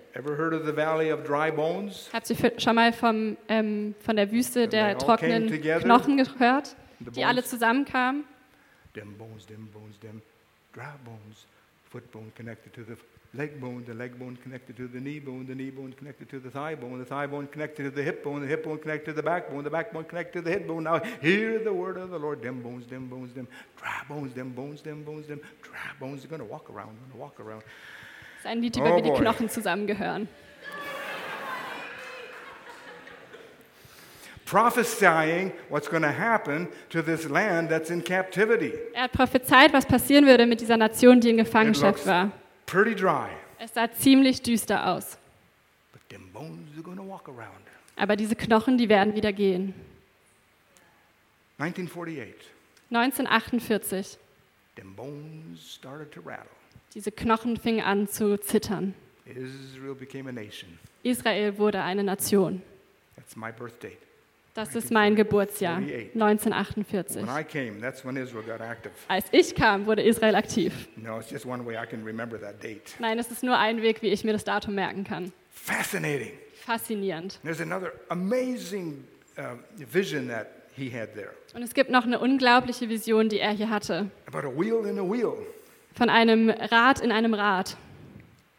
Bones? 1.52 2.10
Habt 2.12 2.28
ihr 2.28 2.52
schon 2.58 2.74
mal 2.74 2.92
vom, 2.92 3.36
ähm, 3.48 3.94
von 4.00 4.16
der 4.16 4.32
Wüste 4.32 4.66
der 4.66 4.98
trockenen 4.98 5.46
together. 5.46 5.80
Knochen 5.80 6.16
gehört, 6.16 6.74
The 6.98 7.12
die 7.12 7.24
alle 7.24 7.36
bones, 7.36 7.50
zusammenkamen? 7.50 8.24
them 8.94 9.16
bones, 9.16 9.46
them 9.46 9.68
bones, 9.72 9.98
them 10.00 10.20
dry 10.74 10.90
bones. 11.04 11.46
Foot 11.88 12.10
bone 12.10 12.32
connected 12.36 12.72
to 12.74 12.82
the 12.82 12.96
leg 13.32 13.60
bone, 13.60 13.84
the 13.86 13.94
leg 13.94 14.18
bone 14.18 14.36
connected 14.42 14.76
to 14.76 14.88
the 14.88 15.00
knee 15.00 15.20
bone, 15.20 15.46
the 15.46 15.54
knee 15.54 15.70
bone 15.70 15.92
connected 15.92 16.28
to 16.30 16.40
the 16.40 16.50
thigh 16.50 16.74
bone, 16.74 16.98
the 16.98 17.04
thigh 17.04 17.26
bone 17.26 17.46
connected 17.46 17.84
to 17.84 17.90
the 17.90 18.02
hip 18.02 18.24
bone, 18.24 18.40
the 18.40 18.46
hip 18.46 18.64
bone 18.64 18.78
connected 18.78 19.06
to 19.06 19.12
the 19.12 19.22
backbone, 19.22 19.62
the 19.62 19.70
backbone 19.70 20.04
connected 20.04 20.38
to 20.38 20.42
the 20.42 20.50
head 20.50 20.66
bone. 20.66 20.84
Now 20.84 21.00
hear 21.20 21.58
the 21.62 21.72
word 21.72 21.96
of 21.96 22.10
the 22.10 22.18
Lord. 22.18 22.42
Them 22.42 22.60
bones, 22.60 22.86
them 22.88 23.08
bones, 23.08 23.32
them 23.32 23.46
dry 23.76 24.02
bones, 24.08 24.34
them 24.34 24.50
bones, 24.50 24.82
them 24.82 25.04
bones, 25.04 25.26
them 25.28 25.40
dry 25.62 25.90
bones. 26.00 26.22
They're 26.22 26.30
going 26.30 26.40
to 26.40 26.52
walk 26.52 26.68
around, 26.70 26.98
going 26.98 27.12
to 27.12 27.18
walk 27.18 27.38
around. 27.40 27.62
Das 27.62 28.44
ist 28.44 28.46
ein 28.46 28.62
Lied 28.62 28.78
Oh 28.78 28.80
über, 28.80 28.96
wie 28.96 29.02
die. 29.02 29.10
Knochen 29.10 29.48
zusammengehören. 29.48 30.28
Prophesying 34.44 35.52
what's 35.68 35.88
going 35.88 36.02
to 36.02 36.10
happen 36.10 36.66
to 36.88 37.02
this 37.02 37.28
land 37.28 37.68
that's 37.68 37.90
in 37.90 38.02
captivity. 38.02 38.72
Er 38.94 39.04
hat 39.04 39.12
prophezeit, 39.12 39.72
was 39.72 39.86
passieren 39.86 40.26
würde 40.26 40.44
mit 40.46 40.60
dieser 40.60 40.76
Nation, 40.76 41.20
die 41.20 41.30
in 41.30 41.36
Gefangenschaft 41.36 42.04
war. 42.04 42.32
Pretty 42.70 42.94
dry, 42.94 43.28
Es 43.58 43.74
sah 43.74 43.90
ziemlich 43.92 44.42
düster 44.42 44.86
aus. 44.94 45.18
but 45.92 46.00
them 46.08 46.30
bones 46.32 46.68
are 46.76 46.96
to 46.96 47.02
walk 47.06 47.28
around. 47.28 47.66
Aber 47.96 48.16
diese 48.16 48.36
Knochen, 48.36 48.78
die 48.78 48.88
werden 48.88 49.14
wieder 49.14 49.32
gehen. 49.32 49.74
1948, 51.58 52.34
1948, 52.90 54.18
them 54.76 54.94
bones 54.96 55.60
started 55.74 56.10
to 56.12 56.20
rattle. 56.20 56.46
diese 56.94 57.12
Knochen 57.12 57.56
fingen 57.56 57.84
an 57.84 58.08
zu 58.08 58.38
zittern. 58.38 58.94
Israel 59.26 59.94
became 59.94 60.28
a 60.28 60.32
nation. 60.32 60.78
Israel 61.02 61.56
wurde 61.58 61.82
eine 61.82 62.02
Nation. 62.02 62.62
That's 63.16 63.36
my 63.36 63.52
birth 63.52 63.78
date. 63.80 63.98
Das 64.54 64.74
ist 64.74 64.90
mein 64.90 65.14
Geburtsjahr, 65.14 65.76
1948. 65.76 67.22
When 67.22 67.28
I 67.28 67.44
came, 67.44 67.80
that's 67.80 68.04
when 68.04 68.16
Israel 68.16 68.42
got 68.42 68.60
active. 68.60 68.92
Als 69.08 69.26
ich 69.30 69.54
kam, 69.54 69.86
wurde 69.86 70.02
Israel 70.02 70.34
aktiv. 70.34 70.72
No, 70.96 71.18
it's 71.20 71.30
just 71.30 71.46
one 71.46 71.64
way 71.64 71.76
I 71.76 71.86
can 71.86 72.04
remember 72.04 72.38
that 72.40 72.62
date. 72.62 72.94
Nein, 72.98 73.18
es 73.18 73.30
ist 73.30 73.42
nur 73.42 73.56
ein 73.56 73.80
Weg, 73.82 74.02
wie 74.02 74.08
ich 74.08 74.24
mir 74.24 74.32
das 74.32 74.44
Datum 74.44 74.74
merken 74.74 75.04
kann. 75.04 75.32
Fascinating. 75.52 76.32
Faszinierend. 76.64 77.38
There's 77.42 77.60
another 77.60 77.92
amazing 78.08 79.04
uh, 79.38 79.56
vision 79.92 80.28
that 80.28 80.48
he 80.76 80.90
had 80.90 81.14
there 81.14 81.30
Und 81.54 81.62
es 81.62 81.74
gibt 81.74 81.90
noch 81.90 82.04
eine 82.04 82.18
unglaubliche 82.18 82.88
Vision, 82.88 83.28
die 83.28 83.38
er 83.38 83.52
hier 83.52 83.70
hatte. 83.70 84.10
about 84.26 84.46
a 84.46 84.50
wheel 84.50 84.84
in 84.86 84.98
a 84.98 85.02
wheel. 85.02 85.32
Von 85.94 86.08
einem 86.10 86.50
Rad 86.50 87.00
in 87.00 87.12
einem 87.12 87.34
Rad. 87.34 87.76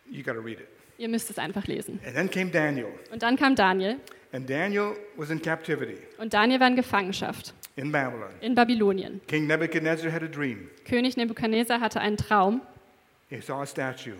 You 0.10 0.24
got 0.24 0.34
to 0.36 0.42
read 0.42 0.60
it. 0.60 0.68
Ihr 1.02 1.10
müsst 1.10 1.32
es 1.32 1.40
einfach 1.40 1.66
lesen. 1.66 2.00
And 2.06 2.14
then 2.16 2.30
came 2.30 2.52
Daniel. 2.52 2.86
Und 3.12 3.24
dann 3.24 3.36
kam 3.36 3.56
Daniel. 3.56 3.98
And 4.34 4.48
Daniel 4.48 4.96
was 5.18 5.32
in 5.32 5.42
captivity 5.42 5.98
Und 6.20 6.32
Daniel 6.32 6.60
war 6.60 6.68
in 6.68 6.76
Gefangenschaft 6.76 7.56
in 7.76 7.92
Babylon. 7.92 8.30
in 8.40 8.54
Babylonien. 8.54 9.20
King 9.28 9.48
Nebuchadnezzar 9.48 10.12
had 10.12 10.22
a 10.22 10.28
dream. 10.28 10.70
König 10.86 11.18
Nebukadnezar 11.18 11.80
hatte 11.82 12.00
einen 12.02 12.18
Traum. 12.18 12.62
He 13.30 13.42
saw 13.42 13.62
a 13.62 13.66
statue. 13.66 14.14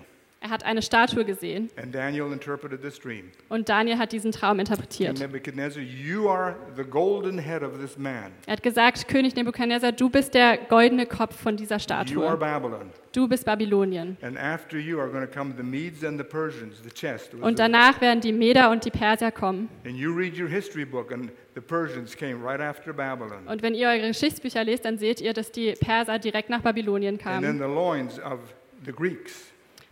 Er 0.44 0.50
hat 0.50 0.66
eine 0.66 0.82
Statue 0.82 1.24
gesehen 1.24 1.70
And 1.80 1.94
Daniel 1.94 2.32
interpreted 2.34 2.82
this 2.82 2.98
dream. 3.00 3.26
und 3.48 3.70
Daniel 3.70 4.00
hat 4.00 4.12
diesen 4.12 4.32
Traum 4.32 4.60
interpretiert. 4.60 5.20
Nebuchadnezzar, 5.20 5.84
you 5.84 6.28
are 6.30 6.56
the 6.76 6.84
golden 6.84 7.38
head 7.38 7.62
of 7.62 7.80
this 7.80 7.96
man. 7.96 8.32
Er 8.48 8.54
hat 8.54 8.64
gesagt, 8.64 9.08
König 9.08 9.36
Nebukadnezar, 9.36 9.92
du 9.92 10.10
bist 10.10 10.34
der 10.34 10.58
goldene 10.58 11.06
Kopf 11.06 11.40
von 11.40 11.58
dieser 11.58 11.76
You 11.76 11.80
are 11.94 12.06
Statue. 12.08 12.38
Babylon. 12.38 12.90
Du 13.12 13.28
bist 13.28 13.46
Babylonien. 13.46 14.18
And 14.24 14.36
after 14.36 14.80
you 14.80 15.00
are 15.00 15.10
going 15.12 15.24
to 15.24 15.32
come 15.32 15.54
the 15.56 15.62
Medes 15.64 16.04
and 16.04 16.18
the 16.18 16.24
Persians, 16.24 16.82
the 16.84 16.90
chest. 16.90 17.34
was 17.34 17.42
Und 17.48 17.60
danach 17.60 18.02
werden 18.02 18.22
die 18.22 18.34
Meder 18.34 18.72
und 18.72 18.84
die 18.84 18.90
Perser 18.90 19.32
kommen. 19.32 19.70
and 19.86 19.96
you 19.96 20.12
read 20.12 20.36
your 20.40 20.48
history 20.48 20.86
book, 20.86 21.12
and 21.12 21.30
the 21.54 21.62
Persians 21.62 22.18
came 22.18 22.44
right 22.44 22.60
after 22.60 22.94
Babylon. 22.94 23.46
Und 23.48 23.62
wenn 23.62 23.76
ihr 23.76 23.90
eure 23.90 24.08
Geschichtsbücher 24.08 24.64
lest, 24.64 24.86
dann 24.86 24.98
seht 24.98 25.22
ihr, 25.22 25.34
dass 25.34 25.52
die 25.52 25.74
Perser 25.74 26.18
direkt 26.18 26.50
nach 26.50 26.62
Babylonien 26.64 27.20
And 27.24 27.44
then 27.44 27.44
kamen. 27.44 27.58
the 27.60 27.66
loins 27.76 28.20
of 28.20 28.40
the 28.86 28.92
Greeks 28.92 29.51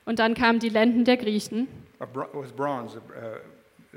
Und 0.09 0.17
dann 0.17 0.33
kamen 0.33 0.57
die 0.57 0.69
Lenden 0.69 1.05
der 1.05 1.17
Griechen. 1.17 1.67
uh, 2.01 2.05
bro- 2.11 2.27
was 2.33 2.51
bronze. 2.51 2.99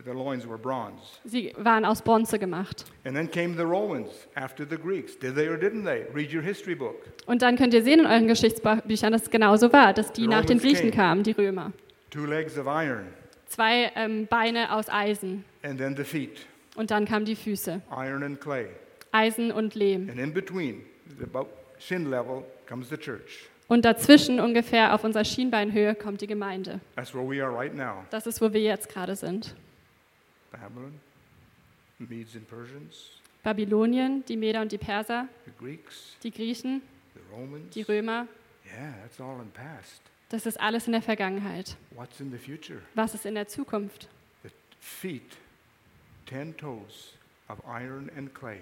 The 0.04 0.10
loins 0.10 0.46
were 0.46 0.58
bronze. 0.58 1.02
Sie 1.24 1.52
waren 1.56 1.84
aus 1.86 2.02
Bronze 2.02 2.38
gemacht. 2.38 2.84
And 3.04 3.14
then 3.16 3.30
came 3.30 3.54
the 3.56 3.62
Romans 3.62 4.10
after 4.34 4.66
the 4.68 4.76
Greeks. 4.76 5.18
Did 5.18 5.34
they 5.36 5.48
or 5.48 5.56
didn't 5.56 5.84
they? 5.84 6.04
Read 6.14 6.32
your 6.34 6.42
history 6.42 6.74
book. 6.74 6.96
Und 7.26 7.40
dann 7.42 7.56
könnt 7.56 7.72
ihr 7.72 7.82
sehen 7.82 8.00
in 8.00 8.06
euren 8.06 8.26
Geschichtsbüchern, 8.28 9.12
dass 9.12 9.22
es 9.22 9.30
genauso 9.30 9.72
war, 9.72 9.94
dass 9.94 10.12
die 10.12 10.22
The 10.22 10.26
nach 10.28 10.44
den 10.44 10.58
Romans 10.58 10.62
Griechen 10.62 10.90
came. 10.90 10.96
kamen, 10.96 11.22
die 11.22 11.30
Römer. 11.32 11.72
Two 12.10 12.26
legs 12.26 12.58
of 12.58 12.66
iron. 12.66 13.06
Zwei 13.46 13.90
ähm, 13.96 14.26
Beine 14.26 14.72
aus 14.74 14.88
Eisen. 14.90 15.44
And 15.62 15.78
then 15.78 15.96
the 15.96 16.04
feet, 16.04 16.46
Und 16.76 16.90
dann 16.90 17.06
kamen 17.06 17.24
die 17.24 17.36
Füße. 17.36 17.80
iron 17.90 18.22
and 18.22 18.38
clay. 18.40 18.66
Eisen 19.12 19.50
und 19.52 19.74
Lehm. 19.74 20.08
And 20.10 20.18
in 20.18 20.32
between, 20.34 20.82
about 21.22 21.48
shin 21.78 22.10
level, 22.10 22.44
comes 22.68 22.88
the 22.90 22.96
church. 22.98 23.46
Und 23.72 23.86
dazwischen 23.86 24.38
ungefähr 24.38 24.94
auf 24.94 25.02
unserer 25.02 25.24
Schienbeinhöhe 25.24 25.94
kommt 25.94 26.20
die 26.20 26.26
Gemeinde. 26.26 26.78
That's 26.94 27.14
where 27.14 27.26
we 27.26 27.42
are 27.42 27.50
right 27.50 27.74
now. 27.74 28.04
Das 28.10 28.26
ist, 28.26 28.42
wo 28.42 28.52
wir 28.52 28.60
jetzt 28.60 28.90
gerade 28.90 29.16
sind. 29.16 29.54
Babylon, 30.50 31.00
Medes 31.98 32.36
and 32.36 32.46
Persians, 32.50 33.12
Babylonien, 33.42 34.26
die 34.28 34.36
Meder 34.36 34.60
und 34.60 34.72
die 34.72 34.76
Perser, 34.76 35.26
the 35.46 35.52
Greeks, 35.58 36.18
die 36.22 36.30
Griechen, 36.30 36.82
the 37.14 37.20
Romans. 37.34 37.70
die 37.72 37.80
Römer. 37.80 38.26
Yeah, 38.66 38.92
that's 39.02 39.18
all 39.18 39.40
in 39.40 39.50
past. 39.52 40.02
Das 40.28 40.44
ist 40.44 40.60
alles 40.60 40.86
in 40.86 40.92
der 40.92 41.00
Vergangenheit. 41.00 41.74
What's 41.92 42.20
in 42.20 42.30
the 42.30 42.36
future? 42.36 42.82
Was 42.94 43.14
ist 43.14 43.24
in 43.24 43.34
der 43.34 43.48
Zukunft? 43.48 44.06
The 44.42 44.50
feet, 44.80 45.38
ten 46.26 46.54
toes 46.58 47.14
of 47.48 47.58
iron 47.66 48.10
and 48.18 48.34
clay. 48.34 48.60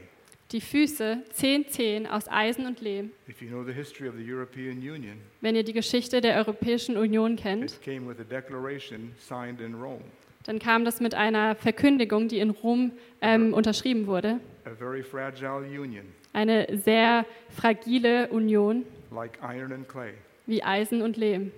Die 0.53 0.61
Füße, 0.61 1.23
zehn 1.33 1.69
Zehen 1.69 2.07
aus 2.09 2.27
Eisen 2.29 2.67
und 2.67 2.81
Lehm. 2.81 3.13
If 3.29 3.41
you 3.41 3.49
know 3.49 3.63
the 3.65 3.73
history 3.73 4.09
of 4.09 4.17
the 4.17 4.25
European 4.33 4.79
Union, 4.79 5.19
Wenn 5.41 5.55
ihr 5.55 5.63
die 5.63 5.73
Geschichte 5.73 6.21
der 6.21 6.37
Europäischen 6.37 6.97
Union 6.97 7.37
kennt, 7.37 7.73
it 7.73 7.83
came 7.83 8.09
with 8.09 8.19
a 8.19 8.25
declaration 8.25 9.13
signed 9.21 9.61
in 9.61 9.75
Rome, 9.75 10.03
dann 10.45 10.59
kam 10.59 10.85
das 10.85 11.01
mit 11.01 11.15
einer 11.15 11.55
Verkündigung, 11.55 12.27
die 12.27 12.41
in 12.41 12.51
Rom 12.51 12.91
ähm, 13.21 13.55
unterschrieben 13.55 14.07
wurde. 14.09 14.41
a 14.65 14.71
very 14.75 15.03
fragile 15.05 15.59
union, 15.81 16.05
Eine 16.33 16.67
sehr 16.85 17.25
fragile 17.57 18.29
Union 18.31 18.85
like 19.13 19.39
iron 19.43 19.73
and 19.73 19.89
clay. 19.89 20.15
wie 20.47 20.65
Eisen 20.65 21.01
und 21.03 21.17
Lehm. 21.17 21.53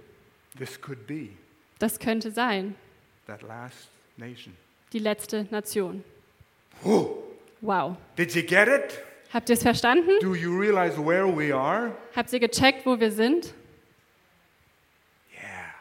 This 0.59 0.79
could 0.79 1.07
be 1.07 1.29
Das 1.79 1.99
könnte 1.99 2.31
sein, 2.31 2.75
that 3.27 3.41
last 3.41 3.89
nation. 4.19 4.53
die 4.93 4.99
letzte 4.99 5.47
Nation. 5.51 6.05
Oh, 6.85 7.17
Wow. 7.63 7.97
did 8.17 8.35
you 8.35 8.43
get 8.43 8.69
it? 8.69 8.99
Habt 9.33 9.49
ihr 9.49 9.55
es 9.55 9.63
verstanden? 9.63 10.11
Do 10.21 10.35
you 10.35 10.55
realize 10.59 10.99
where 10.99 11.27
we 11.27 11.55
are? 11.55 11.93
Habt 12.15 12.33
ihr 12.33 12.41
gecheckt, 12.41 12.85
wo 12.85 12.99
wir 13.01 13.11
sind? 13.11 13.55
Yeah, 15.33 15.73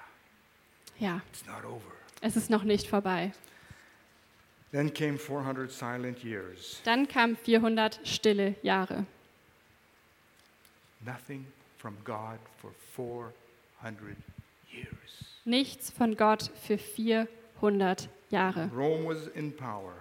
Ja, 1.00 1.22
it's 1.32 1.46
not 1.46 1.66
over. 1.66 1.82
es 2.22 2.38
ist 2.38 2.50
noch 2.50 2.64
nicht 2.64 2.88
vorbei. 2.88 3.34
Then 4.72 4.94
came 4.94 5.18
400 5.18 5.70
silent 5.70 6.24
years. 6.24 6.80
Dann 6.86 7.08
kamen 7.08 7.36
400 7.36 8.00
stille 8.06 8.56
Jahre. 8.62 9.06
Nothing 11.06 11.46
from 11.78 11.98
God 12.06 12.40
for 12.62 12.72
400 12.96 14.16
years. 14.72 14.88
Nichts 15.44 15.90
von 15.92 16.16
Gott 16.16 16.52
für 16.66 16.78
400 16.78 18.08
Jahre. 18.30 18.70
Rome 18.74 19.08
was 19.08 19.28
in 19.36 19.52
power. 19.54 19.94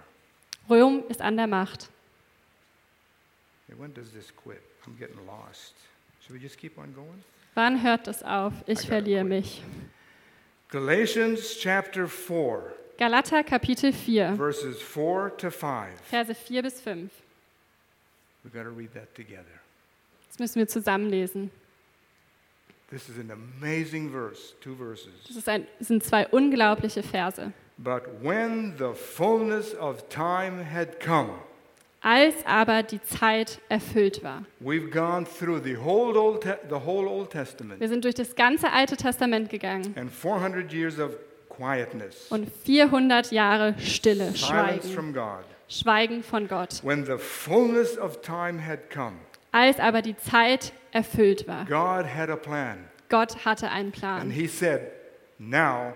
Rom 0.71 1.03
ist 1.09 1.21
an 1.21 1.35
der 1.35 1.47
Macht. 1.47 1.89
Wann 7.53 7.83
hört 7.83 8.07
das 8.07 8.23
auf? 8.23 8.53
Ich 8.65 8.81
verliere 8.81 9.23
mich. 9.23 9.61
Galatians 10.69 11.57
chapter 11.59 12.07
4, 12.07 12.73
Galater 12.97 13.43
Kapitel 13.43 13.91
4, 13.91 14.35
verses 14.35 14.81
4 14.81 15.35
to 15.37 15.51
5. 15.51 16.01
Verse 16.09 16.33
4 16.33 16.61
bis 16.61 16.79
5. 16.79 17.11
We've 18.43 18.53
got 18.53 18.63
to 18.63 18.69
read 18.69 18.93
that 18.93 19.13
together. 19.13 19.59
Das 20.29 20.39
müssen 20.39 20.59
wir 20.59 20.67
zusammenlesen. 20.67 21.51
This 22.89 23.09
is 23.09 23.17
an 23.19 23.31
amazing 23.31 24.09
verse, 24.11 24.53
two 24.61 24.75
verses. 24.75 25.11
Das 25.27 25.47
ein, 25.47 25.67
das 25.79 25.89
sind 25.89 26.03
zwei 26.03 26.27
unglaubliche 26.27 27.03
Verse. 27.03 27.51
But 27.83 28.03
when 28.21 28.75
the 28.77 28.93
fullness 28.93 29.73
of 29.75 30.07
time 30.09 30.63
had 30.71 30.99
come, 30.99 31.29
Als 32.03 32.33
aber 32.45 32.83
die 32.83 33.01
Zeit 33.01 33.59
erfüllt 33.69 34.23
war. 34.23 34.43
we've 34.59 34.89
gone 34.91 35.25
through 35.25 35.61
the 35.63 35.77
whole 35.77 36.17
Old, 36.17 36.41
Te- 36.41 36.57
the 36.69 36.75
whole 36.85 37.07
Old 37.07 37.31
Testament 37.31 37.79
Wir 37.79 37.89
sind 37.89 38.03
durch 38.05 38.15
das 38.15 38.35
ganze 38.35 38.71
Alte 38.71 38.97
Testament 38.97 39.49
gegangen 39.49 39.93
and 39.97 40.11
400 40.11 40.71
years 40.73 40.99
of 40.99 41.11
quietness, 41.49 42.27
und 42.31 42.47
400 42.65 43.31
Jahre 43.31 43.75
Stille, 43.79 44.35
Schweigen, 44.35 44.81
from 44.91 45.13
God. 45.13 45.43
Schweigen 45.67 46.21
von 46.23 46.47
Gott. 46.47 46.83
When 46.83 47.05
the 47.05 47.17
fullness 47.17 47.97
of 47.97 48.21
time 48.21 48.59
had 48.65 48.89
come, 48.91 49.17
Als 49.51 49.79
aber 49.79 50.01
die 50.01 50.17
Zeit 50.17 50.73
erfüllt 50.91 51.47
war. 51.47 51.65
God 51.65 52.05
had 52.07 52.29
a 52.29 52.35
plan. 52.35 52.77
Gott 53.09 53.43
hatte 53.45 53.69
einen 53.69 53.87
And 53.87 53.95
Plan. 53.95 54.29
He 54.31 54.47
said, 54.47 54.81
Now. 55.39 55.93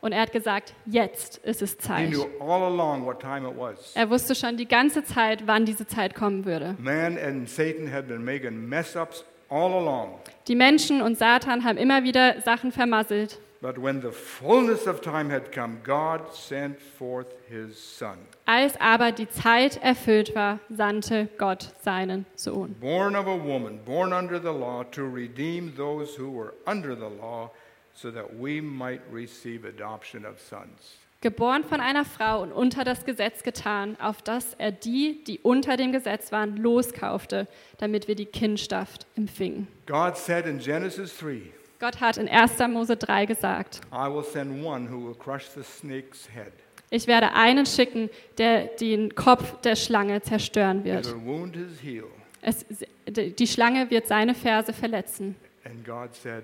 Und 0.00 0.12
er 0.12 0.22
hat 0.22 0.32
gesagt, 0.32 0.74
jetzt 0.86 1.38
ist 1.38 1.62
es 1.62 1.72
He 1.72 1.78
Zeit. 1.78 2.10
knew 2.10 2.24
all 2.40 2.62
along 2.62 3.04
what 3.04 3.20
time 3.20 3.48
it 3.48 3.56
was. 3.56 3.92
Er 3.94 4.08
wusste 4.10 4.34
schon 4.34 4.56
die 4.56 4.66
ganze 4.66 5.04
Zeit, 5.04 5.46
wann 5.46 5.64
diese 5.64 5.86
Zeit 5.86 6.14
kommen 6.14 6.44
würde. 6.44 6.76
Man 6.78 7.18
and 7.18 7.48
Satan 7.48 7.92
had 7.92 8.08
been 8.08 8.24
making 8.24 8.68
mess 8.68 8.96
ups 8.96 9.24
all 9.48 9.72
along. 9.74 10.18
Die 10.48 10.54
Menschen 10.54 11.02
und 11.02 11.18
Satan 11.18 11.64
haben 11.64 11.76
immer 11.78 12.04
wieder 12.04 12.40
Sachen 12.40 12.72
vermasselt. 12.72 13.38
But 13.60 13.80
when 13.80 14.00
the 14.02 14.10
fullness 14.10 14.88
of 14.88 15.00
time 15.02 15.32
had 15.32 15.52
come, 15.52 15.76
God 15.84 16.34
sent 16.34 16.80
forth 16.98 17.28
his 17.48 17.76
son, 17.96 18.18
Als 18.44 18.74
aber 18.80 19.12
die 19.12 19.28
Zeit 19.28 19.80
erfüllt 19.80 20.34
war, 20.34 20.58
sandte 20.68 21.28
Gott 21.38 21.72
seinen 21.80 22.26
Sohn. 22.34 22.74
born 22.80 23.14
of 23.14 23.28
a 23.28 23.38
woman, 23.38 23.78
born 23.84 24.12
under 24.12 24.40
the 24.40 24.48
law, 24.48 24.82
to 24.90 25.02
redeem 25.02 25.76
those 25.76 26.18
who 26.20 26.32
were 26.36 26.54
under 26.66 26.96
the 26.96 27.02
law, 27.20 27.52
so 27.94 28.10
that 28.10 28.26
we 28.40 28.60
might 28.62 29.00
receive 29.12 29.66
adoption 29.66 30.24
of 30.24 30.40
sons. 30.40 30.98
Geboren 31.20 31.62
von 31.62 31.80
einer 31.80 32.04
Frau 32.04 32.42
und 32.42 32.50
unter 32.50 32.82
das 32.82 33.04
Gesetz 33.04 33.44
getan, 33.44 33.96
auf 34.00 34.22
dass 34.22 34.54
er 34.54 34.72
die, 34.72 35.22
die 35.22 35.38
unter 35.38 35.76
dem 35.76 35.92
Gesetz 35.92 36.32
waren, 36.32 36.56
loskaufte, 36.56 37.46
damit 37.78 38.08
wir 38.08 38.16
die 38.16 38.26
Kindschaft 38.26 39.06
empfingen. 39.14 39.68
God 39.86 40.16
said 40.16 40.46
in 40.46 40.58
Genesis 40.58 41.16
3, 41.18 41.42
Gott 41.78 42.00
hat 42.00 42.16
in 42.16 42.28
1. 42.28 42.58
Mose 42.70 42.96
3 42.96 43.26
gesagt, 43.26 43.80
I 43.92 44.08
will 44.12 44.24
send 44.24 44.64
one 44.64 44.90
who 44.90 45.06
will 45.06 45.14
crush 45.14 45.44
the 45.54 45.62
snake's 45.62 46.28
head. 46.34 46.52
ich 46.90 47.06
werde 47.06 47.34
einen 47.34 47.66
schicken, 47.66 48.10
der 48.38 48.66
den 48.80 49.14
Kopf 49.14 49.60
der 49.60 49.76
Schlange 49.76 50.22
zerstören 50.22 50.78
It 50.80 50.84
wird. 50.86 51.06
will 51.06 51.24
wound 51.24 51.54
his 51.54 51.80
heel. 51.80 52.06
Es, 52.40 52.66
die 53.06 53.46
Schlange 53.46 53.90
wird 53.90 54.08
seine 54.08 54.34
Ferse 54.34 54.72
verletzen. 54.72 55.36
And 55.64 55.84
God 55.86 56.16
said. 56.16 56.42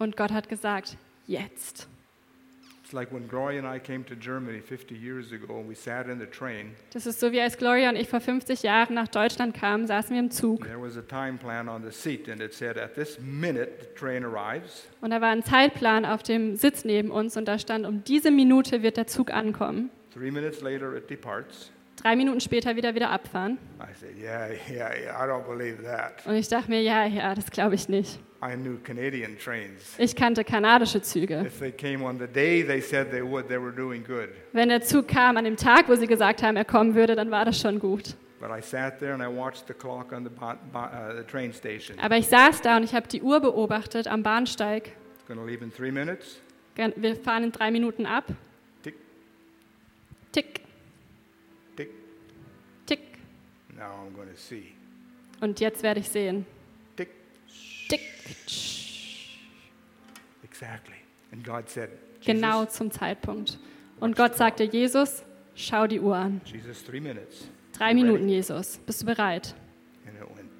Und 0.00 0.16
Gott 0.16 0.32
hat 0.32 0.48
gesagt, 0.48 0.96
jetzt. 1.26 1.86
It's 2.82 2.92
like 2.92 3.12
when 3.12 3.28
Gloria 3.28 3.60
and 3.60 3.68
I 3.68 3.78
came 3.78 4.04
to 4.06 4.16
Germany 4.16 4.60
50 4.60 4.96
years 4.96 5.30
ago 5.30 5.60
and 5.60 5.68
we 5.68 5.76
sat 5.76 6.08
in 6.08 6.18
the 6.18 6.26
train. 6.26 6.74
Das 6.92 7.06
ist 7.06 7.20
so 7.20 7.30
wie 7.30 7.40
als 7.40 7.56
Gloria 7.56 7.90
und 7.90 7.96
ich 7.96 8.08
vor 8.08 8.20
50 8.20 8.62
Jahren 8.62 8.94
nach 8.94 9.08
Deutschland 9.08 9.54
kamen, 9.54 9.86
saßen 9.86 10.12
wir 10.12 10.20
im 10.20 10.30
Zug. 10.30 10.64
There 10.64 10.80
was 10.80 10.96
a 10.96 11.02
time 11.02 11.34
plan 11.38 11.68
on 11.68 11.84
the 11.84 11.92
seat, 11.92 12.28
and 12.28 12.40
it 12.40 12.52
said, 12.54 12.78
At 12.78 12.94
this 12.94 13.20
minute, 13.20 13.70
the 13.80 13.94
train 13.94 14.24
arrives. 14.24 14.88
Und 15.02 15.10
da 15.10 15.20
war 15.20 15.28
ein 15.28 15.44
Zeitplan 15.44 16.04
auf 16.04 16.24
dem 16.24 16.56
Sitz 16.56 16.84
neben 16.84 17.10
uns 17.10 17.36
und 17.36 17.44
da 17.46 17.58
stand, 17.58 17.86
um 17.86 18.02
diese 18.02 18.30
Minute 18.30 18.82
wird 18.82 18.96
der 18.96 19.06
Zug 19.06 19.30
ankommen. 19.30 19.90
Three 20.12 20.30
minutes 20.30 20.62
later, 20.62 20.96
it 20.96 21.08
departs. 21.08 21.70
Drei 22.02 22.16
Minuten 22.16 22.40
später 22.40 22.76
wieder 22.76 22.94
wieder 22.94 23.10
abfahren. 23.10 23.58
I 23.80 23.94
said, 23.98 24.16
Yeah, 24.18 24.48
yeah, 24.70 24.90
yeah, 24.94 25.24
I 25.24 25.28
don't 25.28 25.44
believe 25.46 25.82
that. 25.84 26.24
Und 26.26 26.34
ich 26.34 26.48
dachte 26.48 26.70
mir, 26.70 26.80
ja, 26.82 27.04
ja, 27.06 27.34
das 27.34 27.50
glaube 27.50 27.74
ich 27.74 27.88
nicht. 27.88 28.18
I 28.42 28.54
knew 28.56 28.78
Canadian 28.82 29.36
trains. 29.38 29.96
Ich 29.98 30.16
kannte 30.16 30.44
kanadische 30.44 31.02
Züge. 31.02 31.42
If 31.46 31.58
they 31.58 31.70
came 31.72 32.02
on 32.02 32.18
the 32.18 32.26
day 32.26 32.64
they 32.64 32.80
said 32.80 33.10
they 33.10 33.22
would, 33.22 33.48
they 33.48 33.60
were 33.60 33.70
doing 33.72 34.02
good. 34.02 34.30
Wenn 34.52 34.70
der 34.70 34.80
Zug 34.80 35.08
kam 35.08 35.36
an 35.36 35.44
dem 35.44 35.56
Tag, 35.56 35.88
wo 35.90 35.94
sie 35.94 36.06
gesagt 36.06 36.42
haben, 36.42 36.56
er 36.56 36.64
kommen 36.64 36.94
würde, 36.94 37.14
dann 37.16 37.30
war 37.30 37.44
das 37.44 37.60
schon 37.60 37.78
gut. 37.78 38.14
But 38.40 38.48
I 38.48 38.62
sat 38.62 38.98
there 38.98 39.12
and 39.12 39.22
I 39.22 39.26
watched 39.26 39.66
the 39.68 39.74
clock 39.74 40.12
on 40.12 40.24
the, 40.24 40.30
bo- 40.30 40.54
bo- 40.72 40.78
uh, 40.78 41.14
the 41.18 41.24
train 41.30 41.52
station. 41.52 41.98
Aber 42.00 42.16
ich 42.16 42.26
saß 42.28 42.62
da 42.62 42.78
und 42.78 42.84
ich 42.84 42.94
habe 42.94 43.06
die 43.08 43.20
Uhr 43.20 43.40
beobachtet 43.40 44.08
am 44.08 44.22
Bahnsteig. 44.22 44.92
Wir 46.96 47.16
fahren 47.16 47.44
in 47.44 47.52
drei 47.52 47.70
Minuten 47.70 48.06
ab. 48.06 48.24
Now 53.80 53.94
I'm 54.06 54.14
going 54.14 54.28
to 54.28 54.36
see. 54.36 54.74
Und 55.40 55.58
jetzt 55.58 55.82
werde 55.82 56.00
ich 56.00 56.08
sehen. 56.10 56.44
Tick. 56.96 57.08
Tick. 57.88 58.00
Exactly. 60.44 60.96
And 61.32 61.42
God 61.42 61.70
said, 61.70 61.88
Genau 62.22 62.66
zum 62.66 62.90
Zeitpunkt. 62.90 63.58
Und 63.98 64.16
Gott 64.16 64.36
sagte, 64.36 64.64
Jesus, 64.64 65.24
schau 65.54 65.86
die 65.86 65.98
Uhr 65.98 66.14
an. 66.14 66.42
Jesus, 66.44 66.84
three 66.84 67.00
minutes. 67.00 67.48
Drei 67.72 67.94
Minuten, 67.94 68.28
Jesus. 68.28 68.76
Bist 68.84 69.00
du 69.00 69.06
bereit? 69.06 69.54
And 70.06 70.14
it 70.14 70.36
went 70.36 70.50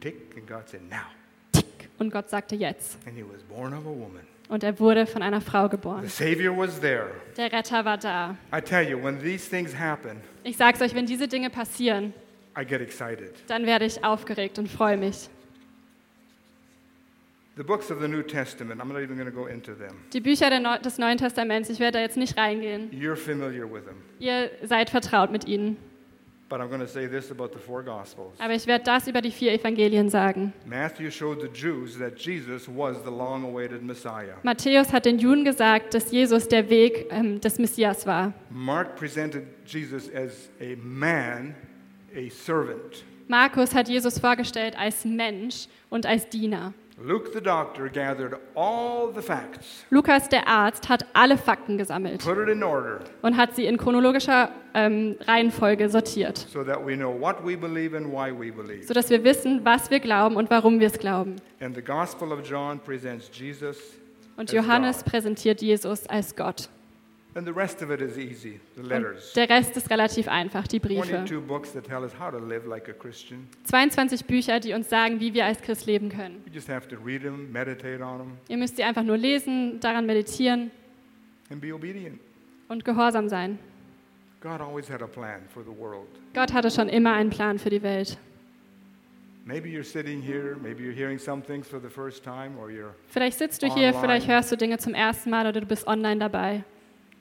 tick, 0.00 0.36
and 0.36 0.46
God 0.46 0.68
said, 0.68 0.82
now. 0.88 1.08
Tick. 1.50 1.88
Und 1.98 2.12
Gott 2.12 2.30
sagte, 2.30 2.54
jetzt. 2.54 2.98
And 3.08 3.16
he 3.16 3.24
was 3.24 3.42
born 3.42 3.72
of 3.72 3.84
a 3.86 3.90
woman. 3.90 4.22
Und 4.48 4.62
er 4.62 4.78
wurde 4.78 5.06
von 5.06 5.22
einer 5.22 5.40
Frau 5.40 5.64
The 5.64 5.70
geboren. 5.70 6.06
Savior 6.06 6.56
was 6.56 6.80
there. 6.80 7.10
Der 7.36 7.52
Retter 7.52 7.84
war 7.84 7.98
da. 7.98 8.36
I 8.56 8.60
tell 8.60 8.88
you, 8.88 9.02
when 9.02 9.20
these 9.20 9.50
things 9.50 9.76
happen, 9.76 10.20
Ich 10.44 10.56
sag's 10.56 10.80
euch, 10.80 10.94
wenn 10.94 11.06
diese 11.06 11.26
Dinge 11.26 11.50
passieren, 11.50 12.14
I 12.58 12.64
get 12.64 12.80
excited. 12.80 13.34
dann 13.46 13.66
werde 13.66 13.84
ich 13.84 14.02
aufgeregt 14.04 14.58
und 14.58 14.68
freue 14.68 14.96
mich. 14.96 15.28
The 17.56 17.64
books 17.64 17.90
of 17.90 18.00
the 18.00 18.06
New 18.06 18.22
Testament, 18.22 18.80
I'm 18.80 18.86
not 18.86 19.02
even 19.02 19.16
going 19.16 19.28
to 19.28 19.34
go 19.34 19.46
into 19.46 19.74
them. 19.74 19.96
Die 20.12 20.20
Bücher 20.20 20.48
der 20.48 20.60
Neu 20.60 20.78
des 20.78 20.96
Neuen 20.98 21.18
Testaments, 21.18 21.68
ich 21.68 21.80
werde 21.80 21.98
da 21.98 22.00
jetzt 22.00 22.16
nicht 22.16 22.36
reingehen. 22.36 22.90
You're 22.92 23.16
familiar 23.16 23.64
with 23.64 23.84
them. 23.84 23.96
Ihr 24.20 24.50
seid 24.62 24.90
vertraut 24.90 25.32
mit 25.32 25.44
ihnen. 25.46 25.76
But 26.48 26.60
I'm 26.60 26.68
going 26.68 26.80
to 26.80 26.86
say 26.88 27.06
this 27.06 27.30
about 27.30 27.52
the 27.52 27.58
four 27.58 27.82
Gospels. 27.82 28.32
Aber 28.38 28.54
ich 28.54 28.66
werde 28.66 28.84
das 28.84 29.06
über 29.06 29.20
die 29.20 29.32
vier 29.32 29.52
Evangelien 29.52 30.08
sagen. 30.08 30.54
Matthew 30.64 31.10
showed 31.10 31.42
the 31.42 31.48
Jews 31.48 31.98
that 31.98 32.16
Jesus 32.18 32.66
was 32.68 32.96
the 33.04 33.10
long 33.10 33.44
awaited 33.44 33.82
Messiah. 33.82 34.36
Matthäus 34.44 34.92
hat 34.92 35.04
den 35.04 35.18
Juden 35.18 35.44
gesagt, 35.44 35.92
dass 35.94 36.10
Jesus 36.10 36.48
der 36.48 36.70
Weg 36.70 37.08
ähm, 37.10 37.40
des 37.40 37.58
Messias 37.58 38.06
war. 38.06 38.32
Mark 38.50 38.96
presented 38.96 39.42
Jesus 39.66 40.08
as 40.14 40.48
a 40.60 40.76
man, 40.82 41.54
a 42.18 42.28
servant. 42.30 43.04
Markus 43.28 43.74
hat 43.74 43.88
Jesus 43.88 44.18
vorgestellt 44.18 44.74
als 44.78 45.04
Mensch 45.04 45.68
und 45.90 46.06
als 46.06 46.28
Diener. 46.28 46.72
Luke 47.00 47.30
the 47.32 47.40
doctor 47.40 47.88
gathered 47.88 48.36
all 48.56 49.12
the 49.14 49.22
facts, 49.22 49.84
Lukas, 49.90 50.28
der 50.28 50.48
Arzt, 50.48 50.88
hat 50.88 51.06
alle 51.12 51.38
Fakten 51.38 51.78
gesammelt 51.78 52.24
put 52.24 52.38
it 52.38 52.48
in 52.48 52.64
order, 52.64 52.98
und 53.22 53.36
hat 53.36 53.54
sie 53.54 53.66
in 53.66 53.76
chronologischer 53.76 54.50
ähm, 54.74 55.14
Reihenfolge 55.20 55.88
sortiert, 55.90 56.38
so 56.38 56.64
that 56.64 56.84
we 56.84 56.96
know 56.96 57.12
what 57.16 57.36
we 57.46 57.56
believe 57.56 57.96
and 57.96 58.06
why 58.08 58.32
we 58.32 58.50
believe. 58.50 58.82
sodass 58.84 59.10
wir 59.10 59.22
wissen, 59.22 59.64
was 59.64 59.92
wir 59.92 60.00
glauben 60.00 60.34
und 60.34 60.50
warum 60.50 60.80
wir 60.80 60.88
es 60.88 60.98
glauben. 60.98 61.36
And 61.60 61.76
the 61.76 61.82
Gospel 61.82 62.32
of 62.32 62.40
John 62.44 62.80
presents 62.80 63.30
Jesus, 63.32 63.76
Und 64.36 64.48
As 64.50 64.54
Johannes 64.56 64.96
God. 65.04 65.12
präsentiert 65.12 65.62
Jesus 65.62 66.04
als 66.08 66.34
Gott. 66.34 66.68
And 67.34 67.46
the 67.46 67.52
rest 67.52 67.82
of 67.82 67.90
it 67.90 68.00
is 68.00 68.16
easy, 68.18 68.58
the 68.74 68.80
Und 68.82 68.88
letters. 68.88 69.32
der 69.34 69.48
Rest 69.48 69.76
ist 69.76 69.90
relativ 69.90 70.28
einfach, 70.28 70.66
die 70.66 70.78
Briefe. 70.78 71.02
22 71.08 71.40
books 71.46 71.72
that 71.72 71.84
tell 71.84 72.02
us 72.02 72.12
how 72.18 72.30
to 72.30 72.38
live 72.38 72.66
like 72.66 72.88
a 72.88 72.92
Christian. 72.92 73.48
22 73.64 74.24
Bücher, 74.24 74.60
die 74.60 74.72
uns 74.72 74.88
sagen, 74.88 75.20
wie 75.20 75.32
wir 75.34 75.44
als 75.44 75.60
Christ 75.62 75.86
leben 75.86 76.08
können. 76.08 76.42
You 76.46 76.52
just 76.52 76.68
have 76.68 76.88
to 76.88 76.96
read 77.04 77.22
them, 77.22 77.50
meditate 77.52 78.02
on 78.02 78.18
them, 78.18 78.32
Ihr 78.48 78.56
müsst 78.56 78.76
sie 78.76 78.82
einfach 78.84 79.02
nur 79.04 79.16
lesen, 79.16 79.78
daran 79.80 80.06
meditieren 80.06 80.70
and 81.50 81.60
be 81.60 81.72
obedient. 81.74 82.18
und 82.68 82.84
gehorsam 82.84 83.28
sein. 83.28 83.58
God 84.40 84.60
always 84.60 84.88
had 84.88 85.02
a 85.02 85.06
plan 85.06 85.40
for 85.52 85.62
the 85.64 85.76
world. 85.76 86.06
Gott 86.34 86.52
hatte 86.52 86.70
schon 86.70 86.88
immer 86.88 87.12
einen 87.14 87.30
Plan 87.30 87.58
für 87.58 87.70
die 87.70 87.82
Welt. 87.82 88.16
Maybe 89.44 89.68
you're 89.70 89.82
sitting 89.82 90.20
here, 90.20 90.56
maybe 90.62 90.82
you're 90.82 90.92
hearing 90.94 91.18
some 91.18 91.42
things 91.42 91.66
for 91.66 91.80
the 91.80 91.88
first 91.88 92.22
time, 92.22 92.50
or 92.60 92.68
you're, 92.68 92.90
Vielleicht 93.08 93.38
sitzt 93.38 93.62
du 93.62 93.72
hier, 93.74 93.94
vielleicht 93.94 94.28
hörst 94.28 94.52
du 94.52 94.56
Dinge 94.56 94.76
zum 94.78 94.92
ersten 94.94 95.30
Mal 95.30 95.46
oder 95.46 95.60
du 95.62 95.66
bist 95.66 95.86
online 95.86 96.18
dabei. 96.20 96.64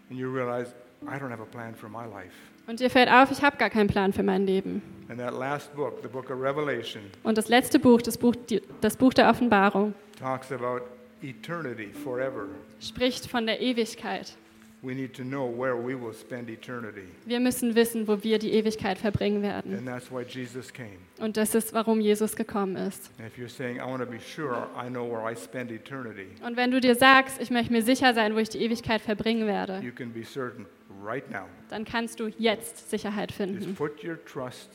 And 0.09 0.19
you 0.19 0.29
realize, 0.33 0.73
I 1.03 1.17
don't 1.19 1.29
have 1.31 1.41
a 1.41 1.45
plan 1.45 1.75
for 1.75 1.89
my 1.89 2.05
life. 2.05 2.33
Und 2.67 2.79
dir 2.81 2.89
fällt 2.89 3.09
auf, 3.09 3.31
ich 3.31 3.41
habe 3.43 3.55
gar 3.57 3.69
keinen 3.69 3.87
Plan 3.87 4.11
für 4.11 4.23
mein 4.23 4.45
Leben. 4.45 4.81
And 5.09 5.19
that 5.19 5.33
last 5.33 5.73
book, 5.75 5.99
the 6.01 6.07
book 6.09 6.29
of 6.29 6.41
Revelation, 6.41 7.01
Und 7.23 7.37
das 7.37 7.47
letzte 7.47 7.79
Buch, 7.79 8.01
das 8.01 8.17
Buch, 8.17 8.35
die- 8.49 8.61
das 8.81 8.97
Buch 8.97 9.13
der 9.13 9.29
Offenbarung, 9.29 9.93
talks 10.19 10.51
about 10.51 10.81
eternity 11.21 11.91
forever. 12.03 12.47
spricht 12.81 13.27
von 13.27 13.45
der 13.45 13.61
Ewigkeit. 13.61 14.35
We 14.83 14.93
need 14.93 15.15
to 15.15 15.23
know 15.23 15.47
where 15.47 15.75
we 15.75 15.95
will 15.99 16.13
spend 16.13 16.49
eternity. 16.51 17.07
Wir 17.25 17.39
müssen 17.39 17.73
wissen, 17.73 18.07
wo 18.07 18.23
wir 18.23 18.37
die 18.37 18.51
Ewigkeit 18.53 18.99
verbringen 18.99 19.41
werden. 19.41 19.75
And 19.75 19.87
that's 19.87 20.11
why 20.11 20.21
Jesus 20.21 20.71
came. 20.71 20.99
Und 21.19 21.35
das 21.35 21.55
ist, 21.55 21.73
warum 21.73 21.99
Jesus 21.99 22.35
gekommen 22.35 22.75
ist. 22.75 23.09
And 23.17 23.27
if 23.27 23.37
you're 23.39 23.49
saying, 23.49 23.77
I 23.77 23.85
want 23.85 24.03
to 24.03 24.05
be 24.09 24.19
sure 24.19 24.67
I 24.79 24.87
know 24.87 25.09
where 25.09 25.23
I 25.29 25.35
spend 25.35 25.71
eternity, 25.71 26.27
Und 26.45 26.57
wenn 26.57 26.69
du 26.69 26.79
dir 26.79 26.93
sagst, 26.93 27.41
ich 27.41 27.49
möchte 27.49 27.73
mir 27.73 27.81
sicher 27.81 28.13
sein, 28.13 28.35
wo 28.35 28.37
ich 28.37 28.49
die 28.49 28.59
Ewigkeit 28.59 29.01
verbringen 29.01 29.47
werde, 29.47 29.79
you 29.83 29.91
can 29.91 30.11
be 30.13 30.23
certain 30.23 30.67
right 31.03 31.27
now. 31.31 31.45
dann 31.69 31.83
kannst 31.83 32.19
du 32.19 32.27
jetzt 32.37 32.89
Sicherheit 32.91 33.31
Just 33.31 33.37
finden. 33.37 33.73
put 33.75 34.03
your 34.03 34.23
trust 34.25 34.69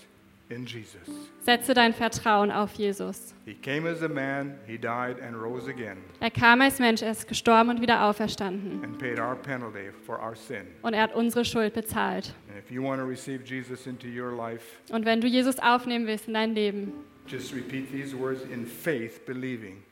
in 0.52 0.66
Jesus. 0.66 1.00
Setze 1.40 1.74
dein 1.74 1.92
Vertrauen 1.94 2.50
auf 2.50 2.74
Jesus. 2.74 3.34
He 3.44 3.54
came 3.54 3.88
as 3.90 4.02
a 4.02 4.08
man, 4.08 4.58
he 4.66 4.76
died 4.78 5.20
and 5.20 5.34
rose 5.34 5.68
again 5.68 5.96
Er 6.20 6.30
kam 6.30 6.60
als 6.60 6.78
Mensch, 6.78 7.02
er 7.02 7.10
ist 7.10 7.26
gestorben 7.26 7.70
und 7.70 7.80
wieder 7.80 8.04
auferstanden. 8.04 8.84
and 8.84 8.98
paid 8.98 9.18
our 9.18 9.34
penalty 9.34 9.90
for 10.06 10.20
our 10.20 10.36
sin. 10.36 10.66
Und 10.82 10.94
er 10.94 11.02
hat 11.02 11.14
unsere 11.14 11.44
Schuld 11.44 11.74
bezahlt. 11.74 12.34
And 12.48 12.58
if 12.58 12.70
you 12.70 12.82
want 12.82 13.00
to 13.00 13.06
receive 13.06 13.42
Jesus 13.44 13.86
into 13.86 14.06
your 14.06 14.30
life, 14.36 14.64
Und 14.92 15.04
wenn 15.04 15.20
du 15.20 15.26
Jesus 15.26 15.58
aufnehmen 15.58 16.06
willst 16.06 16.28
in 16.28 16.34
dein 16.34 16.54
Leben, 16.54 16.92
just 17.26 17.54
repeat 17.54 17.90
these 17.90 18.16
words 18.16 18.42
in 18.52 18.66
faith, 18.66 19.24
believing. 19.26 19.82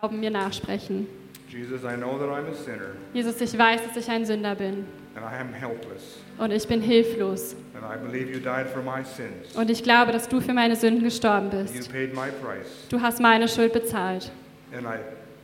Glauben 0.00 0.20
mir 0.20 0.30
nachsprechen. 0.30 1.06
Jesus, 1.48 1.82
I 1.84 1.96
know 1.96 2.18
that 2.18 2.28
I'm 2.28 2.48
a 2.50 2.54
sinner 2.54 2.94
Jesus, 3.12 3.40
ich 3.40 3.56
weiß, 3.56 3.80
dass 3.86 3.96
ich 3.96 4.10
ein 4.10 4.24
Sünder 4.24 4.54
bin. 4.54 4.86
and 5.16 5.24
I 5.24 5.38
am 5.40 5.52
helpless. 5.52 6.18
Und 6.38 6.50
ich 6.50 6.66
bin 6.66 6.80
hilflos. 6.80 7.54
And 7.74 7.84
I 7.84 7.96
believe 7.96 8.28
you 8.32 8.40
died 8.40 8.66
for 8.66 8.82
my 8.82 9.04
sins. 9.04 9.54
Und 9.54 9.70
ich 9.70 9.82
glaube, 9.84 10.10
dass 10.10 10.28
du 10.28 10.40
für 10.40 10.52
meine 10.52 10.74
Sünden 10.74 11.04
gestorben 11.04 11.50
You 11.52 11.58
bist. 11.74 11.92
paid 11.92 12.12
my 12.14 12.30
price. 12.42 12.88
Du 12.90 13.00
hast 13.00 13.20
meine 13.20 13.46
Schuld 13.48 13.72
bezahlt. 13.72 14.32
And 14.76 14.84
I 14.86 14.98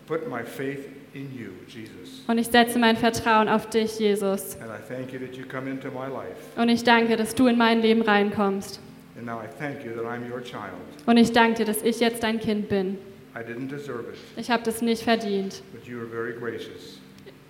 put 0.09 0.29
my 0.29 0.43
faith 0.43 0.89
in 1.15 1.31
you, 1.37 1.51
Jesus. 1.69 2.23
Und 2.27 2.39
ich 2.39 2.49
setze 2.49 2.79
mein 2.81 2.97
Vertrauen 2.97 3.49
auf 3.49 3.69
dich, 3.69 3.99
Jesus. 4.01 4.57
And 4.61 4.71
I 4.71 4.83
thank 4.93 5.13
you 5.13 5.21
that 5.21 5.37
you 5.37 5.45
come 5.47 5.71
into 5.71 5.89
my 5.89 6.07
life. 6.09 6.35
Und 6.57 6.69
ich 6.69 6.83
danke, 6.83 7.17
dass 7.17 7.35
du 7.37 7.47
in 7.47 7.57
mein 7.57 7.81
Leben 7.83 8.03
reinkommst. 8.03 8.81
And 9.17 9.27
now 9.27 9.41
I 9.41 9.47
thank 9.59 9.85
you 9.85 9.93
that 9.93 10.05
I'm 10.05 10.29
your 10.33 10.43
child. 10.43 10.73
Und 11.07 11.17
ich 11.17 11.31
danke 11.33 11.59
dir, 11.59 11.67
dass 11.67 11.83
ich 11.83 12.01
jetzt 12.01 12.23
dein 12.25 12.41
Kind 12.41 12.69
bin. 12.69 12.99
I 13.35 13.41
didn't 13.43 13.69
deserve 13.69 14.09
it, 14.13 14.19
Ich 14.37 14.51
habe 14.51 14.63
das 14.65 14.83
nicht 14.83 15.03
verdient. 15.03 15.63
but 15.73 15.87
you 15.87 15.99
are 15.99 16.07
very 16.07 16.33
gracious. 16.33 16.99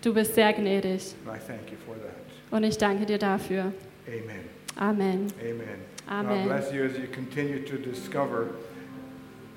Du 0.03 0.13
bist 0.15 0.35
sehr 0.35 0.53
gnädig. 0.53 1.15
And 1.27 1.37
I 1.37 1.39
thank 1.47 1.71
you 1.71 1.77
for 1.87 1.95
that. 1.97 2.15
Und 2.51 2.65
ich 2.65 2.77
danke 2.79 3.07
dir 3.07 3.19
dafür. 3.19 3.73
Amen. 4.07 4.45
Amen. 4.77 5.27
Amen. 5.41 5.67
Amen. 6.09 6.39
God 6.45 6.49
bless 6.49 6.73
you 6.73 6.83
as 6.85 6.93
you 6.99 7.07
continue 7.15 7.61
to 7.65 7.77
discover 7.77 8.47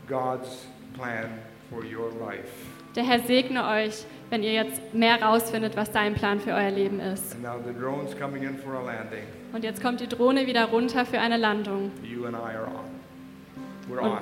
God's 0.07 0.65
plan 0.95 1.29
for 1.69 1.83
your 1.83 2.11
life. 2.19 2.47
Der 2.95 3.03
Herr 3.07 3.19
segne 3.21 3.65
euch, 3.67 4.05
wenn 4.29 4.43
ihr 4.43 4.53
jetzt 4.53 4.93
mehr 4.93 5.19
rausfindet, 5.21 5.75
was 5.75 5.91
sein 5.91 6.13
Plan 6.13 6.39
für 6.39 6.51
euer 6.51 6.69
Leben 6.71 6.99
ist. 6.99 7.33
And 7.33 7.43
now 7.43 7.55
the 7.65 7.73
drone's 7.73 8.15
coming 8.19 8.43
in 8.43 8.57
for 8.57 8.73
a 8.75 8.83
landing. 8.83 9.23
Und 9.53 9.63
jetzt 9.63 9.81
kommt 9.81 9.99
die 10.01 10.07
Drohne 10.07 10.45
wieder 10.45 10.65
runter 10.65 11.05
für 11.05 11.19
eine 11.19 11.37
Landung. 11.37 11.91
You 12.03 12.25
and 12.25 12.35
I 12.35 12.55
are 12.55 12.67
on. 12.67 13.89
We're 13.89 14.01
Und- 14.01 14.11
on. 14.11 14.21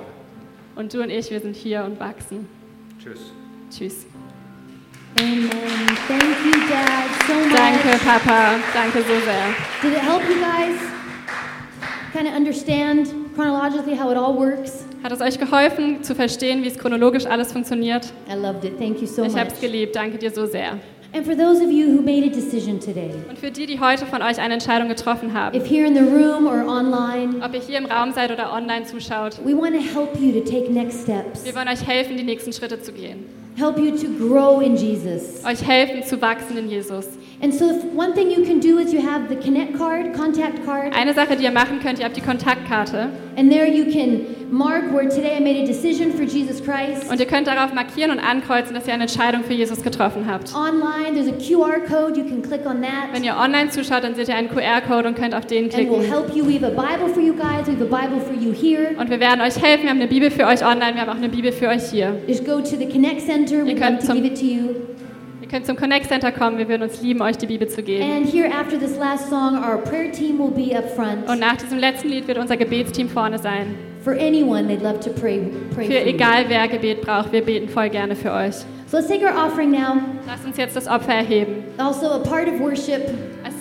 Und 0.74 0.94
du 0.94 1.02
und 1.02 1.10
ich, 1.10 1.30
wir 1.30 1.40
sind 1.40 1.54
hier 1.56 1.84
und 1.84 2.00
wachsen. 2.00 2.48
Tschüss. 3.02 3.20
Tschüss. 3.70 4.06
Amen. 5.18 5.50
Thank 6.08 6.22
you, 6.44 6.52
Dad, 6.68 7.08
so 7.26 7.34
much. 7.34 7.54
Danke, 7.56 7.98
Papa. 8.04 8.54
Danke 8.72 8.98
so 9.02 9.14
sehr. 9.24 9.44
Did 9.82 9.92
it 9.92 10.02
help 10.02 10.22
you 10.28 10.36
guys 10.40 10.78
kind 12.14 12.26
of 12.28 12.34
understand 12.34 13.08
chronologically 13.36 13.94
how 13.98 14.10
it 14.10 14.16
all 14.16 14.34
works? 14.34 14.84
Hat 15.02 15.12
es 15.12 15.20
euch 15.20 15.38
geholfen 15.38 16.02
zu 16.02 16.14
verstehen, 16.14 16.62
wie 16.62 16.68
es 16.68 16.78
chronologisch 16.78 17.26
alles 17.26 17.52
funktioniert? 17.52 18.10
I 18.30 18.34
loved 18.36 18.64
it. 18.64 18.78
Thank 18.78 19.00
you 19.02 19.06
so 19.06 19.24
Ich 19.24 19.34
habe 19.34 19.44
much. 19.46 19.54
es 19.54 19.60
geliebt. 19.60 19.94
Danke 19.94 20.16
dir 20.16 20.30
so 20.30 20.46
sehr. 20.46 20.78
And 21.14 21.26
for 21.26 21.36
those 21.36 21.60
of 21.62 21.70
you 21.70 21.88
who 21.94 22.00
made 22.00 22.24
a 22.24 22.30
decision 22.30 22.80
today, 22.80 23.10
Und 23.28 23.38
für 23.38 23.50
die, 23.50 23.66
die 23.66 23.78
heute 23.78 24.06
von 24.06 24.22
euch 24.22 24.40
eine 24.40 24.54
Entscheidung 24.54 24.88
getroffen 24.88 25.34
haben, 25.34 25.54
if 25.54 25.68
here 25.68 25.86
in 25.86 25.94
the 25.94 26.00
room 26.00 26.46
or 26.46 26.64
online, 26.66 27.44
ob 27.44 27.52
ihr 27.52 27.60
hier 27.60 27.76
im 27.78 27.84
Raum 27.84 28.12
seid 28.14 28.30
oder 28.30 28.50
online 28.50 28.86
zuschaut, 28.86 29.38
we 29.44 29.54
want 29.54 29.74
to 29.74 29.80
help 29.80 30.18
you 30.18 30.32
to 30.32 30.40
take 30.40 30.72
next 30.72 31.02
steps, 31.02 31.44
wir 31.44 31.54
wollen 31.54 31.68
euch 31.68 31.86
helfen, 31.86 32.16
die 32.16 32.22
nächsten 32.24 32.52
Schritte 32.54 32.80
zu 32.80 32.92
gehen. 32.92 33.26
help 33.56 33.76
you 33.78 33.90
to 33.90 34.08
grow 34.18 34.62
in 34.62 34.74
Jesus. 34.74 35.44
Euch 35.44 35.62
helfen 35.62 36.02
zu 36.02 36.18
wachsen 36.22 36.56
in 36.56 36.70
Jesus. 36.70 37.06
Eine 40.94 41.14
Sache, 41.14 41.36
die 41.36 41.44
ihr 41.44 41.50
machen 41.50 41.80
könnt, 41.82 41.98
ihr 41.98 42.04
habt 42.04 42.16
die 42.16 42.20
Kontaktkarte 42.20 43.08
and 43.36 43.50
there 43.50 43.66
you 43.68 43.84
can 43.90 44.20
mark 44.50 44.92
where 44.92 45.08
today 45.08 45.36
I 45.38 45.40
made 45.40 45.58
a 45.62 45.66
decision 45.66 46.12
for 46.12 46.22
Jesus 46.24 46.62
Christ. 46.62 47.10
und 47.10 47.18
ihr 47.18 47.26
könnt 47.26 47.46
darauf 47.48 47.72
markieren 47.72 48.10
und 48.12 48.18
ankreuzen, 48.20 48.74
dass 48.74 48.86
ihr 48.86 48.92
eine 48.94 49.04
Entscheidung 49.04 49.42
für 49.42 49.54
Jesus 49.54 49.82
getroffen 49.82 50.26
habt. 50.30 50.54
Online, 50.54 51.14
there's 51.14 51.28
a 51.28 51.32
QR 51.32 51.80
code. 51.80 52.16
You 52.20 52.24
can 52.26 52.42
click 52.42 52.64
on 52.66 52.82
that. 52.82 53.12
Wenn 53.12 53.24
ihr 53.24 53.34
online 53.36 53.70
zuschaut, 53.70 54.04
dann 54.04 54.14
seht 54.14 54.28
ihr 54.28 54.36
einen 54.36 54.48
QR-Code 54.50 55.08
und 55.08 55.16
könnt 55.16 55.34
auf 55.34 55.46
den 55.46 55.64
and 55.64 55.72
we'll 55.74 55.86
klicken. 55.88 56.02
help 56.12 56.36
you. 56.36 56.46
We 56.46 56.54
have 56.60 56.66
a 56.66 56.70
Bible 56.70 57.08
for 57.12 57.22
you 57.22 57.32
guys. 57.32 57.66
We 57.66 57.72
have 57.72 57.82
a 57.82 58.06
Bible 58.06 58.20
for 58.20 58.34
you 58.34 58.52
here. 58.52 58.90
Und 59.00 59.08
wir 59.10 59.18
werden 59.18 59.40
euch 59.40 59.60
helfen. 59.60 59.84
Wir 59.84 59.90
haben 59.90 59.98
eine 60.00 60.08
Bibel 60.08 60.30
für 60.30 60.46
euch 60.46 60.62
online, 60.64 60.94
wir 60.94 61.00
haben 61.00 61.08
auch 61.10 61.16
eine 61.16 61.28
Bibel 61.30 61.50
für 61.50 61.68
euch 61.68 61.84
hier. 61.90 62.14
Just 62.28 62.44
go 62.44 62.60
to 62.60 62.76
the 62.78 62.86
Connect 62.86 63.22
Center. 63.22 63.64
We'd 63.64 63.80
love 63.80 63.98
to 63.98 64.06
zum- 64.06 64.22
give 64.22 64.26
it 64.26 64.38
to 64.38 64.44
you. 64.44 64.68
Könnt 65.52 65.66
zum 65.66 65.76
Connect 65.76 66.06
Center 66.06 66.32
kommen, 66.32 66.56
wir 66.56 66.66
würden 66.66 66.84
uns 66.84 67.02
lieben, 67.02 67.20
euch 67.20 67.36
die 67.36 67.44
Bibel 67.44 67.68
zu 67.68 67.82
geben. 67.82 68.10
And 68.10 68.26
here, 68.26 68.50
after 68.50 68.78
this 68.78 68.96
last 68.96 69.28
song, 69.28 69.62
our 69.62 69.76
prayer 69.76 70.10
team 70.10 70.38
will 70.38 70.50
be 70.50 70.74
up 70.74 70.88
front. 70.96 71.28
Und 71.28 71.40
nach 71.40 71.58
diesem 71.58 71.78
letzten 71.78 72.08
Lied 72.08 72.26
wird 72.26 72.38
unser 72.38 72.56
Gebetsteam 72.56 73.06
vorne 73.06 73.38
sein. 73.38 73.74
For 74.02 74.14
anyone, 74.14 74.66
they'd 74.66 74.82
love 74.82 75.00
to 75.00 75.10
pray. 75.10 75.42
Pray 75.74 75.88
Für 75.88 76.06
egal 76.06 76.46
wer 76.48 76.66
Gebet 76.68 77.02
braucht, 77.02 77.32
wir 77.32 77.42
beten 77.42 77.68
voll 77.68 77.90
gerne 77.90 78.16
für 78.16 78.32
euch. 78.32 78.54
So 78.86 78.96
let's 78.96 79.08
take 79.08 79.26
our 79.26 79.46
offering 79.46 79.70
now. 79.70 79.98
Lasst 80.26 80.46
uns 80.46 80.56
jetzt 80.56 80.74
das 80.74 80.88
Opfer 80.88 81.16
erheben. 81.16 81.64
Also 81.76 82.06
a 82.06 82.20
part 82.20 82.48
of 82.48 82.58
worship. 82.58 83.10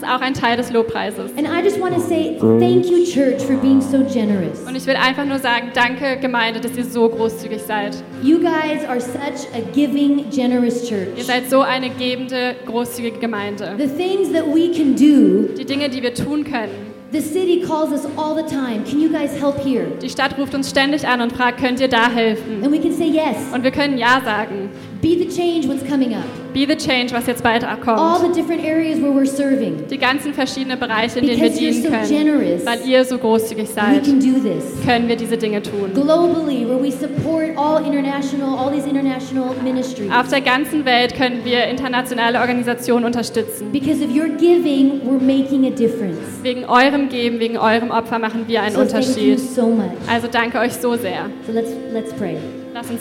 Ist 0.02 0.08
auch 0.10 0.22
ein 0.22 0.34
Teil 0.34 0.58
des 0.58 0.72
Lobpreises. 0.72 1.32
And 1.38 1.48
I 1.48 1.62
just 1.64 1.80
want 1.80 1.94
to 1.94 2.02
say 2.02 2.36
thank 2.40 2.88
you, 2.90 3.04
church, 3.06 3.44
for 3.44 3.56
being 3.58 3.80
so 3.82 4.00
generous. 4.12 4.60
Und 4.68 4.76
ich 4.76 4.88
will 4.88 4.96
einfach 4.96 5.26
nur 5.26 5.38
sagen, 5.38 5.68
danke 5.76 6.18
Gemeinde, 6.20 6.60
dass 6.60 6.76
ihr 6.76 6.86
so 6.86 7.08
großzügig 7.08 7.62
seid. 7.62 7.96
You 8.24 8.40
guys 8.40 8.84
are 8.88 9.00
such 9.00 9.48
a 9.54 9.62
giving, 9.76 10.26
generous 10.32 10.90
Ihr 10.90 10.98
church. 11.16 11.24
seid 11.26 11.52
so 11.52 11.62
eine 11.62 11.90
gebende, 11.92 12.56
großzügige 12.66 13.20
Gemeinde. 13.20 13.76
The 13.78 13.86
things 13.88 14.32
that 14.34 14.46
we 14.48 14.72
can 14.72 14.96
do, 14.96 15.54
Die 15.56 15.66
Dinge, 15.66 15.88
die 15.88 16.02
wir 16.02 16.16
tun 16.16 16.44
können. 16.46 16.72
the 17.12 17.20
city 17.22 17.62
calls 17.62 17.92
us 17.92 18.08
all 18.18 18.34
the 18.36 18.42
time. 18.50 18.84
Can 18.90 19.00
you 19.02 19.10
guys 19.10 19.40
help 19.40 19.60
here? 19.64 19.86
Die 20.02 20.10
Stadt 20.10 20.36
ruft 20.40 20.56
uns 20.56 20.70
ständig 20.72 21.06
an 21.08 21.22
und 21.22 21.32
fragt, 21.34 21.60
könnt 21.60 21.80
ihr 21.80 21.90
da 21.90 22.10
helfen? 22.10 22.64
And 22.64 22.72
we 22.74 22.80
can 22.80 22.92
say 22.92 23.06
yes. 23.08 23.36
Und 23.54 23.64
wir 23.64 23.72
können 23.72 23.98
Ja 24.00 24.20
sagen. 24.26 24.70
Be 25.02 25.16
the 25.18 25.26
change 25.26 25.66
what's 25.68 25.84
coming 25.84 26.14
up. 26.14 26.24
Be 26.54 26.64
the 26.68 26.76
change, 26.76 27.12
was 27.12 27.26
jetzt 27.26 27.42
bald 27.42 27.64
All 27.64 27.76
kommt. 27.78 28.22
the 28.22 28.40
different 28.40 28.64
areas 28.64 29.02
where 29.02 29.12
we're 29.12 29.26
serving. 29.26 29.88
Die 29.90 29.98
ganzen 29.98 30.32
verschiedenen 30.32 30.78
Bereiche, 30.78 31.18
in 31.20 31.26
denen 31.26 31.42
wir 31.42 31.50
dienen 31.50 31.82
so 31.82 31.90
können. 31.90 32.08
generous. 32.08 32.64
Weil 32.66 32.88
ihr 32.88 33.04
so 33.04 33.18
großzügig 33.18 33.68
We 33.70 33.74
seid, 33.74 34.04
can 34.04 34.20
do 34.20 34.40
this. 34.40 34.64
können 34.86 35.08
wir 35.08 35.16
diese 35.16 35.38
Dinge 35.38 35.64
tun. 35.64 35.92
Globally, 35.96 36.68
where 36.68 36.78
we 36.80 36.92
support 36.92 37.58
all 37.58 37.84
international, 37.84 38.56
all 38.60 38.72
these 38.72 38.88
international 38.88 39.56
ministries. 39.64 40.12
Auf 40.12 40.28
der 40.28 40.42
ganzen 40.42 40.86
Welt 40.86 41.16
können 41.16 41.44
wir 41.46 41.66
internationale 41.66 42.40
Organisationen 42.40 43.06
unterstützen. 43.06 43.72
Because 43.72 44.04
of 44.04 44.12
your 44.16 44.28
giving, 44.38 45.02
we're 45.04 45.20
making 45.20 45.66
a 45.66 45.72
difference. 45.72 46.20
Wegen 46.44 46.66
eurem 46.66 47.10
Geben, 47.10 47.40
wegen 47.40 47.58
eurem 47.58 47.90
Opfer 47.90 48.20
machen 48.20 48.44
wir 48.48 48.62
einen 48.62 48.76
So 48.76 48.82
thank 48.86 48.92
you 49.18 49.32
Unterschied. 49.34 49.40
so 49.40 49.66
much. 49.68 49.86
Also 50.08 50.28
danke 50.32 50.60
euch 50.60 50.74
so 50.74 50.96
sehr. 50.96 51.26
So 51.48 51.54
let's 51.54 51.72
let's 51.92 52.14
pray. 52.14 52.36
Lass 52.74 52.90
uns 52.90 53.00